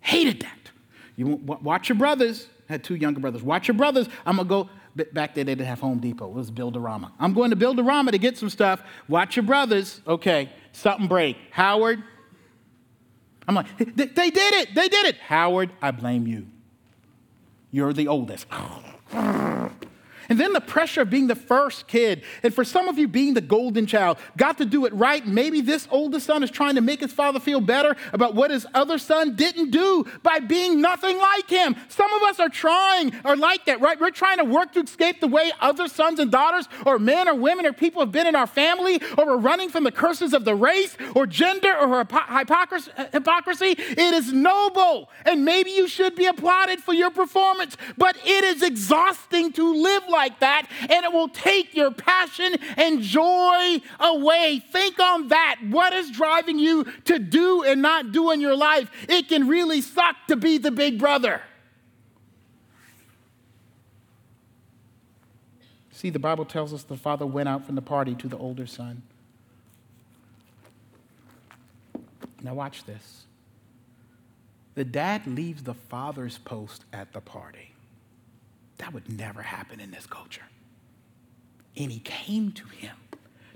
Hated 0.00 0.40
that. 0.40 0.70
You 1.16 1.26
watch 1.26 1.88
your 1.88 1.98
brothers. 1.98 2.48
I 2.68 2.74
had 2.74 2.84
two 2.84 2.94
younger 2.94 3.20
brothers. 3.20 3.42
Watch 3.42 3.68
your 3.68 3.76
brothers. 3.76 4.08
I'm 4.24 4.36
gonna 4.36 4.48
go. 4.48 4.70
Back 4.94 5.34
there, 5.34 5.44
they 5.44 5.54
didn't 5.54 5.68
have 5.68 5.80
Home 5.80 6.00
Depot. 6.00 6.28
It 6.28 6.34
was 6.34 6.50
Builderama. 6.50 7.12
I'm 7.18 7.32
going 7.32 7.48
to 7.48 7.56
Builderama 7.56 8.10
to 8.10 8.18
get 8.18 8.36
some 8.36 8.50
stuff. 8.50 8.82
Watch 9.08 9.36
your 9.36 9.42
brothers. 9.42 10.02
Okay, 10.06 10.50
something 10.72 11.08
break. 11.08 11.38
Howard. 11.50 12.02
I'm 13.48 13.54
like, 13.54 13.66
they 13.78 14.30
did 14.30 14.54
it. 14.54 14.74
They 14.74 14.88
did 14.88 15.06
it. 15.06 15.16
Howard, 15.16 15.70
I 15.80 15.92
blame 15.92 16.26
you. 16.26 16.46
You're 17.70 17.94
the 17.94 18.08
oldest. 18.08 18.46
And 20.32 20.40
then 20.40 20.54
the 20.54 20.62
pressure 20.62 21.02
of 21.02 21.10
being 21.10 21.26
the 21.26 21.34
first 21.34 21.86
kid. 21.86 22.22
And 22.42 22.54
for 22.54 22.64
some 22.64 22.88
of 22.88 22.98
you, 22.98 23.06
being 23.06 23.34
the 23.34 23.42
golden 23.42 23.84
child, 23.84 24.16
got 24.38 24.56
to 24.56 24.64
do 24.64 24.86
it 24.86 24.94
right. 24.94 25.26
Maybe 25.26 25.60
this 25.60 25.86
oldest 25.90 26.24
son 26.24 26.42
is 26.42 26.50
trying 26.50 26.76
to 26.76 26.80
make 26.80 27.00
his 27.00 27.12
father 27.12 27.38
feel 27.38 27.60
better 27.60 27.94
about 28.14 28.34
what 28.34 28.50
his 28.50 28.66
other 28.72 28.96
son 28.96 29.36
didn't 29.36 29.72
do 29.72 30.06
by 30.22 30.38
being 30.38 30.80
nothing 30.80 31.18
like 31.18 31.50
him. 31.50 31.76
Some 31.90 32.10
of 32.14 32.22
us 32.22 32.40
are 32.40 32.48
trying, 32.48 33.12
or 33.26 33.36
like 33.36 33.66
that, 33.66 33.82
right? 33.82 34.00
We're 34.00 34.10
trying 34.10 34.38
to 34.38 34.44
work 34.44 34.72
to 34.72 34.80
escape 34.80 35.20
the 35.20 35.28
way 35.28 35.52
other 35.60 35.86
sons 35.86 36.18
and 36.18 36.32
daughters, 36.32 36.66
or 36.86 36.98
men 36.98 37.28
or 37.28 37.34
women, 37.34 37.66
or 37.66 37.74
people 37.74 38.00
have 38.00 38.10
been 38.10 38.26
in 38.26 38.34
our 38.34 38.46
family, 38.46 39.02
or 39.18 39.26
we're 39.26 39.36
running 39.36 39.68
from 39.68 39.84
the 39.84 39.92
curses 39.92 40.32
of 40.32 40.46
the 40.46 40.54
race, 40.54 40.96
or 41.14 41.26
gender, 41.26 41.76
or 41.76 42.06
hypocrisy. 42.32 43.74
It 43.76 44.14
is 44.14 44.32
noble, 44.32 45.10
and 45.26 45.44
maybe 45.44 45.72
you 45.72 45.88
should 45.88 46.14
be 46.14 46.24
applauded 46.24 46.80
for 46.80 46.94
your 46.94 47.10
performance, 47.10 47.76
but 47.98 48.16
it 48.24 48.44
is 48.44 48.62
exhausting 48.62 49.52
to 49.52 49.74
live 49.74 50.04
like 50.08 50.21
like 50.22 50.38
that, 50.40 50.68
and 50.80 51.04
it 51.04 51.12
will 51.12 51.28
take 51.28 51.74
your 51.74 51.90
passion 51.90 52.54
and 52.76 53.02
joy 53.02 53.80
away. 53.98 54.62
Think 54.70 55.00
on 55.00 55.28
that. 55.28 55.56
What 55.68 55.92
is 55.92 56.10
driving 56.10 56.58
you 56.58 56.84
to 57.04 57.18
do 57.18 57.64
and 57.64 57.82
not 57.82 58.12
do 58.12 58.30
in 58.30 58.40
your 58.40 58.56
life? 58.56 58.88
It 59.08 59.28
can 59.28 59.48
really 59.48 59.80
suck 59.80 60.16
to 60.28 60.36
be 60.36 60.58
the 60.58 60.70
big 60.70 60.98
brother. 60.98 61.42
See, 65.90 66.10
the 66.10 66.18
Bible 66.18 66.44
tells 66.44 66.72
us 66.72 66.82
the 66.84 66.96
father 66.96 67.26
went 67.26 67.48
out 67.48 67.66
from 67.66 67.74
the 67.74 67.82
party 67.82 68.14
to 68.16 68.28
the 68.28 68.36
older 68.36 68.66
son. 68.66 69.02
Now, 72.42 72.54
watch 72.54 72.84
this. 72.84 73.24
The 74.74 74.84
dad 74.84 75.26
leaves 75.26 75.62
the 75.62 75.74
father's 75.74 76.38
post 76.38 76.84
at 76.92 77.12
the 77.12 77.20
party. 77.20 77.71
That 78.82 78.92
would 78.92 79.16
never 79.16 79.42
happen 79.42 79.78
in 79.78 79.92
this 79.92 80.06
culture. 80.08 80.42
And 81.76 81.92
he 81.92 82.00
came 82.00 82.50
to 82.50 82.66
him. 82.66 82.96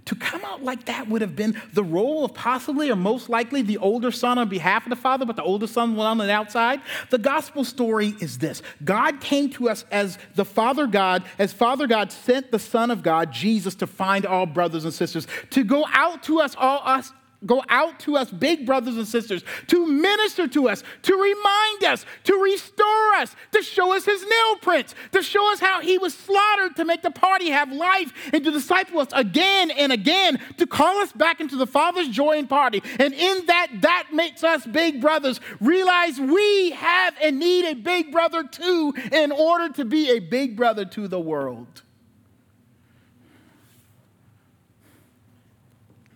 To 0.04 0.14
come 0.14 0.44
out 0.44 0.62
like 0.62 0.84
that 0.84 1.08
would 1.08 1.20
have 1.20 1.34
been 1.34 1.60
the 1.74 1.82
role 1.82 2.24
of 2.24 2.32
possibly 2.32 2.90
or 2.90 2.94
most 2.94 3.28
likely 3.28 3.60
the 3.60 3.78
older 3.78 4.12
son 4.12 4.38
on 4.38 4.48
behalf 4.48 4.86
of 4.86 4.90
the 4.90 4.94
father, 4.94 5.26
but 5.26 5.34
the 5.34 5.42
older 5.42 5.66
son 5.66 5.96
went 5.96 6.06
on 6.06 6.18
the 6.18 6.30
outside. 6.30 6.80
The 7.10 7.18
gospel 7.18 7.64
story 7.64 8.14
is 8.20 8.38
this 8.38 8.62
God 8.84 9.20
came 9.20 9.50
to 9.50 9.68
us 9.68 9.84
as 9.90 10.16
the 10.36 10.44
Father 10.44 10.86
God, 10.86 11.24
as 11.40 11.52
Father 11.52 11.88
God 11.88 12.12
sent 12.12 12.52
the 12.52 12.60
Son 12.60 12.92
of 12.92 13.02
God, 13.02 13.32
Jesus, 13.32 13.74
to 13.74 13.88
find 13.88 14.24
all 14.24 14.46
brothers 14.46 14.84
and 14.84 14.94
sisters, 14.94 15.26
to 15.50 15.64
go 15.64 15.86
out 15.92 16.22
to 16.22 16.38
us, 16.38 16.54
all 16.56 16.82
us, 16.84 17.12
go 17.44 17.62
out 17.68 18.00
to 18.00 18.16
us, 18.16 18.30
big 18.30 18.64
brothers 18.64 18.96
and 18.96 19.06
sisters, 19.06 19.44
to 19.66 19.86
minister 19.86 20.48
to 20.48 20.68
us, 20.68 20.82
to 21.02 21.14
remind 21.14 21.84
us, 21.84 22.06
to 22.24 22.34
restore 22.36 23.14
us, 23.16 23.36
to 23.52 23.62
show 23.62 23.94
us 23.94 24.04
his 24.04 24.22
nail 24.22 24.56
prints, 24.56 24.94
to 25.12 25.22
show 25.22 25.52
us 25.52 25.60
how 25.60 25.80
he 25.80 25.98
was 25.98 26.14
slaughtered 26.14 26.76
to 26.76 26.84
make 26.84 27.02
the 27.02 27.10
party 27.10 27.50
have 27.50 27.70
life, 27.72 28.12
and 28.32 28.44
to 28.44 28.50
disciple 28.50 29.00
us 29.00 29.08
again 29.12 29.70
and 29.70 29.92
again, 29.92 30.40
to 30.56 30.66
call 30.66 30.98
us 30.98 31.12
back 31.12 31.40
into 31.40 31.56
the 31.56 31.66
Father's 31.66 32.08
joy 32.08 32.38
and 32.38 32.48
party. 32.48 32.82
And 32.98 33.12
in 33.12 33.46
that, 33.46 33.68
that 33.82 34.08
makes 34.12 34.42
us 34.42 34.64
big 34.66 35.00
brothers 35.00 35.40
realize 35.60 36.18
we 36.18 36.70
have 36.70 37.14
and 37.22 37.38
need 37.38 37.66
a 37.66 37.74
big 37.74 38.12
brother 38.12 38.44
too 38.44 38.94
in 39.12 39.32
order 39.32 39.72
to 39.74 39.84
be 39.84 40.10
a 40.10 40.20
big 40.20 40.56
brother 40.56 40.84
to 40.84 41.08
the 41.08 41.20
world. 41.20 41.82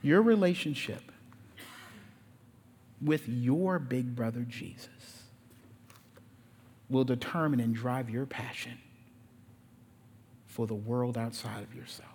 Your 0.02 0.22
relationship 0.22 1.09
with 3.00 3.28
your 3.28 3.78
big 3.78 4.14
brother 4.14 4.42
Jesus 4.42 4.88
will 6.88 7.04
determine 7.04 7.60
and 7.60 7.74
drive 7.74 8.10
your 8.10 8.26
passion 8.26 8.76
for 10.46 10.66
the 10.66 10.74
world 10.74 11.16
outside 11.16 11.62
of 11.62 11.74
yourself. 11.74 12.08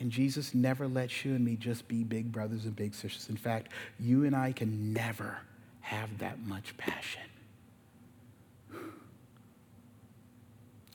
And 0.00 0.10
Jesus 0.10 0.52
never 0.52 0.88
lets 0.88 1.24
you 1.24 1.36
and 1.36 1.44
me 1.44 1.54
just 1.54 1.86
be 1.86 2.02
big 2.02 2.32
brothers 2.32 2.64
and 2.64 2.74
big 2.74 2.92
sisters. 2.92 3.28
In 3.28 3.36
fact, 3.36 3.70
you 4.00 4.24
and 4.24 4.34
I 4.34 4.50
can 4.50 4.92
never 4.92 5.38
have 5.80 6.18
that 6.18 6.44
much 6.44 6.76
passion. 6.76 7.22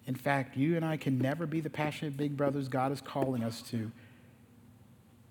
In 0.08 0.16
fact, 0.16 0.58
you 0.58 0.76
and 0.76 0.84
I 0.84 0.98
can 0.98 1.20
never 1.20 1.46
be 1.46 1.62
the 1.62 1.70
passionate 1.70 2.18
big 2.18 2.36
brothers 2.36 2.68
God 2.68 2.92
is 2.92 3.00
calling 3.00 3.44
us 3.44 3.62
to 3.70 3.92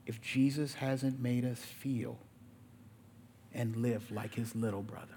if 0.06 0.20
Jesus 0.20 0.74
hasn't 0.74 1.20
made 1.20 1.44
us 1.44 1.58
feel 1.58 2.18
and 3.52 3.76
live 3.76 4.10
like 4.10 4.34
his 4.34 4.54
little 4.54 4.82
brother. 4.82 5.08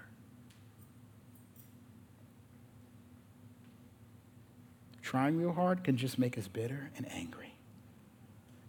Trying 5.02 5.36
real 5.36 5.52
hard 5.52 5.82
can 5.84 5.96
just 5.96 6.18
make 6.18 6.38
us 6.38 6.48
bitter 6.48 6.90
and 6.96 7.10
angry. 7.10 7.54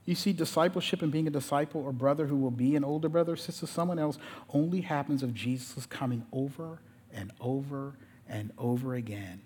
You 0.06 0.16
see, 0.16 0.34
discipleship 0.34 1.02
and 1.02 1.12
being 1.12 1.28
a 1.28 1.32
disciple 1.32 1.82
or 1.82 1.92
brother 1.92 2.26
who 2.26 2.36
will 2.36 2.52
be 2.52 2.76
an 2.76 2.84
older 2.84 3.08
brother 3.08 3.34
or 3.34 3.38
sister, 3.38 3.68
someone 3.68 4.00
else, 4.00 4.18
only 4.54 4.82
happens 4.82 5.22
if 5.22 5.34
Jesus 5.34 5.78
is 5.78 5.86
coming 5.86 6.26
over 6.34 6.82
and 7.14 7.32
over 7.40 7.94
and 8.28 8.52
over 8.58 8.96
again 8.96 9.42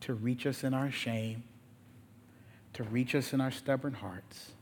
to 0.00 0.14
reach 0.14 0.46
us 0.46 0.62
in 0.62 0.72
our 0.72 0.90
shame, 0.90 1.42
to 2.74 2.82
reach 2.84 3.14
us 3.14 3.32
in 3.32 3.40
our 3.40 3.50
stubborn 3.50 3.94
hearts, 3.94 4.52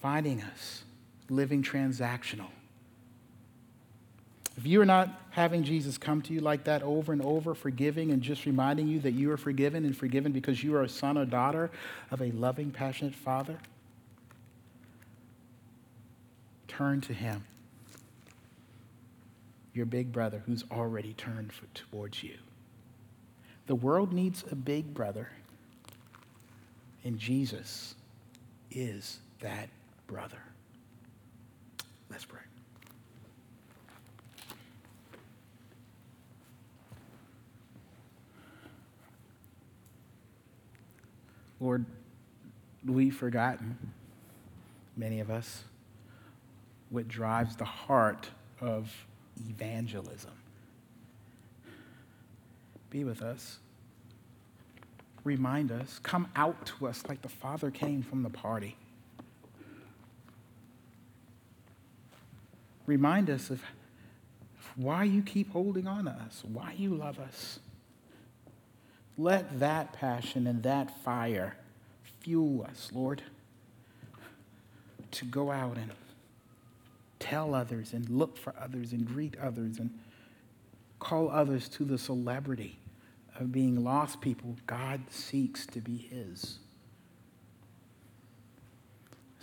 finding 0.00 0.42
us 0.42 0.84
living 1.28 1.62
transactional. 1.62 2.48
If 4.56 4.66
you 4.66 4.80
are 4.80 4.86
not 4.86 5.08
having 5.30 5.62
Jesus 5.62 5.98
come 5.98 6.20
to 6.22 6.32
you 6.32 6.40
like 6.40 6.64
that 6.64 6.82
over 6.82 7.12
and 7.12 7.22
over, 7.22 7.54
forgiving 7.54 8.10
and 8.10 8.20
just 8.20 8.44
reminding 8.44 8.88
you 8.88 8.98
that 9.00 9.12
you 9.12 9.30
are 9.30 9.36
forgiven 9.36 9.84
and 9.84 9.96
forgiven 9.96 10.32
because 10.32 10.64
you 10.64 10.74
are 10.74 10.82
a 10.82 10.88
son 10.88 11.16
or 11.16 11.24
daughter 11.24 11.70
of 12.10 12.20
a 12.20 12.32
loving, 12.32 12.72
passionate 12.72 13.14
Father, 13.14 13.56
turn 16.66 17.00
to 17.02 17.12
Him, 17.12 17.44
your 19.74 19.86
big 19.86 20.10
brother 20.10 20.42
who's 20.44 20.64
already 20.72 21.12
turned 21.12 21.52
for, 21.52 21.66
towards 21.74 22.24
you. 22.24 22.34
The 23.68 23.76
world 23.76 24.12
needs 24.12 24.42
a 24.50 24.56
big 24.56 24.92
brother, 24.92 25.28
and 27.04 27.16
Jesus 27.16 27.94
is 28.72 29.20
that 29.40 29.68
brother. 30.08 30.42
Let's 32.10 32.24
pray. 32.24 32.40
Lord, 41.60 41.84
we've 42.84 43.14
forgotten, 43.14 43.76
many 44.96 45.20
of 45.20 45.30
us, 45.30 45.64
what 46.90 47.06
drives 47.06 47.56
the 47.56 47.64
heart 47.64 48.30
of 48.60 48.92
evangelism. 49.48 50.32
Be 52.90 53.04
with 53.04 53.22
us. 53.22 53.58
Remind 55.24 55.70
us. 55.70 56.00
Come 56.02 56.28
out 56.34 56.64
to 56.66 56.86
us 56.86 57.02
like 57.08 57.20
the 57.22 57.28
Father 57.28 57.70
came 57.70 58.02
from 58.02 58.22
the 58.22 58.30
party. 58.30 58.76
Remind 62.88 63.28
us 63.28 63.50
of 63.50 63.60
why 64.74 65.04
you 65.04 65.20
keep 65.20 65.52
holding 65.52 65.86
on 65.86 66.06
to 66.06 66.10
us, 66.10 66.42
why 66.50 66.72
you 66.74 66.94
love 66.94 67.18
us. 67.18 67.58
Let 69.18 69.60
that 69.60 69.92
passion 69.92 70.46
and 70.46 70.62
that 70.62 71.02
fire 71.04 71.54
fuel 72.20 72.66
us, 72.66 72.88
Lord, 72.94 73.22
to 75.10 75.26
go 75.26 75.50
out 75.50 75.76
and 75.76 75.90
tell 77.18 77.54
others 77.54 77.92
and 77.92 78.08
look 78.08 78.38
for 78.38 78.54
others 78.58 78.92
and 78.92 79.06
greet 79.06 79.36
others 79.38 79.78
and 79.78 79.90
call 80.98 81.30
others 81.30 81.68
to 81.68 81.84
the 81.84 81.98
celebrity 81.98 82.78
of 83.38 83.52
being 83.52 83.84
lost 83.84 84.22
people 84.22 84.56
God 84.66 85.02
seeks 85.10 85.66
to 85.66 85.80
be 85.80 85.98
His. 85.98 86.58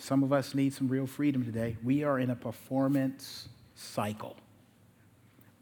Some 0.05 0.21
of 0.21 0.31
us 0.31 0.53
need 0.53 0.71
some 0.71 0.87
real 0.87 1.07
freedom 1.07 1.43
today. 1.43 1.77
We 1.83 2.03
are 2.03 2.19
in 2.19 2.29
a 2.29 2.35
performance 2.35 3.49
cycle. 3.73 4.37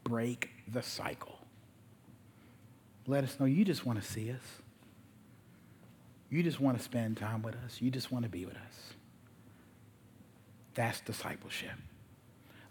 Break 0.02 0.50
the 0.70 0.82
cycle. 0.82 1.38
Let 3.06 3.24
us 3.24 3.40
know 3.40 3.46
you 3.46 3.64
just 3.64 3.86
want 3.86 4.02
to 4.02 4.06
see 4.06 4.30
us. 4.30 4.42
You 6.28 6.42
just 6.42 6.60
want 6.60 6.76
to 6.76 6.84
spend 6.84 7.16
time 7.16 7.40
with 7.40 7.54
us. 7.64 7.80
You 7.80 7.90
just 7.90 8.12
want 8.12 8.24
to 8.24 8.28
be 8.28 8.44
with 8.44 8.56
us. 8.56 8.92
That's 10.74 11.00
discipleship. 11.00 11.78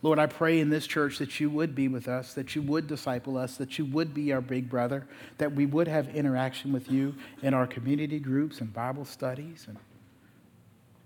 Lord, 0.03 0.19
I 0.19 0.27
pray 0.27 0.59
in 0.59 0.69
this 0.69 0.85
church 0.85 1.17
that 1.17 1.39
you 1.39 1.49
would 1.49 1.73
be 1.73 1.87
with 1.87 2.07
us, 2.07 2.35
that 2.35 2.55
you 2.55 2.61
would 2.61 2.85
disciple 2.85 3.35
us, 3.35 3.57
that 3.57 3.79
you 3.79 3.85
would 3.85 4.13
be 4.13 4.31
our 4.31 4.41
big 4.41 4.69
brother, 4.69 5.07
that 5.39 5.53
we 5.53 5.65
would 5.65 5.87
have 5.87 6.15
interaction 6.15 6.71
with 6.71 6.91
you 6.91 7.15
in 7.41 7.55
our 7.55 7.65
community 7.65 8.19
groups 8.19 8.61
and 8.61 8.71
Bible 8.71 9.05
studies 9.05 9.65
and 9.67 9.79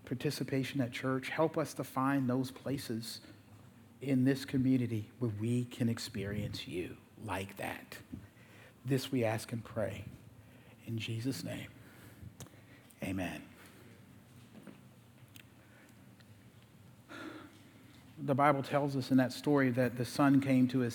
participation 0.08 0.80
at 0.82 0.92
church. 0.92 1.30
Help 1.30 1.58
us 1.58 1.74
to 1.76 1.84
find 1.84 2.30
those 2.30 2.50
places 2.50 3.20
in 4.02 4.24
this 4.24 4.46
community 4.46 5.10
where 5.20 5.32
we 5.40 5.66
can 5.66 5.90
experience 5.90 6.68
you 6.68 6.96
like 7.26 7.58
that. 7.58 7.98
This 8.86 9.12
we 9.12 9.26
ask 9.26 9.52
and 9.52 9.64
pray. 9.64 10.06
In 10.88 10.98
Jesus' 10.98 11.44
name, 11.44 11.68
amen. 13.04 13.42
The 18.20 18.34
Bible 18.34 18.64
tells 18.64 18.96
us 18.96 19.12
in 19.12 19.18
that 19.18 19.34
story 19.34 19.70
that 19.72 19.98
the 19.98 20.06
son 20.06 20.40
came 20.40 20.68
to 20.70 20.80
his 20.80 20.86